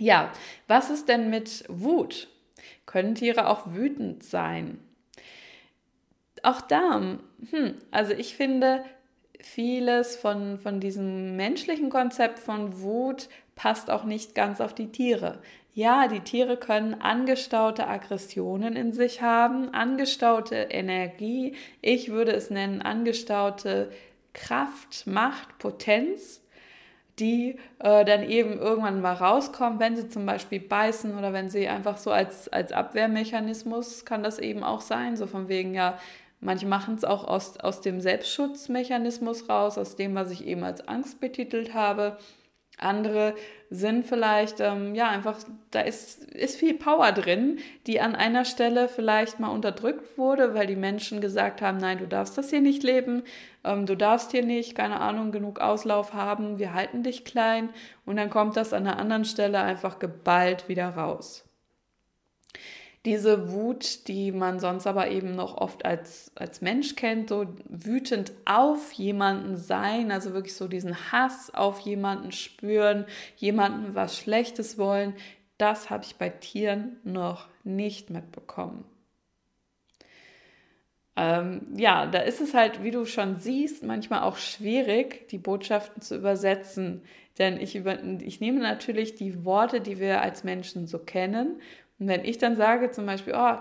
Ja, 0.00 0.32
was 0.66 0.88
ist 0.88 1.10
denn 1.10 1.28
mit 1.28 1.62
Wut? 1.68 2.28
Können 2.86 3.14
Tiere 3.14 3.48
auch 3.48 3.74
wütend 3.74 4.24
sein? 4.24 4.78
Auch 6.42 6.62
da, 6.62 7.18
hm, 7.50 7.74
also 7.90 8.14
ich 8.14 8.34
finde, 8.34 8.82
vieles 9.42 10.16
von, 10.16 10.58
von 10.58 10.80
diesem 10.80 11.36
menschlichen 11.36 11.90
Konzept 11.90 12.38
von 12.38 12.80
Wut 12.80 13.28
passt 13.56 13.90
auch 13.90 14.04
nicht 14.04 14.34
ganz 14.34 14.62
auf 14.62 14.74
die 14.74 14.90
Tiere. 14.90 15.42
Ja, 15.74 16.08
die 16.08 16.20
Tiere 16.20 16.56
können 16.56 16.94
angestaute 16.94 17.86
Aggressionen 17.86 18.76
in 18.76 18.94
sich 18.94 19.20
haben, 19.20 19.68
angestaute 19.74 20.56
Energie, 20.70 21.54
ich 21.82 22.08
würde 22.08 22.32
es 22.32 22.48
nennen 22.48 22.80
angestaute 22.80 23.92
Kraft, 24.32 25.06
Macht, 25.06 25.58
Potenz 25.58 26.40
die 27.20 27.56
äh, 27.78 28.04
dann 28.04 28.22
eben 28.22 28.58
irgendwann 28.58 29.00
mal 29.00 29.14
rauskommen, 29.14 29.78
wenn 29.78 29.96
sie 29.96 30.08
zum 30.08 30.26
Beispiel 30.26 30.60
beißen 30.60 31.16
oder 31.16 31.32
wenn 31.32 31.50
sie 31.50 31.68
einfach 31.68 31.96
so 31.96 32.10
als, 32.10 32.48
als 32.48 32.72
Abwehrmechanismus 32.72 34.04
kann 34.04 34.22
das 34.22 34.38
eben 34.38 34.64
auch 34.64 34.80
sein, 34.80 35.16
so 35.16 35.26
von 35.26 35.48
wegen 35.48 35.74
ja, 35.74 35.98
manche 36.40 36.66
machen 36.66 36.94
es 36.94 37.04
auch 37.04 37.24
aus, 37.24 37.58
aus 37.58 37.80
dem 37.80 38.00
Selbstschutzmechanismus 38.00 39.48
raus, 39.48 39.78
aus 39.78 39.96
dem, 39.96 40.14
was 40.14 40.30
ich 40.30 40.46
eben 40.46 40.64
als 40.64 40.86
Angst 40.88 41.20
betitelt 41.20 41.74
habe. 41.74 42.16
Andere 42.82 43.34
sind 43.70 44.04
vielleicht, 44.04 44.60
ähm, 44.60 44.94
ja, 44.94 45.08
einfach, 45.08 45.38
da 45.70 45.80
ist, 45.80 46.24
ist 46.24 46.56
viel 46.56 46.74
Power 46.74 47.12
drin, 47.12 47.58
die 47.86 48.00
an 48.00 48.16
einer 48.16 48.44
Stelle 48.44 48.88
vielleicht 48.88 49.38
mal 49.38 49.48
unterdrückt 49.48 50.18
wurde, 50.18 50.54
weil 50.54 50.66
die 50.66 50.76
Menschen 50.76 51.20
gesagt 51.20 51.62
haben, 51.62 51.78
nein, 51.78 51.98
du 51.98 52.08
darfst 52.08 52.36
das 52.36 52.50
hier 52.50 52.60
nicht 52.60 52.82
leben, 52.82 53.22
ähm, 53.62 53.86
du 53.86 53.96
darfst 53.96 54.32
hier 54.32 54.44
nicht, 54.44 54.74
keine 54.74 55.00
Ahnung, 55.00 55.30
genug 55.30 55.60
Auslauf 55.60 56.14
haben, 56.14 56.58
wir 56.58 56.74
halten 56.74 57.02
dich 57.02 57.24
klein. 57.24 57.68
Und 58.04 58.16
dann 58.16 58.30
kommt 58.30 58.56
das 58.56 58.72
an 58.72 58.86
einer 58.86 58.98
anderen 58.98 59.24
Stelle 59.24 59.60
einfach 59.60 59.98
geballt 59.98 60.68
wieder 60.68 60.88
raus 60.88 61.44
diese 63.06 63.50
Wut, 63.50 64.08
die 64.08 64.30
man 64.30 64.60
sonst 64.60 64.86
aber 64.86 65.08
eben 65.10 65.34
noch 65.34 65.56
oft 65.56 65.86
als, 65.86 66.32
als 66.34 66.60
Mensch 66.60 66.96
kennt, 66.96 67.30
so 67.30 67.46
wütend 67.66 68.32
auf 68.44 68.92
jemanden 68.92 69.56
sein, 69.56 70.12
also 70.12 70.34
wirklich 70.34 70.54
so 70.54 70.68
diesen 70.68 71.10
Hass 71.10 71.52
auf 71.54 71.80
jemanden 71.80 72.30
spüren, 72.30 73.06
jemanden 73.36 73.94
was 73.94 74.18
Schlechtes 74.18 74.76
wollen, 74.76 75.14
das 75.56 75.88
habe 75.88 76.04
ich 76.04 76.16
bei 76.16 76.28
Tieren 76.28 76.96
noch 77.02 77.48
nicht 77.64 78.10
mitbekommen. 78.10 78.84
Ähm, 81.16 81.62
ja, 81.76 82.06
da 82.06 82.20
ist 82.20 82.40
es 82.40 82.54
halt, 82.54 82.82
wie 82.82 82.90
du 82.90 83.04
schon 83.04 83.36
siehst, 83.36 83.82
manchmal 83.82 84.22
auch 84.22 84.36
schwierig, 84.36 85.28
die 85.28 85.38
Botschaften 85.38 86.02
zu 86.02 86.16
übersetzen. 86.16 87.02
Denn 87.38 87.58
ich, 87.58 87.76
über, 87.76 88.02
ich 88.02 88.40
nehme 88.40 88.60
natürlich 88.60 89.14
die 89.14 89.44
Worte, 89.44 89.80
die 89.80 89.98
wir 89.98 90.20
als 90.20 90.44
Menschen 90.44 90.86
so 90.86 90.98
kennen 90.98 91.60
und 92.00 92.08
wenn 92.08 92.24
ich 92.24 92.38
dann 92.38 92.56
sage 92.56 92.90
zum 92.90 93.06
Beispiel, 93.06 93.34
oh, 93.36 93.58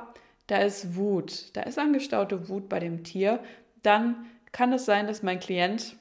da 0.48 0.58
ist 0.58 0.96
Wut, 0.96 1.56
da 1.56 1.62
ist 1.62 1.78
angestaute 1.78 2.50
Wut 2.50 2.70
bei 2.70 2.80
dem 2.80 3.04
Tier, 3.04 3.40
dann 3.84 4.26
kann 4.52 4.74
es 4.74 4.86
sein, 4.86 5.06
dass 5.06 5.22
mein 5.22 5.40
Klient 5.40 5.96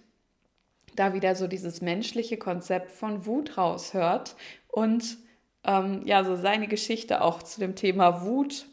da 0.97 1.13
wieder 1.13 1.35
so 1.35 1.47
dieses 1.47 1.83
menschliche 1.83 2.39
Konzept 2.39 2.93
von 2.93 3.27
Wut 3.27 3.59
raushört 3.59 4.37
und 4.69 5.19
ähm, 5.65 6.03
ja, 6.07 6.25
so 6.25 6.37
seine 6.37 6.69
Geschichte 6.69 7.21
auch 7.21 7.43
zu 7.43 7.61
dem 7.61 7.75
Thema 7.75 8.25
Wut 8.25 8.67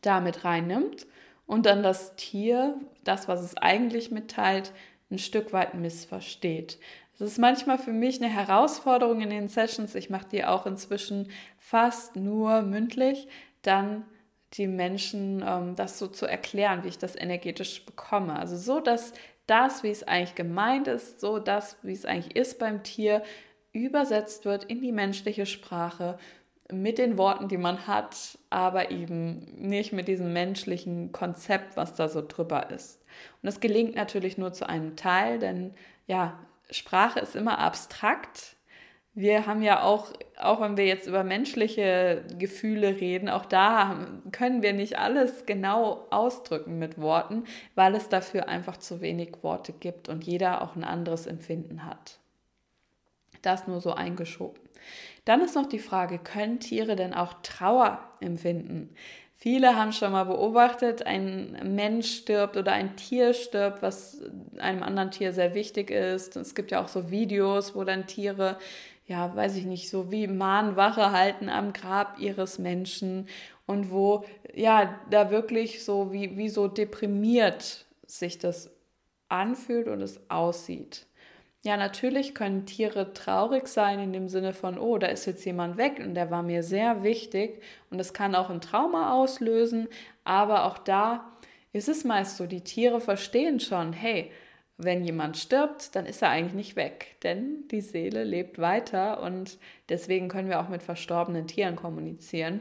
damit 0.00 0.44
reinnimmt 0.44 1.06
und 1.46 1.66
dann 1.66 1.82
das 1.82 2.16
Tier, 2.16 2.80
das, 3.04 3.28
was 3.28 3.42
es 3.42 3.56
eigentlich 3.56 4.10
mitteilt, 4.10 4.72
ein 5.10 5.18
Stück 5.18 5.52
weit 5.52 5.74
missversteht. 5.74 6.78
Das 7.20 7.32
ist 7.32 7.38
manchmal 7.38 7.76
für 7.76 7.92
mich 7.92 8.22
eine 8.22 8.32
Herausforderung 8.32 9.20
in 9.20 9.28
den 9.28 9.48
Sessions. 9.48 9.94
Ich 9.94 10.08
mache 10.08 10.30
die 10.32 10.42
auch 10.46 10.64
inzwischen 10.64 11.30
fast 11.58 12.16
nur 12.16 12.62
mündlich, 12.62 13.28
dann 13.60 14.06
die 14.54 14.66
Menschen 14.66 15.44
ähm, 15.46 15.76
das 15.76 15.98
so 15.98 16.06
zu 16.06 16.24
erklären, 16.24 16.82
wie 16.82 16.88
ich 16.88 16.96
das 16.96 17.14
energetisch 17.14 17.84
bekomme. 17.84 18.36
Also 18.38 18.56
so, 18.56 18.80
dass 18.80 19.12
das, 19.46 19.82
wie 19.82 19.90
es 19.90 20.02
eigentlich 20.02 20.34
gemeint 20.34 20.88
ist, 20.88 21.20
so 21.20 21.38
das, 21.38 21.76
wie 21.82 21.92
es 21.92 22.06
eigentlich 22.06 22.36
ist 22.36 22.58
beim 22.58 22.82
Tier, 22.84 23.22
übersetzt 23.72 24.46
wird 24.46 24.64
in 24.64 24.80
die 24.80 24.90
menschliche 24.90 25.44
Sprache 25.44 26.18
mit 26.72 26.96
den 26.96 27.18
Worten, 27.18 27.48
die 27.48 27.58
man 27.58 27.86
hat, 27.86 28.38
aber 28.48 28.90
eben 28.90 29.40
nicht 29.58 29.92
mit 29.92 30.08
diesem 30.08 30.32
menschlichen 30.32 31.12
Konzept, 31.12 31.76
was 31.76 31.94
da 31.94 32.08
so 32.08 32.26
drüber 32.26 32.70
ist. 32.70 33.02
Und 33.42 33.46
das 33.46 33.60
gelingt 33.60 33.94
natürlich 33.94 34.38
nur 34.38 34.54
zu 34.54 34.66
einem 34.66 34.96
Teil, 34.96 35.38
denn 35.38 35.74
ja, 36.06 36.38
Sprache 36.70 37.20
ist 37.20 37.36
immer 37.36 37.58
abstrakt. 37.58 38.56
Wir 39.12 39.46
haben 39.46 39.62
ja 39.62 39.82
auch, 39.82 40.12
auch 40.38 40.60
wenn 40.60 40.76
wir 40.76 40.86
jetzt 40.86 41.08
über 41.08 41.24
menschliche 41.24 42.24
Gefühle 42.38 43.00
reden, 43.00 43.28
auch 43.28 43.44
da 43.44 44.06
können 44.30 44.62
wir 44.62 44.72
nicht 44.72 44.98
alles 44.98 45.46
genau 45.46 46.06
ausdrücken 46.10 46.78
mit 46.78 47.00
Worten, 47.00 47.44
weil 47.74 47.94
es 47.96 48.08
dafür 48.08 48.48
einfach 48.48 48.76
zu 48.76 49.00
wenig 49.00 49.42
Worte 49.42 49.72
gibt 49.72 50.08
und 50.08 50.24
jeder 50.24 50.62
auch 50.62 50.76
ein 50.76 50.84
anderes 50.84 51.26
Empfinden 51.26 51.84
hat. 51.84 52.18
Das 53.42 53.66
nur 53.66 53.80
so 53.80 53.92
eingeschoben. 53.92 54.60
Dann 55.24 55.40
ist 55.40 55.54
noch 55.54 55.66
die 55.66 55.78
Frage, 55.78 56.18
können 56.18 56.60
Tiere 56.60 56.96
denn 56.96 57.12
auch 57.12 57.34
Trauer 57.42 58.00
empfinden? 58.20 58.94
Viele 59.42 59.74
haben 59.74 59.92
schon 59.92 60.12
mal 60.12 60.24
beobachtet, 60.24 61.06
ein 61.06 61.74
Mensch 61.74 62.14
stirbt 62.18 62.58
oder 62.58 62.72
ein 62.72 62.96
Tier 62.96 63.32
stirbt, 63.32 63.80
was 63.80 64.20
einem 64.58 64.82
anderen 64.82 65.10
Tier 65.12 65.32
sehr 65.32 65.54
wichtig 65.54 65.90
ist. 65.90 66.36
Es 66.36 66.54
gibt 66.54 66.70
ja 66.70 66.84
auch 66.84 66.88
so 66.88 67.10
Videos, 67.10 67.74
wo 67.74 67.82
dann 67.84 68.06
Tiere, 68.06 68.58
ja, 69.06 69.34
weiß 69.34 69.56
ich 69.56 69.64
nicht, 69.64 69.88
so 69.88 70.10
wie 70.10 70.26
Mahnwache 70.26 71.12
halten 71.12 71.48
am 71.48 71.72
Grab 71.72 72.18
ihres 72.18 72.58
Menschen 72.58 73.28
und 73.64 73.90
wo, 73.90 74.26
ja, 74.54 75.00
da 75.08 75.30
wirklich 75.30 75.82
so 75.86 76.12
wie, 76.12 76.36
wie 76.36 76.50
so 76.50 76.68
deprimiert 76.68 77.86
sich 78.06 78.36
das 78.36 78.70
anfühlt 79.30 79.88
und 79.88 80.02
es 80.02 80.20
aussieht. 80.28 81.06
Ja, 81.62 81.76
natürlich 81.76 82.34
können 82.34 82.64
Tiere 82.64 83.12
traurig 83.12 83.68
sein 83.68 83.98
in 84.00 84.14
dem 84.14 84.28
Sinne 84.30 84.54
von, 84.54 84.78
oh, 84.78 84.96
da 84.96 85.08
ist 85.08 85.26
jetzt 85.26 85.44
jemand 85.44 85.76
weg 85.76 86.00
und 86.02 86.14
der 86.14 86.30
war 86.30 86.42
mir 86.42 86.62
sehr 86.62 87.02
wichtig. 87.02 87.62
Und 87.90 87.98
das 87.98 88.14
kann 88.14 88.34
auch 88.34 88.48
ein 88.48 88.62
Trauma 88.62 89.12
auslösen, 89.12 89.88
aber 90.24 90.64
auch 90.64 90.78
da 90.78 91.30
ist 91.72 91.88
es 91.88 92.04
meist 92.04 92.38
so, 92.38 92.46
die 92.46 92.62
Tiere 92.62 93.00
verstehen 93.00 93.60
schon, 93.60 93.92
hey, 93.92 94.30
wenn 94.78 95.04
jemand 95.04 95.36
stirbt, 95.36 95.94
dann 95.94 96.06
ist 96.06 96.22
er 96.22 96.30
eigentlich 96.30 96.54
nicht 96.54 96.76
weg, 96.76 97.16
denn 97.22 97.68
die 97.70 97.82
Seele 97.82 98.24
lebt 98.24 98.58
weiter 98.58 99.22
und 99.22 99.58
deswegen 99.90 100.28
können 100.28 100.48
wir 100.48 100.60
auch 100.60 100.70
mit 100.70 100.82
verstorbenen 100.82 101.46
Tieren 101.46 101.76
kommunizieren. 101.76 102.60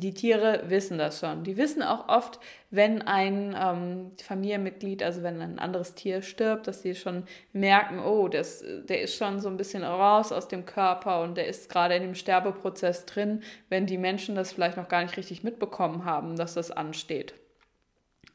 Die 0.00 0.14
Tiere 0.14 0.64
wissen 0.68 0.98
das 0.98 1.20
schon. 1.20 1.44
Die 1.44 1.56
wissen 1.56 1.82
auch 1.82 2.08
oft, 2.08 2.40
wenn 2.70 3.02
ein 3.02 3.56
ähm, 3.58 4.12
Familienmitglied, 4.22 5.02
also 5.02 5.22
wenn 5.22 5.40
ein 5.40 5.58
anderes 5.58 5.94
Tier 5.94 6.22
stirbt, 6.22 6.66
dass 6.66 6.82
sie 6.82 6.94
schon 6.94 7.24
merken, 7.52 7.98
oh, 7.98 8.28
das, 8.28 8.64
der 8.88 9.02
ist 9.02 9.16
schon 9.16 9.40
so 9.40 9.48
ein 9.48 9.56
bisschen 9.56 9.84
raus 9.84 10.32
aus 10.32 10.48
dem 10.48 10.66
Körper 10.66 11.22
und 11.22 11.36
der 11.36 11.46
ist 11.46 11.70
gerade 11.70 11.94
in 11.94 12.02
dem 12.02 12.14
Sterbeprozess 12.14 13.06
drin, 13.06 13.42
wenn 13.68 13.86
die 13.86 13.98
Menschen 13.98 14.34
das 14.34 14.52
vielleicht 14.52 14.76
noch 14.76 14.88
gar 14.88 15.02
nicht 15.02 15.16
richtig 15.16 15.44
mitbekommen 15.44 16.04
haben, 16.04 16.36
dass 16.36 16.54
das 16.54 16.70
ansteht. 16.70 17.34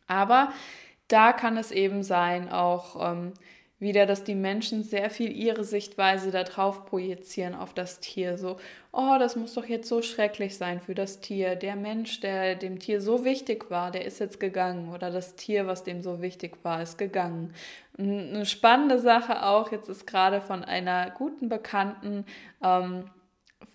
Aber 0.07 0.51
da 1.07 1.34
kann 1.34 1.57
es 1.57 1.72
eben 1.72 2.03
sein, 2.03 2.51
auch 2.51 3.12
ähm, 3.12 3.34
wieder, 3.80 4.05
dass 4.05 4.23
die 4.23 4.36
Menschen 4.36 4.84
sehr 4.84 5.09
viel 5.09 5.32
ihre 5.32 5.63
Sichtweise 5.63 6.32
darauf 6.32 6.86
projizieren 6.86 7.55
auf 7.55 7.73
das 7.73 7.99
Tier. 7.99 8.38
So, 8.38 8.57
oh, 8.91 9.15
das 9.17 9.36
muss 9.36 9.53
doch 9.53 9.65
jetzt 9.65 9.88
so 9.88 10.01
schrecklich 10.01 10.57
sein 10.57 10.82
für 10.82 10.95
das 10.95 11.21
Tier. 11.21 11.55
Der 11.55 11.75
Mensch, 11.75 12.19
der 12.19 12.55
dem 12.55 12.80
Tier 12.80 12.99
so 12.99 13.23
wichtig 13.23 13.71
war, 13.71 13.91
der 13.91 14.05
ist 14.05 14.19
jetzt 14.19 14.39
gegangen. 14.39 14.93
Oder 14.93 15.11
das 15.11 15.36
Tier, 15.36 15.65
was 15.65 15.84
dem 15.84 16.01
so 16.01 16.21
wichtig 16.21 16.57
war, 16.63 16.82
ist 16.82 16.97
gegangen. 16.97 17.53
Eine 17.97 18.45
spannende 18.45 18.99
Sache 18.99 19.45
auch, 19.45 19.71
jetzt 19.71 19.89
ist 19.89 20.05
gerade 20.05 20.41
von 20.41 20.63
einer 20.63 21.09
guten 21.11 21.47
Bekannten 21.47 22.25
ähm, 22.63 23.05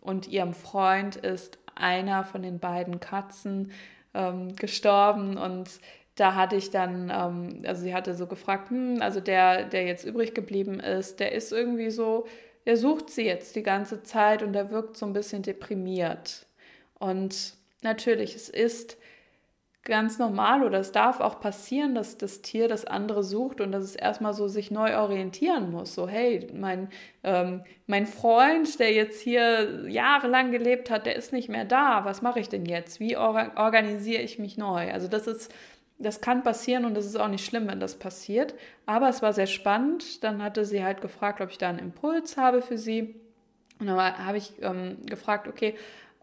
und 0.01 0.29
ihrem 0.29 0.55
Freund 0.55 1.17
ist 1.17 1.59
einer 1.75 2.25
von 2.25 2.43
den 2.43 2.59
beiden 2.59 3.01
Katzen 3.01 3.73
ähm, 4.15 4.55
gestorben 4.57 5.37
und 5.37 5.69
da 6.17 6.35
hatte 6.35 6.57
ich 6.57 6.71
dann, 6.71 7.11
ähm, 7.11 7.63
also 7.67 7.83
sie 7.83 7.95
hatte 7.95 8.15
so 8.15 8.27
gefragt, 8.27 8.71
hm, 8.71 8.99
also 9.01 9.21
der, 9.21 9.65
der 9.65 9.85
jetzt 9.85 10.05
übrig 10.05 10.35
geblieben 10.35 10.81
ist, 10.81 11.21
der 11.21 11.33
ist 11.33 11.53
irgendwie 11.53 11.91
so, 11.91 12.27
der 12.67 12.77
sucht 12.77 13.11
sie 13.11 13.25
jetzt 13.25 13.57
die 13.57 13.63
ganze 13.63 14.03
Zeit 14.03 14.43
und 14.43 14.53
der 14.53 14.71
wirkt 14.71 14.97
so 14.97 15.07
ein 15.07 15.13
bisschen 15.13 15.43
deprimiert. 15.43 16.47
Und 16.99 17.55
natürlich, 17.83 18.35
es 18.35 18.49
ist 18.49 18.97
ganz 19.85 20.19
normal 20.19 20.63
oder 20.65 20.81
es 20.81 20.93
darf 20.93 21.21
auch 21.21 21.41
passieren, 21.41 21.95
dass 21.95 22.17
das 22.17 22.41
Tier 22.41 22.69
das 22.69 22.87
andere 22.87 23.23
sucht 23.23 23.61
und 23.61 23.71
dass 23.71 23.85
es 23.85 23.97
erstmal 23.97 24.33
so 24.33 24.49
sich 24.49 24.71
neu 24.71 24.97
orientieren 24.97 25.71
muss. 25.71 25.95
So, 25.95 26.09
hey, 26.09 26.49
mein, 26.55 26.89
ähm, 27.23 27.63
mein 27.87 28.07
Freund, 28.07 28.81
der 28.81 28.93
jetzt 28.93 29.21
hier 29.21 29.87
jahrelang 29.91 30.53
gelebt 30.53 30.89
hat, 30.91 31.05
der 31.05 31.17
ist 31.17 31.35
nicht 31.35 31.51
mehr 31.51 31.67
da. 31.67 32.07
Was 32.07 32.23
mache 32.23 32.41
ich 32.41 32.49
denn 32.49 32.65
jetzt? 32.65 32.99
Wie 32.99 33.17
or 33.19 33.53
organisiere 33.57 34.23
ich 34.23 34.39
mich 34.39 34.57
neu? 34.57 34.91
Also 34.91 35.07
das 35.07 35.27
ist 35.27 35.53
das 35.99 36.21
kann 36.21 36.43
passieren 36.43 36.85
und 36.85 36.97
es 36.97 37.07
ist 37.07 37.17
auch 37.17 37.29
nicht 37.29 37.45
schlimm, 37.45 37.69
wenn 37.69 37.81
das 37.81 37.97
passiert. 37.97 38.55
Aber 38.87 39.09
es 39.09 39.23
war 39.23 39.33
sehr 39.33 39.47
spannend. 39.47 40.25
Dann 40.25 40.43
hatte 40.43 40.65
sie 40.65 40.83
halt 40.83 41.01
gefragt, 41.01 41.41
ob 41.41 41.51
ich 41.51 41.59
da 41.59 41.69
einen 41.69 41.79
Impuls 41.79 42.37
habe 42.37 42.63
für 42.63 42.79
sie. 42.79 43.15
Und 43.79 43.87
dann 43.87 43.99
habe 43.99 44.39
ich 44.39 44.55
ähm, 44.63 44.99
gefragt, 45.07 45.49
okay, 45.49 45.75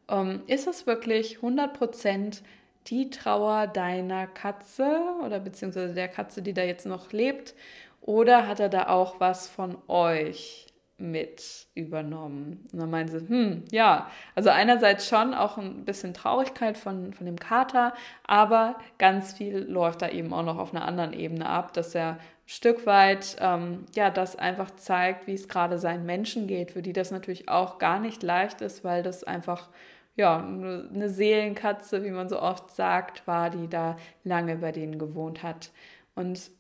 ähm, 0.10 0.42
ist 0.48 0.68
es 0.68 0.88
wirklich 0.88 1.40
100% 1.40 2.42
die 2.88 3.10
Trauer 3.10 3.68
deiner 3.68 4.28
Katze 4.28 5.00
oder 5.24 5.40
beziehungsweise 5.40 5.94
der 5.94 6.08
Katze, 6.08 6.42
die 6.42 6.54
da 6.54 6.64
jetzt 6.64 6.86
noch 6.86 7.12
lebt? 7.12 7.56
Oder 8.02 8.48
hat 8.48 8.60
er 8.60 8.70
da 8.70 8.90
auch 8.90 9.20
was 9.20 9.48
von 9.48 9.78
euch? 9.88 10.71
Mit 11.02 11.68
übernommen. 11.74 12.66
Und 12.72 12.80
dann 12.80 12.90
meinen 12.90 13.10
sie, 13.10 13.28
hm, 13.28 13.64
ja, 13.72 14.10
also 14.36 14.50
einerseits 14.50 15.08
schon 15.08 15.34
auch 15.34 15.58
ein 15.58 15.84
bisschen 15.84 16.14
Traurigkeit 16.14 16.78
von, 16.78 17.14
von 17.14 17.26
dem 17.26 17.38
Kater, 17.40 17.94
aber 18.26 18.76
ganz 18.98 19.34
viel 19.34 19.60
läuft 19.60 20.02
da 20.02 20.10
eben 20.10 20.34
auch 20.34 20.44
noch 20.44 20.58
auf 20.58 20.74
einer 20.74 20.86
anderen 20.86 21.14
Ebene 21.14 21.48
ab, 21.48 21.74
dass 21.74 21.96
er 21.96 22.12
ein 22.12 22.20
Stück 22.46 22.86
weit, 22.86 23.38
ähm, 23.40 23.86
ja, 23.96 24.10
das 24.10 24.36
einfach 24.36 24.72
zeigt, 24.72 25.28
wie 25.28 25.34
es 25.34 25.48
gerade 25.48 25.80
seinen 25.80 26.06
Menschen 26.06 26.48
geht, 26.48 26.72
für 26.72 26.82
die 26.82 26.94
das 26.94 27.12
natürlich 27.12 27.50
auch 27.50 27.80
gar 27.80 28.00
nicht 28.00 28.24
leicht 28.24 28.62
ist, 28.62 28.84
weil 28.84 29.04
das 29.04 29.24
einfach, 29.24 29.70
ja, 30.16 30.38
eine 30.40 31.10
Seelenkatze, 31.10 32.04
wie 32.04 32.12
man 32.12 32.30
so 32.30 32.42
oft 32.42 32.72
sagt, 32.72 33.26
war, 33.26 33.50
die 33.50 33.68
da 33.68 33.98
lange 34.24 34.58
bei 34.58 34.72
denen 34.72 35.00
gewohnt 35.00 35.42
hat. 35.44 35.72
Und 36.14 36.52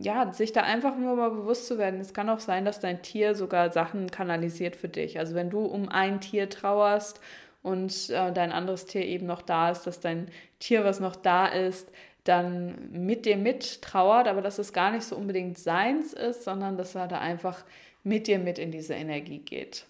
ja, 0.00 0.32
sich 0.32 0.52
da 0.52 0.62
einfach 0.62 0.96
nur 0.96 1.16
mal 1.16 1.30
bewusst 1.30 1.66
zu 1.66 1.78
werden. 1.78 2.00
Es 2.00 2.14
kann 2.14 2.28
auch 2.28 2.40
sein, 2.40 2.64
dass 2.64 2.80
dein 2.80 3.02
Tier 3.02 3.34
sogar 3.34 3.72
Sachen 3.72 4.10
kanalisiert 4.10 4.76
für 4.76 4.88
dich. 4.88 5.18
Also 5.18 5.34
wenn 5.34 5.50
du 5.50 5.64
um 5.64 5.88
ein 5.88 6.20
Tier 6.20 6.50
trauerst 6.50 7.20
und 7.62 8.10
äh, 8.10 8.32
dein 8.32 8.52
anderes 8.52 8.86
Tier 8.86 9.04
eben 9.04 9.26
noch 9.26 9.42
da 9.42 9.70
ist, 9.70 9.86
dass 9.86 10.00
dein 10.00 10.28
Tier, 10.58 10.84
was 10.84 11.00
noch 11.00 11.16
da 11.16 11.46
ist, 11.46 11.90
dann 12.24 12.90
mit 12.90 13.26
dir 13.26 13.36
mit 13.36 13.82
trauert, 13.82 14.28
aber 14.28 14.42
dass 14.42 14.58
es 14.58 14.72
gar 14.72 14.90
nicht 14.90 15.04
so 15.04 15.16
unbedingt 15.16 15.58
seins 15.58 16.12
ist, 16.12 16.44
sondern 16.44 16.76
dass 16.76 16.94
er 16.94 17.06
da 17.06 17.18
einfach 17.18 17.64
mit 18.02 18.26
dir 18.26 18.38
mit 18.38 18.58
in 18.58 18.70
diese 18.70 18.94
Energie 18.94 19.38
geht. 19.38 19.86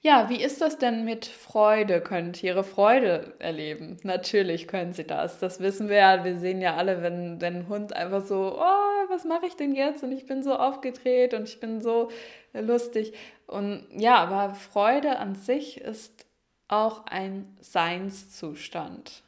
Ja, 0.00 0.30
wie 0.30 0.40
ist 0.40 0.60
das 0.60 0.78
denn 0.78 1.04
mit 1.04 1.26
Freude? 1.26 2.00
Können 2.00 2.32
Tiere 2.32 2.62
Freude 2.62 3.34
erleben? 3.40 3.96
Natürlich 4.04 4.68
können 4.68 4.92
sie 4.92 5.04
das. 5.04 5.40
Das 5.40 5.58
wissen 5.58 5.88
wir 5.88 5.96
ja. 5.96 6.24
Wir 6.24 6.36
sehen 6.38 6.60
ja 6.60 6.76
alle, 6.76 7.02
wenn, 7.02 7.40
wenn 7.40 7.56
ein 7.56 7.68
Hund 7.68 7.92
einfach 7.94 8.24
so, 8.24 8.56
oh, 8.60 9.08
was 9.08 9.24
mache 9.24 9.46
ich 9.46 9.56
denn 9.56 9.74
jetzt? 9.74 10.04
Und 10.04 10.12
ich 10.12 10.26
bin 10.26 10.44
so 10.44 10.54
aufgedreht 10.54 11.34
und 11.34 11.48
ich 11.48 11.58
bin 11.58 11.80
so 11.80 12.10
lustig. 12.52 13.12
Und 13.48 13.86
ja, 13.90 14.16
aber 14.16 14.54
Freude 14.54 15.18
an 15.18 15.34
sich 15.34 15.80
ist 15.80 16.26
auch 16.68 17.06
ein 17.06 17.56
Seinszustand. 17.60 19.24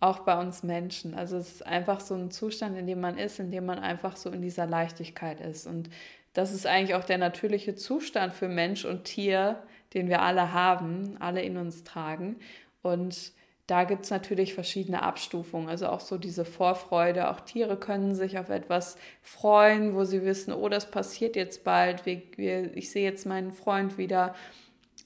Auch 0.00 0.20
bei 0.20 0.40
uns 0.40 0.64
Menschen. 0.64 1.14
Also 1.14 1.36
es 1.36 1.52
ist 1.56 1.66
einfach 1.66 2.00
so 2.00 2.14
ein 2.14 2.32
Zustand, 2.32 2.76
in 2.76 2.88
dem 2.88 3.00
man 3.00 3.18
ist, 3.18 3.38
in 3.38 3.50
dem 3.52 3.66
man 3.66 3.78
einfach 3.78 4.16
so 4.16 4.30
in 4.30 4.42
dieser 4.42 4.66
Leichtigkeit 4.66 5.40
ist. 5.40 5.66
Und 5.68 5.90
das 6.32 6.52
ist 6.52 6.66
eigentlich 6.66 6.94
auch 6.94 7.04
der 7.04 7.18
natürliche 7.18 7.74
Zustand 7.74 8.32
für 8.34 8.48
Mensch 8.48 8.84
und 8.84 9.04
Tier, 9.04 9.62
den 9.94 10.08
wir 10.08 10.22
alle 10.22 10.52
haben, 10.52 11.16
alle 11.18 11.42
in 11.42 11.56
uns 11.56 11.82
tragen. 11.84 12.36
Und 12.82 13.32
da 13.66 13.84
gibt 13.84 14.04
es 14.04 14.10
natürlich 14.10 14.54
verschiedene 14.54 15.02
Abstufungen, 15.02 15.68
also 15.68 15.86
auch 15.88 16.00
so 16.00 16.18
diese 16.18 16.44
Vorfreude. 16.44 17.30
Auch 17.30 17.40
Tiere 17.40 17.76
können 17.76 18.16
sich 18.16 18.38
auf 18.38 18.48
etwas 18.48 18.96
freuen, 19.22 19.94
wo 19.94 20.02
sie 20.04 20.24
wissen, 20.24 20.52
oh, 20.52 20.68
das 20.68 20.90
passiert 20.90 21.36
jetzt 21.36 21.62
bald, 21.62 22.04
ich 22.06 22.90
sehe 22.90 23.04
jetzt 23.04 23.26
meinen 23.26 23.52
Freund 23.52 23.96
wieder. 23.96 24.34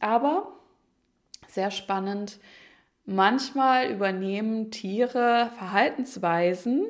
Aber 0.01 0.49
sehr 1.47 1.70
spannend, 1.70 2.39
manchmal 3.05 3.91
übernehmen 3.91 4.70
Tiere 4.70 5.51
Verhaltensweisen, 5.59 6.87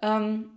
ähm, 0.00 0.53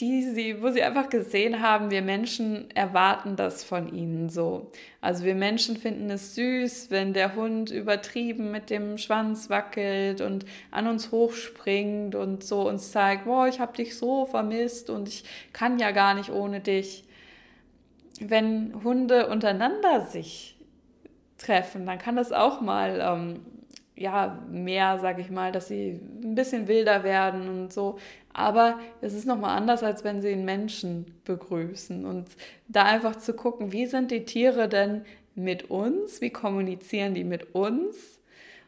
die 0.00 0.22
sie, 0.22 0.62
wo 0.62 0.70
sie 0.70 0.82
einfach 0.82 1.08
gesehen 1.08 1.60
haben, 1.60 1.90
wir 1.90 2.02
Menschen 2.02 2.70
erwarten 2.72 3.36
das 3.36 3.62
von 3.62 3.92
ihnen 3.94 4.28
so. 4.28 4.72
Also 5.00 5.24
wir 5.24 5.34
Menschen 5.34 5.76
finden 5.76 6.10
es 6.10 6.34
süß, 6.34 6.90
wenn 6.90 7.12
der 7.12 7.36
Hund 7.36 7.70
übertrieben 7.70 8.50
mit 8.50 8.70
dem 8.70 8.98
Schwanz 8.98 9.50
wackelt 9.50 10.20
und 10.20 10.46
an 10.70 10.88
uns 10.88 11.12
hochspringt 11.12 12.14
und 12.14 12.42
so 12.42 12.68
uns 12.68 12.90
zeigt, 12.90 13.24
boah, 13.26 13.46
ich 13.46 13.60
habe 13.60 13.76
dich 13.76 13.96
so 13.96 14.26
vermisst 14.26 14.90
und 14.90 15.08
ich 15.08 15.24
kann 15.52 15.78
ja 15.78 15.92
gar 15.92 16.14
nicht 16.14 16.30
ohne 16.30 16.60
dich. 16.60 17.04
Wenn 18.20 18.82
Hunde 18.82 19.28
untereinander 19.28 20.06
sich 20.06 20.56
treffen, 21.38 21.86
dann 21.86 21.98
kann 21.98 22.16
das 22.16 22.32
auch 22.32 22.60
mal 22.60 23.00
ähm, 23.00 23.40
ja, 23.96 24.44
mehr, 24.50 24.98
sage 24.98 25.20
ich 25.22 25.30
mal, 25.30 25.52
dass 25.52 25.68
sie 25.68 26.00
ein 26.22 26.34
bisschen 26.34 26.66
wilder 26.66 27.04
werden 27.04 27.48
und 27.48 27.72
so. 27.72 27.98
Aber 28.32 28.80
es 29.00 29.14
ist 29.14 29.26
nochmal 29.26 29.56
anders, 29.56 29.82
als 29.84 30.02
wenn 30.02 30.20
sie 30.20 30.32
einen 30.32 30.44
Menschen 30.44 31.06
begrüßen. 31.24 32.04
Und 32.04 32.26
da 32.66 32.84
einfach 32.84 33.16
zu 33.16 33.34
gucken, 33.34 33.72
wie 33.72 33.86
sind 33.86 34.10
die 34.10 34.24
Tiere 34.24 34.68
denn 34.68 35.04
mit 35.36 35.70
uns? 35.70 36.20
Wie 36.20 36.30
kommunizieren 36.30 37.14
die 37.14 37.24
mit 37.24 37.54
uns? 37.54 38.18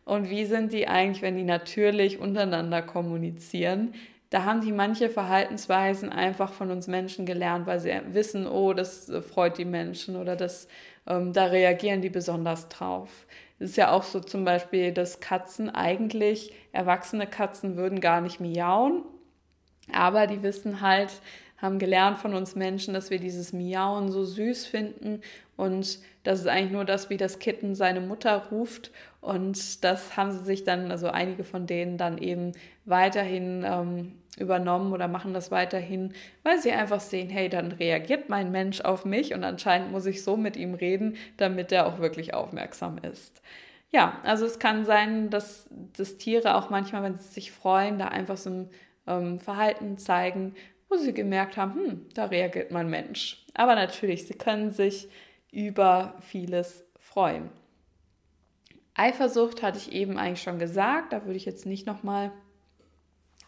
Und 0.05 0.31
wie 0.31 0.45
sind 0.45 0.72
die 0.72 0.87
eigentlich, 0.87 1.22
wenn 1.22 1.37
die 1.37 1.43
natürlich 1.43 2.20
untereinander 2.20 2.81
kommunizieren? 2.81 3.93
Da 4.31 4.45
haben 4.45 4.61
die 4.61 4.72
manche 4.72 5.09
Verhaltensweisen 5.09 6.11
einfach 6.11 6.53
von 6.53 6.70
uns 6.70 6.87
Menschen 6.87 7.27
gelernt, 7.27 7.66
weil 7.66 7.81
sie 7.81 7.93
wissen, 8.09 8.47
oh, 8.47 8.72
das 8.72 9.11
freut 9.33 9.59
die 9.59 9.64
Menschen 9.64 10.14
oder 10.16 10.37
das, 10.37 10.68
ähm, 11.09 11.33
da 11.33 11.47
reagieren 11.47 12.03
die 12.03 12.11
besonders 12.11 12.68
drauf. 12.68 13.27
Es 13.59 13.70
ist 13.70 13.76
ja 13.76 13.90
auch 13.90 14.02
so 14.02 14.20
zum 14.20 14.44
Beispiel, 14.44 14.92
dass 14.92 15.20
Katzen 15.20 15.70
eigentlich, 15.70 16.52
erwachsene 16.72 17.26
Katzen 17.26 17.76
würden 17.76 18.00
gar 18.00 18.20
nicht 18.20 18.40
miauen, 18.40 19.02
aber 19.92 20.26
die 20.26 20.42
wissen 20.42 20.80
halt, 20.80 21.20
haben 21.59 21.78
gelernt 21.78 22.18
von 22.18 22.34
uns 22.34 22.54
Menschen, 22.54 22.92
dass 22.92 23.09
wir 23.09 23.18
dieses 23.18 23.52
Miauen 23.52 24.11
so 24.11 24.24
süß 24.24 24.66
finden 24.66 25.22
und 25.57 26.00
das 26.22 26.40
ist 26.40 26.48
eigentlich 26.48 26.72
nur 26.72 26.84
das, 26.84 27.09
wie 27.09 27.16
das 27.16 27.38
Kitten 27.38 27.74
seine 27.74 28.00
Mutter 28.00 28.48
ruft 28.50 28.90
und 29.22 29.82
das 29.84 30.16
haben 30.18 30.32
sie 30.32 30.44
sich 30.44 30.64
dann, 30.64 30.90
also 30.90 31.09
einige 31.09 31.44
von 31.44 31.66
denen 31.66 31.96
dann 31.96 32.18
eben 32.18 32.52
weiterhin 32.87 33.64
ähm, 33.66 34.12
übernommen 34.39 34.93
oder 34.93 35.09
machen 35.09 35.34
das 35.34 35.51
weiterhin, 35.51 36.14
weil 36.43 36.61
sie 36.61 36.72
einfach 36.72 37.01
sehen, 37.01 37.28
hey, 37.28 37.49
dann 37.49 37.72
reagiert 37.72 38.28
mein 38.28 38.51
Mensch 38.51 38.80
auf 38.80 39.05
mich 39.05 39.34
und 39.34 39.45
anscheinend 39.45 39.93
muss 39.93 40.07
ich 40.07 40.22
so 40.22 40.37
mit 40.37 40.57
ihm 40.57 40.74
reden, 40.74 41.16
damit 41.37 41.72
er 41.72 41.87
auch 41.87 41.99
wirklich 41.99 42.34
aufmerksam 42.34 42.99
ist. 42.99 43.43
Ja, 43.91 44.20
also 44.24 44.45
es 44.45 44.59
kann 44.59 44.84
sein, 44.84 45.30
dass, 45.30 45.68
dass 45.97 46.18
Tiere 46.18 46.57
auch 46.57 46.70
manchmal, 46.70 47.03
wenn 47.03 47.16
sie 47.16 47.28
sich 47.28 47.53
freuen, 47.53 47.99
da 47.99 48.09
einfach 48.09 48.37
so 48.37 48.51
ein 48.51 48.70
ähm, 49.07 49.39
Verhalten 49.39 49.97
zeigen, 49.99 50.55
wo 50.89 50.97
sie 50.97 51.14
gemerkt 51.14 51.57
haben, 51.57 51.74
hm, 51.74 52.07
da 52.14 52.26
reagiert 52.26 52.70
mein 52.70 52.91
Mensch. 52.91 53.45
Aber 53.55 53.74
natürlich, 53.74 54.26
sie 54.26 54.34
können 54.34 54.70
sich 54.70 55.09
über 55.51 56.14
vieles 56.20 56.84
freuen. 56.99 57.49
Eifersucht 58.95 59.62
hatte 59.62 59.78
ich 59.78 59.93
eben 59.93 60.18
eigentlich 60.18 60.43
schon 60.43 60.59
gesagt, 60.59 61.12
da 61.12 61.24
würde 61.24 61.37
ich 61.37 61.45
jetzt 61.45 61.66
nicht 61.66 61.87
nochmal 61.87 62.32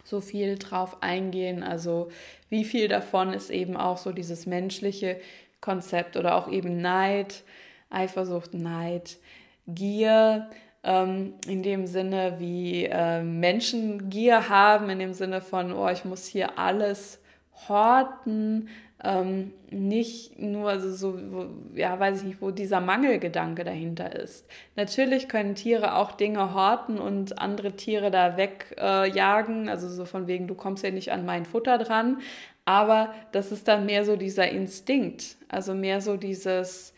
so 0.08 0.20
viel 0.20 0.58
drauf 0.58 1.02
eingehen. 1.02 1.62
Also 1.62 2.08
wie 2.48 2.64
viel 2.64 2.88
davon 2.88 3.32
ist 3.32 3.50
eben 3.50 3.76
auch 3.76 3.98
so 3.98 4.12
dieses 4.12 4.46
menschliche 4.46 5.20
Konzept 5.60 6.16
oder 6.16 6.36
auch 6.36 6.50
eben 6.50 6.80
Neid, 6.80 7.42
Eifersucht, 7.90 8.54
Neid, 8.54 9.18
Gier, 9.66 10.48
ähm, 10.82 11.34
in 11.46 11.62
dem 11.62 11.86
Sinne, 11.86 12.36
wie 12.38 12.84
äh, 12.84 13.22
Menschen 13.22 14.08
Gier 14.08 14.48
haben, 14.48 14.88
in 14.88 14.98
dem 14.98 15.12
Sinne 15.12 15.40
von, 15.40 15.72
oh, 15.72 15.88
ich 15.88 16.04
muss 16.04 16.26
hier 16.26 16.58
alles 16.58 17.20
horten, 17.68 18.68
ähm, 19.04 19.52
nicht 19.70 20.38
nur 20.40 20.70
also 20.70 20.92
so, 20.92 21.18
wo, 21.30 21.46
ja, 21.76 21.98
weiß 21.98 22.18
ich 22.18 22.24
nicht, 22.24 22.42
wo 22.42 22.50
dieser 22.50 22.80
Mangelgedanke 22.80 23.62
dahinter 23.62 24.14
ist. 24.14 24.46
Natürlich 24.76 25.28
können 25.28 25.54
Tiere 25.54 25.94
auch 25.94 26.12
Dinge 26.12 26.54
horten 26.54 26.98
und 26.98 27.38
andere 27.38 27.72
Tiere 27.72 28.10
da 28.10 28.36
wegjagen, 28.36 29.68
äh, 29.68 29.70
also 29.70 29.88
so 29.88 30.04
von 30.04 30.26
wegen, 30.26 30.48
du 30.48 30.54
kommst 30.54 30.82
ja 30.82 30.90
nicht 30.90 31.12
an 31.12 31.24
mein 31.24 31.44
Futter 31.44 31.78
dran, 31.78 32.18
aber 32.64 33.14
das 33.32 33.52
ist 33.52 33.68
dann 33.68 33.86
mehr 33.86 34.04
so 34.04 34.16
dieser 34.16 34.48
Instinkt, 34.48 35.36
also 35.48 35.74
mehr 35.74 36.00
so 36.00 36.16
dieses, 36.16 36.92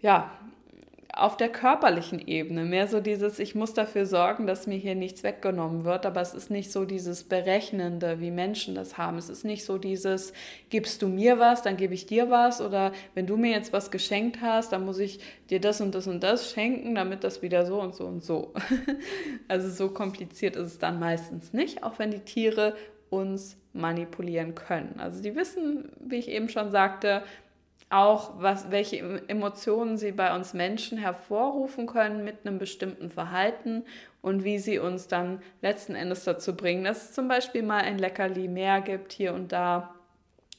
ja, 0.00 0.30
auf 1.14 1.36
der 1.36 1.50
körperlichen 1.50 2.26
Ebene, 2.26 2.64
mehr 2.64 2.88
so 2.88 3.00
dieses, 3.00 3.38
ich 3.38 3.54
muss 3.54 3.74
dafür 3.74 4.06
sorgen, 4.06 4.46
dass 4.46 4.66
mir 4.66 4.78
hier 4.78 4.94
nichts 4.94 5.22
weggenommen 5.22 5.84
wird, 5.84 6.06
aber 6.06 6.22
es 6.22 6.32
ist 6.32 6.50
nicht 6.50 6.72
so 6.72 6.86
dieses 6.86 7.24
Berechnende, 7.24 8.18
wie 8.20 8.30
Menschen 8.30 8.74
das 8.74 8.96
haben. 8.96 9.18
Es 9.18 9.28
ist 9.28 9.44
nicht 9.44 9.64
so 9.66 9.76
dieses, 9.76 10.32
gibst 10.70 11.02
du 11.02 11.08
mir 11.08 11.38
was, 11.38 11.60
dann 11.62 11.76
gebe 11.76 11.92
ich 11.92 12.06
dir 12.06 12.30
was 12.30 12.62
oder 12.62 12.92
wenn 13.14 13.26
du 13.26 13.36
mir 13.36 13.50
jetzt 13.50 13.74
was 13.74 13.90
geschenkt 13.90 14.40
hast, 14.40 14.72
dann 14.72 14.86
muss 14.86 14.98
ich 14.98 15.20
dir 15.50 15.60
das 15.60 15.82
und 15.82 15.94
das 15.94 16.06
und 16.06 16.22
das 16.22 16.50
schenken, 16.50 16.94
damit 16.94 17.24
das 17.24 17.42
wieder 17.42 17.66
so 17.66 17.78
und 17.78 17.94
so 17.94 18.06
und 18.06 18.24
so. 18.24 18.54
also 19.48 19.68
so 19.68 19.92
kompliziert 19.92 20.56
ist 20.56 20.66
es 20.66 20.78
dann 20.78 20.98
meistens 20.98 21.52
nicht, 21.52 21.82
auch 21.82 21.98
wenn 21.98 22.10
die 22.10 22.20
Tiere 22.20 22.74
uns 23.10 23.58
manipulieren 23.74 24.54
können. 24.54 24.98
Also 24.98 25.22
die 25.22 25.34
wissen, 25.36 25.92
wie 26.00 26.16
ich 26.16 26.28
eben 26.28 26.48
schon 26.48 26.70
sagte, 26.70 27.22
auch, 27.92 28.40
was, 28.40 28.70
welche 28.70 28.98
Emotionen 29.28 29.96
sie 29.96 30.12
bei 30.12 30.34
uns 30.34 30.54
Menschen 30.54 30.98
hervorrufen 30.98 31.86
können 31.86 32.24
mit 32.24 32.46
einem 32.46 32.58
bestimmten 32.58 33.10
Verhalten 33.10 33.84
und 34.20 34.44
wie 34.44 34.58
sie 34.58 34.78
uns 34.78 35.08
dann 35.08 35.42
letzten 35.60 35.94
Endes 35.94 36.24
dazu 36.24 36.56
bringen, 36.56 36.84
dass 36.84 37.10
es 37.10 37.12
zum 37.12 37.28
Beispiel 37.28 37.62
mal 37.62 37.82
ein 37.82 37.98
Leckerli 37.98 38.48
mehr 38.48 38.80
gibt 38.80 39.12
hier 39.12 39.34
und 39.34 39.52
da, 39.52 39.94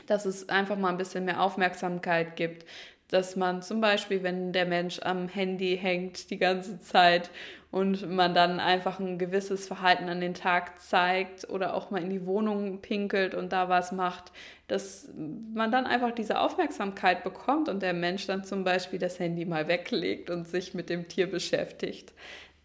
dass 0.05 0.25
es 0.25 0.49
einfach 0.49 0.77
mal 0.77 0.89
ein 0.89 0.97
bisschen 0.97 1.25
mehr 1.25 1.41
Aufmerksamkeit 1.41 2.35
gibt, 2.35 2.65
dass 3.09 3.35
man 3.35 3.61
zum 3.61 3.81
Beispiel, 3.81 4.23
wenn 4.23 4.53
der 4.53 4.65
Mensch 4.65 4.99
am 4.99 5.27
Handy 5.27 5.77
hängt 5.77 6.29
die 6.29 6.37
ganze 6.37 6.79
Zeit 6.79 7.29
und 7.73 8.07
man 8.07 8.35
dann 8.35 8.59
einfach 8.59 8.99
ein 8.99 9.17
gewisses 9.17 9.65
Verhalten 9.65 10.07
an 10.07 10.21
den 10.21 10.35
Tag 10.35 10.79
zeigt 10.79 11.49
oder 11.49 11.73
auch 11.73 11.89
mal 11.89 12.03
in 12.03 12.11
die 12.11 12.27
Wohnung 12.27 12.81
pinkelt 12.81 13.33
und 13.33 13.51
da 13.51 13.67
was 13.67 13.91
macht, 13.91 14.31
dass 14.67 15.09
man 15.15 15.71
dann 15.71 15.87
einfach 15.87 16.11
diese 16.11 16.39
Aufmerksamkeit 16.39 17.23
bekommt 17.23 17.69
und 17.69 17.81
der 17.81 17.93
Mensch 17.93 18.27
dann 18.27 18.43
zum 18.43 18.63
Beispiel 18.63 18.99
das 18.99 19.17
Handy 19.17 19.45
mal 19.45 19.67
weglegt 19.67 20.29
und 20.29 20.47
sich 20.47 20.75
mit 20.75 20.91
dem 20.91 21.07
Tier 21.07 21.25
beschäftigt. 21.25 22.13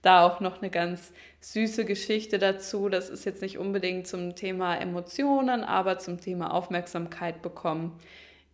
Da 0.02 0.26
auch 0.26 0.40
noch 0.40 0.61
eine 0.61 0.68
ganz 0.68 1.11
süße 1.40 1.86
Geschichte 1.86 2.38
dazu. 2.38 2.90
Das 2.90 3.09
ist 3.09 3.24
jetzt 3.24 3.40
nicht 3.40 3.56
unbedingt 3.56 4.06
zum 4.06 4.36
Thema 4.36 4.76
Emotionen, 4.76 5.64
aber 5.64 5.98
zum 5.98 6.20
Thema 6.20 6.52
Aufmerksamkeit 6.52 7.40
bekommen. 7.40 7.98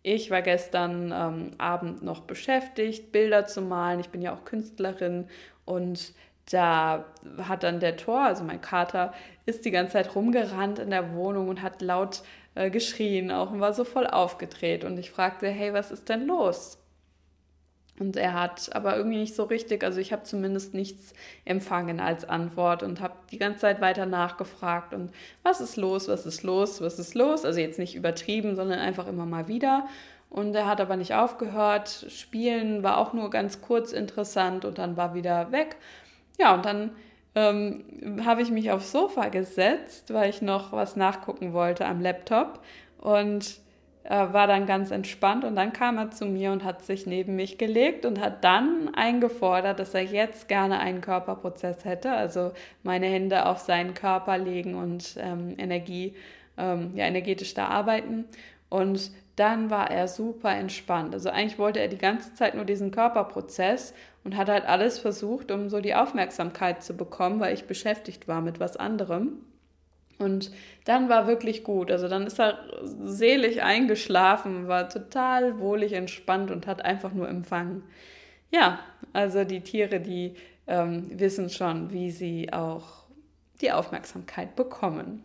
Ich 0.03 0.31
war 0.31 0.41
gestern 0.41 1.11
ähm, 1.13 1.51
Abend 1.57 2.01
noch 2.01 2.21
beschäftigt, 2.21 3.11
Bilder 3.11 3.45
zu 3.45 3.61
malen. 3.61 3.99
Ich 3.99 4.09
bin 4.09 4.21
ja 4.21 4.33
auch 4.33 4.45
Künstlerin 4.45 5.27
und 5.65 6.13
da 6.51 7.05
hat 7.39 7.63
dann 7.63 7.79
der 7.79 7.97
Tor, 7.97 8.21
also 8.21 8.43
mein 8.43 8.61
Kater, 8.61 9.13
ist 9.45 9.65
die 9.65 9.71
ganze 9.71 9.93
Zeit 9.93 10.15
rumgerannt 10.15 10.79
in 10.79 10.91
der 10.91 11.13
Wohnung 11.13 11.49
und 11.49 11.61
hat 11.61 11.81
laut 11.81 12.21
äh, 12.55 12.69
geschrien 12.69 13.31
auch 13.31 13.51
und 13.51 13.59
war 13.59 13.73
so 13.73 13.83
voll 13.83 14.07
aufgedreht. 14.07 14.83
Und 14.83 14.97
ich 14.97 15.11
fragte, 15.11 15.47
hey, 15.47 15.73
was 15.73 15.91
ist 15.91 16.09
denn 16.09 16.27
los? 16.27 16.77
Und 17.97 18.17
er 18.17 18.33
hat 18.33 18.75
aber 18.75 18.97
irgendwie 18.97 19.19
nicht 19.19 19.35
so 19.35 19.43
richtig, 19.43 19.83
also 19.83 20.01
ich 20.01 20.11
habe 20.11 20.23
zumindest 20.23 20.73
nichts 20.73 21.13
empfangen 21.45 22.01
als 22.01 22.27
Antwort 22.27 22.83
und 22.83 22.99
habe 22.99 23.13
die 23.31 23.37
ganze 23.37 23.59
Zeit 23.59 23.79
weiter 23.79 24.05
nachgefragt 24.05 24.93
und 24.93 25.13
was 25.43 25.61
ist 25.61 25.77
los, 25.77 26.09
was 26.09 26.25
ist 26.25 26.43
los, 26.43 26.81
was 26.81 26.99
ist 26.99 27.15
los? 27.15 27.45
Also 27.45 27.61
jetzt 27.61 27.79
nicht 27.79 27.95
übertrieben, 27.95 28.57
sondern 28.57 28.79
einfach 28.79 29.07
immer 29.07 29.25
mal 29.25 29.47
wieder. 29.47 29.87
Und 30.29 30.53
er 30.55 30.67
hat 30.67 30.81
aber 30.81 30.97
nicht 30.97 31.13
aufgehört. 31.13 32.07
Spielen 32.09 32.83
war 32.83 32.97
auch 32.97 33.13
nur 33.13 33.29
ganz 33.29 33.61
kurz 33.61 33.93
interessant 33.93 34.65
und 34.65 34.77
dann 34.77 34.97
war 34.97 35.13
wieder 35.13 35.53
weg. 35.53 35.77
Ja, 36.39 36.53
und 36.53 36.65
dann 36.65 36.91
ähm, 37.35 38.25
habe 38.25 38.41
ich 38.41 38.51
mich 38.51 38.71
aufs 38.71 38.91
Sofa 38.91 39.29
gesetzt, 39.29 40.13
weil 40.13 40.29
ich 40.29 40.41
noch 40.41 40.71
was 40.71 40.95
nachgucken 40.95 41.53
wollte 41.53 41.85
am 41.85 42.01
Laptop. 42.01 42.61
Und 42.97 43.59
äh, 44.05 44.33
war 44.33 44.45
dann 44.45 44.67
ganz 44.67 44.91
entspannt 44.91 45.43
und 45.43 45.55
dann 45.55 45.73
kam 45.73 45.97
er 45.97 46.11
zu 46.11 46.25
mir 46.25 46.51
und 46.51 46.63
hat 46.63 46.83
sich 46.83 47.07
neben 47.07 47.35
mich 47.35 47.57
gelegt 47.57 48.05
und 48.05 48.21
hat 48.21 48.43
dann 48.43 48.93
eingefordert, 48.93 49.79
dass 49.79 49.95
er 49.95 50.03
jetzt 50.03 50.47
gerne 50.47 50.79
einen 50.79 51.01
Körperprozess 51.01 51.85
hätte, 51.85 52.11
also 52.11 52.51
meine 52.83 53.07
Hände 53.07 53.47
auf 53.47 53.59
seinen 53.59 53.95
Körper 53.95 54.37
legen 54.37 54.75
und 54.75 55.15
ähm, 55.19 55.55
Energie, 55.57 56.13
ähm, 56.57 56.91
ja, 56.93 57.05
energetisch 57.05 57.55
da 57.55 57.67
arbeiten. 57.67 58.25
Und 58.69 59.11
dann 59.37 59.71
war 59.71 59.89
er 59.89 60.07
super 60.07 60.51
entspannt. 60.51 61.13
Also 61.13 61.29
eigentlich 61.29 61.57
wollte 61.57 61.79
er 61.79 61.87
die 61.87 61.97
ganze 61.97 62.33
Zeit 62.35 62.53
nur 62.53 62.65
diesen 62.65 62.91
Körperprozess 62.91 63.93
und 64.25 64.35
hat 64.35 64.49
halt 64.49 64.65
alles 64.65 64.99
versucht, 64.99 65.51
um 65.51 65.69
so 65.69 65.79
die 65.79 65.95
Aufmerksamkeit 65.95 66.83
zu 66.83 66.97
bekommen, 66.97 67.39
weil 67.39 67.53
ich 67.53 67.65
beschäftigt 67.65 68.27
war 68.27 68.41
mit 68.41 68.59
was 68.59 68.75
anderem. 68.75 69.37
Und 70.17 70.51
dann 70.85 71.09
war 71.09 71.27
wirklich 71.27 71.63
gut. 71.63 71.91
Also 71.91 72.07
dann 72.07 72.25
ist 72.25 72.39
er 72.39 72.57
selig 73.03 73.61
eingeschlafen, 73.61 74.67
war 74.67 74.89
total 74.89 75.59
wohlig 75.59 75.93
entspannt 75.93 76.51
und 76.51 76.67
hat 76.67 76.83
einfach 76.83 77.13
nur 77.13 77.29
empfangen. 77.29 77.83
Ja, 78.51 78.79
also 79.13 79.43
die 79.43 79.61
Tiere, 79.61 79.99
die 79.99 80.35
ähm, 80.67 81.07
wissen 81.19 81.49
schon, 81.49 81.91
wie 81.91 82.09
sie 82.09 82.51
auch 82.51 83.03
die 83.61 83.71
Aufmerksamkeit 83.71 84.55
bekommen. 84.55 85.23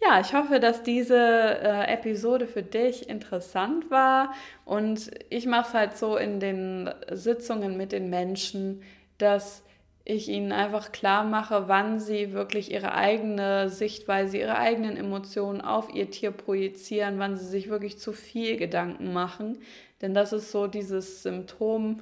Ja, 0.00 0.20
ich 0.20 0.32
hoffe, 0.32 0.60
dass 0.60 0.82
diese 0.82 1.16
äh, 1.16 1.92
Episode 1.92 2.46
für 2.46 2.62
dich 2.62 3.08
interessant 3.08 3.90
war 3.90 4.32
und 4.64 5.10
ich 5.28 5.46
mache 5.46 5.68
es 5.68 5.74
halt 5.74 5.96
so 5.98 6.16
in 6.16 6.38
den 6.38 6.88
Sitzungen 7.10 7.76
mit 7.76 7.90
den 7.92 8.08
Menschen, 8.08 8.82
dass 9.18 9.64
ich 10.04 10.28
ihnen 10.28 10.52
einfach 10.52 10.92
klar 10.92 11.24
mache, 11.24 11.68
wann 11.68 11.98
sie 11.98 12.32
wirklich 12.32 12.70
ihre 12.72 12.94
eigene 12.94 13.68
Sichtweise, 13.68 14.38
ihre 14.38 14.56
eigenen 14.56 14.96
Emotionen 14.96 15.60
auf 15.60 15.92
ihr 15.94 16.10
Tier 16.10 16.30
projizieren, 16.30 17.18
wann 17.18 17.36
sie 17.36 17.44
sich 17.44 17.68
wirklich 17.68 17.98
zu 17.98 18.12
viel 18.12 18.56
Gedanken 18.56 19.12
machen. 19.12 19.58
Denn 20.00 20.14
das 20.14 20.32
ist 20.32 20.50
so 20.52 20.66
dieses 20.68 21.22
Symptom 21.22 22.00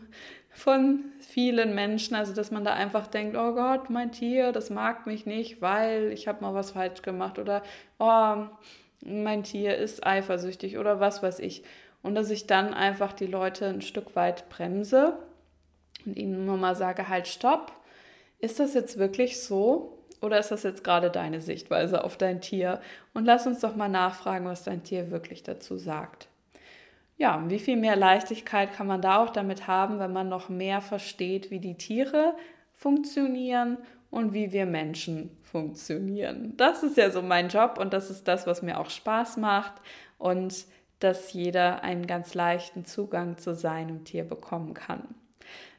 von 0.57 1.05
vielen 1.21 1.75
Menschen, 1.75 2.17
also 2.17 2.33
dass 2.33 2.51
man 2.51 2.65
da 2.65 2.73
einfach 2.73 3.07
denkt, 3.07 3.37
oh 3.37 3.53
Gott, 3.53 3.91
mein 3.91 4.11
Tier, 4.11 4.53
das 4.53 4.71
mag 4.71 5.07
mich 5.07 5.27
nicht, 5.27 5.61
weil 5.61 6.11
ich 6.13 6.29
habe 6.29 6.43
mal 6.43 6.55
was 6.55 6.71
falsch 6.71 7.03
gemacht 7.03 7.39
oder 7.39 7.63
oh, 7.99 8.47
mein 9.05 9.43
Tier 9.43 9.77
ist 9.77 10.07
eifersüchtig 10.07 10.79
oder 10.79 10.99
was 10.99 11.23
weiß 11.23 11.41
ich. 11.41 11.63
Und 12.03 12.15
dass 12.15 12.31
ich 12.31 12.47
dann 12.47 12.73
einfach 12.73 13.13
die 13.13 13.27
Leute 13.27 13.67
ein 13.67 13.83
Stück 13.83 14.17
weit 14.17 14.49
bremse 14.49 15.19
und 16.07 16.17
ihnen 16.17 16.47
nur 16.47 16.57
mal 16.57 16.75
sage, 16.75 17.09
halt, 17.09 17.29
stopp 17.29 17.73
ist 18.39 18.59
das 18.59 18.73
jetzt 18.73 18.99
wirklich 18.99 19.43
so 19.43 19.99
oder 20.23 20.39
ist 20.39 20.51
das 20.51 20.63
jetzt 20.63 20.85
gerade 20.85 21.11
deine 21.11 21.43
Sichtweise 21.43 22.03
auf 22.03 22.17
dein 22.17 22.41
Tier? 22.41 22.81
Und 23.13 23.27
lass 23.27 23.47
uns 23.47 23.61
doch 23.61 23.77
mal 23.77 23.89
nachfragen, 23.89 24.47
was 24.47 24.65
dein 24.65 24.83
Tier 24.83 25.11
wirklich 25.11 25.43
dazu 25.43 25.77
sagt. 25.77 26.29
Ja, 27.17 27.43
wie 27.49 27.59
viel 27.59 27.77
mehr 27.77 27.97
Leichtigkeit 27.97 28.73
kann 28.75 28.87
man 28.87 29.01
da 29.01 29.23
auch 29.23 29.31
damit 29.31 29.67
haben, 29.67 29.99
wenn 29.99 30.13
man 30.13 30.29
noch 30.29 30.49
mehr 30.49 30.81
versteht, 30.81 31.51
wie 31.51 31.61
die 31.61 31.77
Tiere 31.77 32.37
funktionieren 32.75 33.79
und 34.11 34.35
wie 34.35 34.53
wir 34.53 34.67
Menschen 34.67 35.37
funktionieren. 35.43 36.55
Das 36.57 36.83
ist 36.83 36.97
ja 36.97 37.11
so 37.11 37.23
mein 37.23 37.49
Job 37.49 37.79
und 37.79 37.93
das 37.93 38.11
ist 38.11 38.29
das, 38.29 38.47
was 38.47 38.63
mir 38.63 38.79
auch 38.79 38.91
Spaß 38.91 39.39
macht 39.39 39.75
und 40.19 40.67
dass 41.01 41.33
jeder 41.33 41.83
einen 41.83 42.07
ganz 42.07 42.35
leichten 42.35 42.85
Zugang 42.85 43.39
zu 43.39 43.55
seinem 43.55 44.05
Tier 44.05 44.25
bekommen 44.25 44.75
kann 44.75 45.15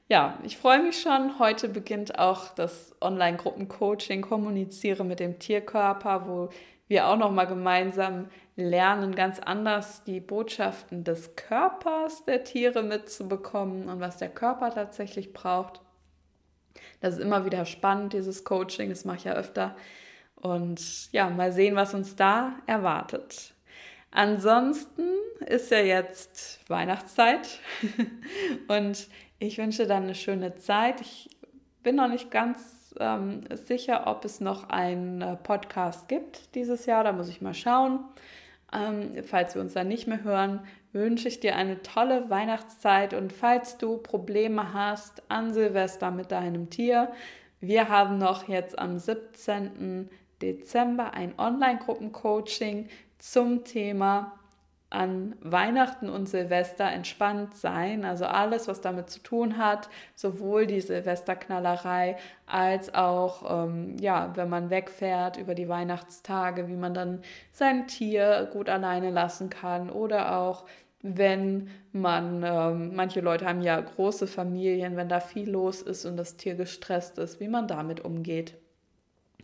ja, 0.10 0.40
ich 0.44 0.58
freue 0.58 0.82
mich 0.82 1.02
schon. 1.02 1.38
Heute 1.38 1.68
beginnt 1.68 2.18
auch 2.18 2.50
das 2.56 2.96
Online-Gruppen-Coaching 3.02 4.22
Kommuniziere 4.22 5.04
mit 5.04 5.20
dem 5.20 5.38
Tierkörper, 5.40 6.28
wo 6.28 6.50
wir 6.88 7.08
auch 7.08 7.18
noch 7.18 7.32
mal 7.32 7.46
gemeinsam 7.46 8.28
lernen, 8.58 9.16
ganz 9.16 9.39
anders 9.39 10.03
die 10.03 10.20
Botschaften 10.20 11.03
des 11.03 11.36
Körpers 11.36 12.26
der 12.26 12.43
Tiere 12.43 12.84
mitzubekommen 12.84 13.88
und 13.88 13.99
was 13.99 14.18
der 14.18 14.30
Körper 14.30 14.72
tatsächlich 14.72 15.32
braucht. 15.32 15.80
Das 16.99 17.14
ist 17.16 17.22
immer 17.22 17.45
wieder 17.45 17.66
spannend, 17.66 18.14
dieses 18.14 18.43
Coaching, 18.43 18.89
das 18.89 19.05
mache 19.05 19.18
ich 19.18 19.24
ja 19.26 19.34
öfter. 19.34 19.76
Und 20.36 21.12
ja, 21.14 21.30
mal 21.30 21.51
sehen, 21.51 21.76
was 21.76 21.93
uns 21.93 22.16
da 22.16 22.55
erwartet. 22.66 23.53
Ansonsten 24.12 25.03
ist 25.45 25.70
ja 25.70 25.80
jetzt 25.80 26.68
Weihnachtszeit 26.68 27.60
und 28.68 29.08
ich 29.38 29.58
wünsche 29.60 29.86
dann 29.86 30.03
eine 30.03 30.16
schöne 30.16 30.55
Zeit. 30.55 31.01
Ich 31.01 31.30
bin 31.84 31.95
noch 31.95 32.08
nicht 32.08 32.32
ganz 32.32 32.95
ähm, 32.99 33.41
sicher, 33.51 34.08
ob 34.08 34.26
es 34.26 34.39
noch 34.39 34.70
einen 34.70 35.22
äh, 35.22 35.36
Podcast 35.36 36.08
gibt 36.08 36.55
dieses 36.55 36.88
Jahr. 36.88 37.03
Da 37.03 37.12
muss 37.12 37.30
ich 37.30 37.41
mal 37.41 37.53
schauen. 37.53 37.99
Ähm, 38.74 39.11
falls 39.24 39.55
wir 39.55 39.61
uns 39.61 39.74
dann 39.74 39.88
nicht 39.88 40.07
mehr 40.07 40.24
hören, 40.24 40.61
wünsche 40.91 41.28
ich 41.28 41.39
dir 41.39 41.55
eine 41.55 41.82
tolle 41.82 42.30
Weihnachtszeit 42.30 43.13
und 43.13 43.32
falls 43.32 43.78
du 43.78 43.97
Probleme 43.97 44.74
hast 44.74 45.24
an 45.30 45.53
Silvester 45.53 46.11
mit 46.11 46.32
deinem 46.32 46.70
Tier, 46.70 47.11
wir 47.59 47.89
haben 47.89 48.18
noch 48.18 48.47
jetzt 48.47 48.78
am 48.78 48.99
17. 48.99 50.09
Dezember 50.41 51.13
ein 51.13 51.34
Online-Gruppencoaching 51.38 52.89
zum 53.18 53.63
Thema 53.63 54.37
an 54.90 55.36
Weihnachten 55.42 56.10
und 56.10 56.30
Silvester 56.30 56.86
entspannt 56.86 57.56
sein, 57.56 58.06
also 58.06 58.26
alles, 58.26 58.68
was 58.68 58.80
damit 58.80 59.10
zu 59.10 59.20
tun 59.20 59.58
hat, 59.58 59.90
sowohl 60.16 60.66
die 60.66 60.80
Silvesterknallerei 60.80 62.16
als 62.46 62.94
auch, 62.94 63.66
ähm, 63.66 63.98
ja, 64.00 64.32
wenn 64.36 64.50
man 64.50 64.70
wegfährt 64.70 65.38
über 65.38 65.56
die 65.56 65.68
Weihnachtstage, 65.68 66.70
wie 66.70 66.78
man 66.78 66.94
dann 66.94 67.22
sein 67.52 67.88
Tier 67.88 68.50
gut 68.54 68.70
alleine 68.70 69.10
lassen 69.12 69.50
kann 69.50 69.90
oder 69.90 70.38
auch 70.38 70.66
wenn 71.02 71.70
man, 71.92 72.44
ähm, 72.44 72.96
manche 72.96 73.22
Leute 73.22 73.46
haben 73.46 73.62
ja 73.62 73.80
große 73.80 74.28
Familien, 74.28 74.96
wenn 74.96 75.10
da 75.10 75.20
viel 75.20 75.50
los 75.50 75.82
ist 75.82 76.06
und 76.06 76.18
das 76.18 76.38
Tier 76.38 76.56
gestresst 76.56 77.18
ist, 77.18 77.40
wie 77.40 77.48
man 77.48 77.68
damit 77.68 78.00
umgeht. 78.04 78.56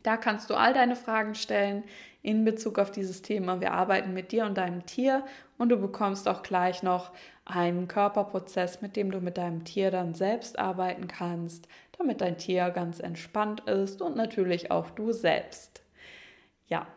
Da 0.04 0.18
kannst 0.18 0.50
du 0.50 0.56
all 0.56 0.74
deine 0.74 0.96
Fragen 0.96 1.34
stellen 1.34 1.84
in 2.22 2.46
Bezug 2.46 2.78
auf 2.80 2.92
dieses 2.92 3.22
Thema. 3.22 3.62
Wir 3.62 3.74
arbeiten 3.74 4.14
mit 4.14 4.32
dir 4.32 4.46
und 4.46 4.58
deinem 4.58 4.86
Tier 4.86 5.26
und 5.58 5.70
du 5.70 5.78
bekommst 5.78 6.28
auch 6.28 6.44
gleich 6.44 6.84
noch 6.84 7.12
einen 7.46 7.88
Körperprozess, 7.88 8.82
mit 8.82 8.96
dem 8.96 9.12
du 9.12 9.20
mit 9.20 9.38
deinem 9.38 9.66
Tier 9.66 9.92
dann 9.92 10.14
selbst 10.14 10.60
arbeiten 10.60 11.08
kannst, 11.08 11.68
damit 11.98 12.22
dein 12.22 12.38
Tier 12.38 12.70
ganz 12.70 13.00
entspannt 13.00 13.62
ist 13.62 14.02
und 14.02 14.16
natürlich 14.16 14.72
auch 14.72 14.90
du 14.90 15.12
selbst. 15.12 15.84
Ja, 16.68 16.88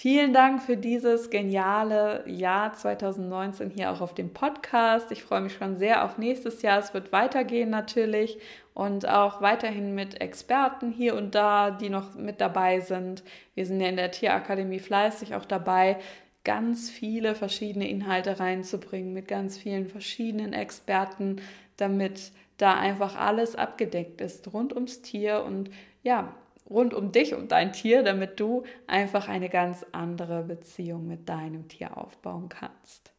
Vielen 0.00 0.32
Dank 0.32 0.62
für 0.62 0.76
dieses 0.76 1.28
geniale 1.28 2.22
Jahr 2.28 2.72
2019 2.72 3.70
hier 3.70 3.90
auch 3.90 4.00
auf 4.00 4.14
dem 4.14 4.32
Podcast. 4.32 5.10
Ich 5.10 5.24
freue 5.24 5.40
mich 5.40 5.54
schon 5.54 5.76
sehr 5.76 6.04
auf 6.04 6.18
nächstes 6.18 6.62
Jahr. 6.62 6.78
Es 6.78 6.94
wird 6.94 7.10
weitergehen 7.10 7.68
natürlich 7.68 8.38
und 8.78 9.08
auch 9.08 9.42
weiterhin 9.42 9.96
mit 9.96 10.20
Experten 10.20 10.92
hier 10.92 11.16
und 11.16 11.34
da, 11.34 11.72
die 11.72 11.90
noch 11.90 12.14
mit 12.14 12.40
dabei 12.40 12.78
sind. 12.78 13.24
Wir 13.56 13.66
sind 13.66 13.80
ja 13.80 13.88
in 13.88 13.96
der 13.96 14.12
Tierakademie 14.12 14.78
fleißig 14.78 15.34
auch 15.34 15.44
dabei, 15.44 15.98
ganz 16.44 16.88
viele 16.88 17.34
verschiedene 17.34 17.88
Inhalte 17.88 18.38
reinzubringen 18.38 19.12
mit 19.12 19.26
ganz 19.26 19.58
vielen 19.58 19.88
verschiedenen 19.88 20.52
Experten, 20.52 21.40
damit 21.76 22.30
da 22.56 22.78
einfach 22.78 23.16
alles 23.16 23.56
abgedeckt 23.56 24.20
ist 24.20 24.52
rund 24.52 24.72
ums 24.72 25.02
Tier 25.02 25.42
und 25.42 25.70
ja, 26.04 26.32
rund 26.70 26.94
um 26.94 27.10
dich 27.10 27.34
und 27.34 27.50
dein 27.50 27.72
Tier, 27.72 28.04
damit 28.04 28.38
du 28.38 28.62
einfach 28.86 29.26
eine 29.26 29.48
ganz 29.48 29.84
andere 29.90 30.44
Beziehung 30.44 31.08
mit 31.08 31.28
deinem 31.28 31.66
Tier 31.66 31.98
aufbauen 31.98 32.48
kannst. 32.48 33.12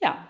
Ja, 0.00 0.26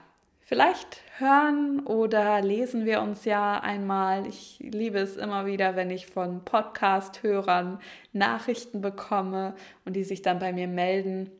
vielleicht 0.50 1.02
hören 1.18 1.78
oder 1.86 2.42
lesen 2.42 2.84
wir 2.84 3.02
uns 3.02 3.24
ja 3.24 3.60
einmal. 3.60 4.26
Ich 4.26 4.58
liebe 4.58 4.98
es 4.98 5.16
immer 5.16 5.46
wieder, 5.46 5.76
wenn 5.76 5.90
ich 5.90 6.08
von 6.08 6.44
Podcast-Hörern 6.44 7.78
Nachrichten 8.12 8.80
bekomme 8.80 9.54
und 9.84 9.94
die 9.94 10.02
sich 10.02 10.22
dann 10.22 10.40
bei 10.40 10.52
mir 10.52 10.66
melden. 10.66 11.30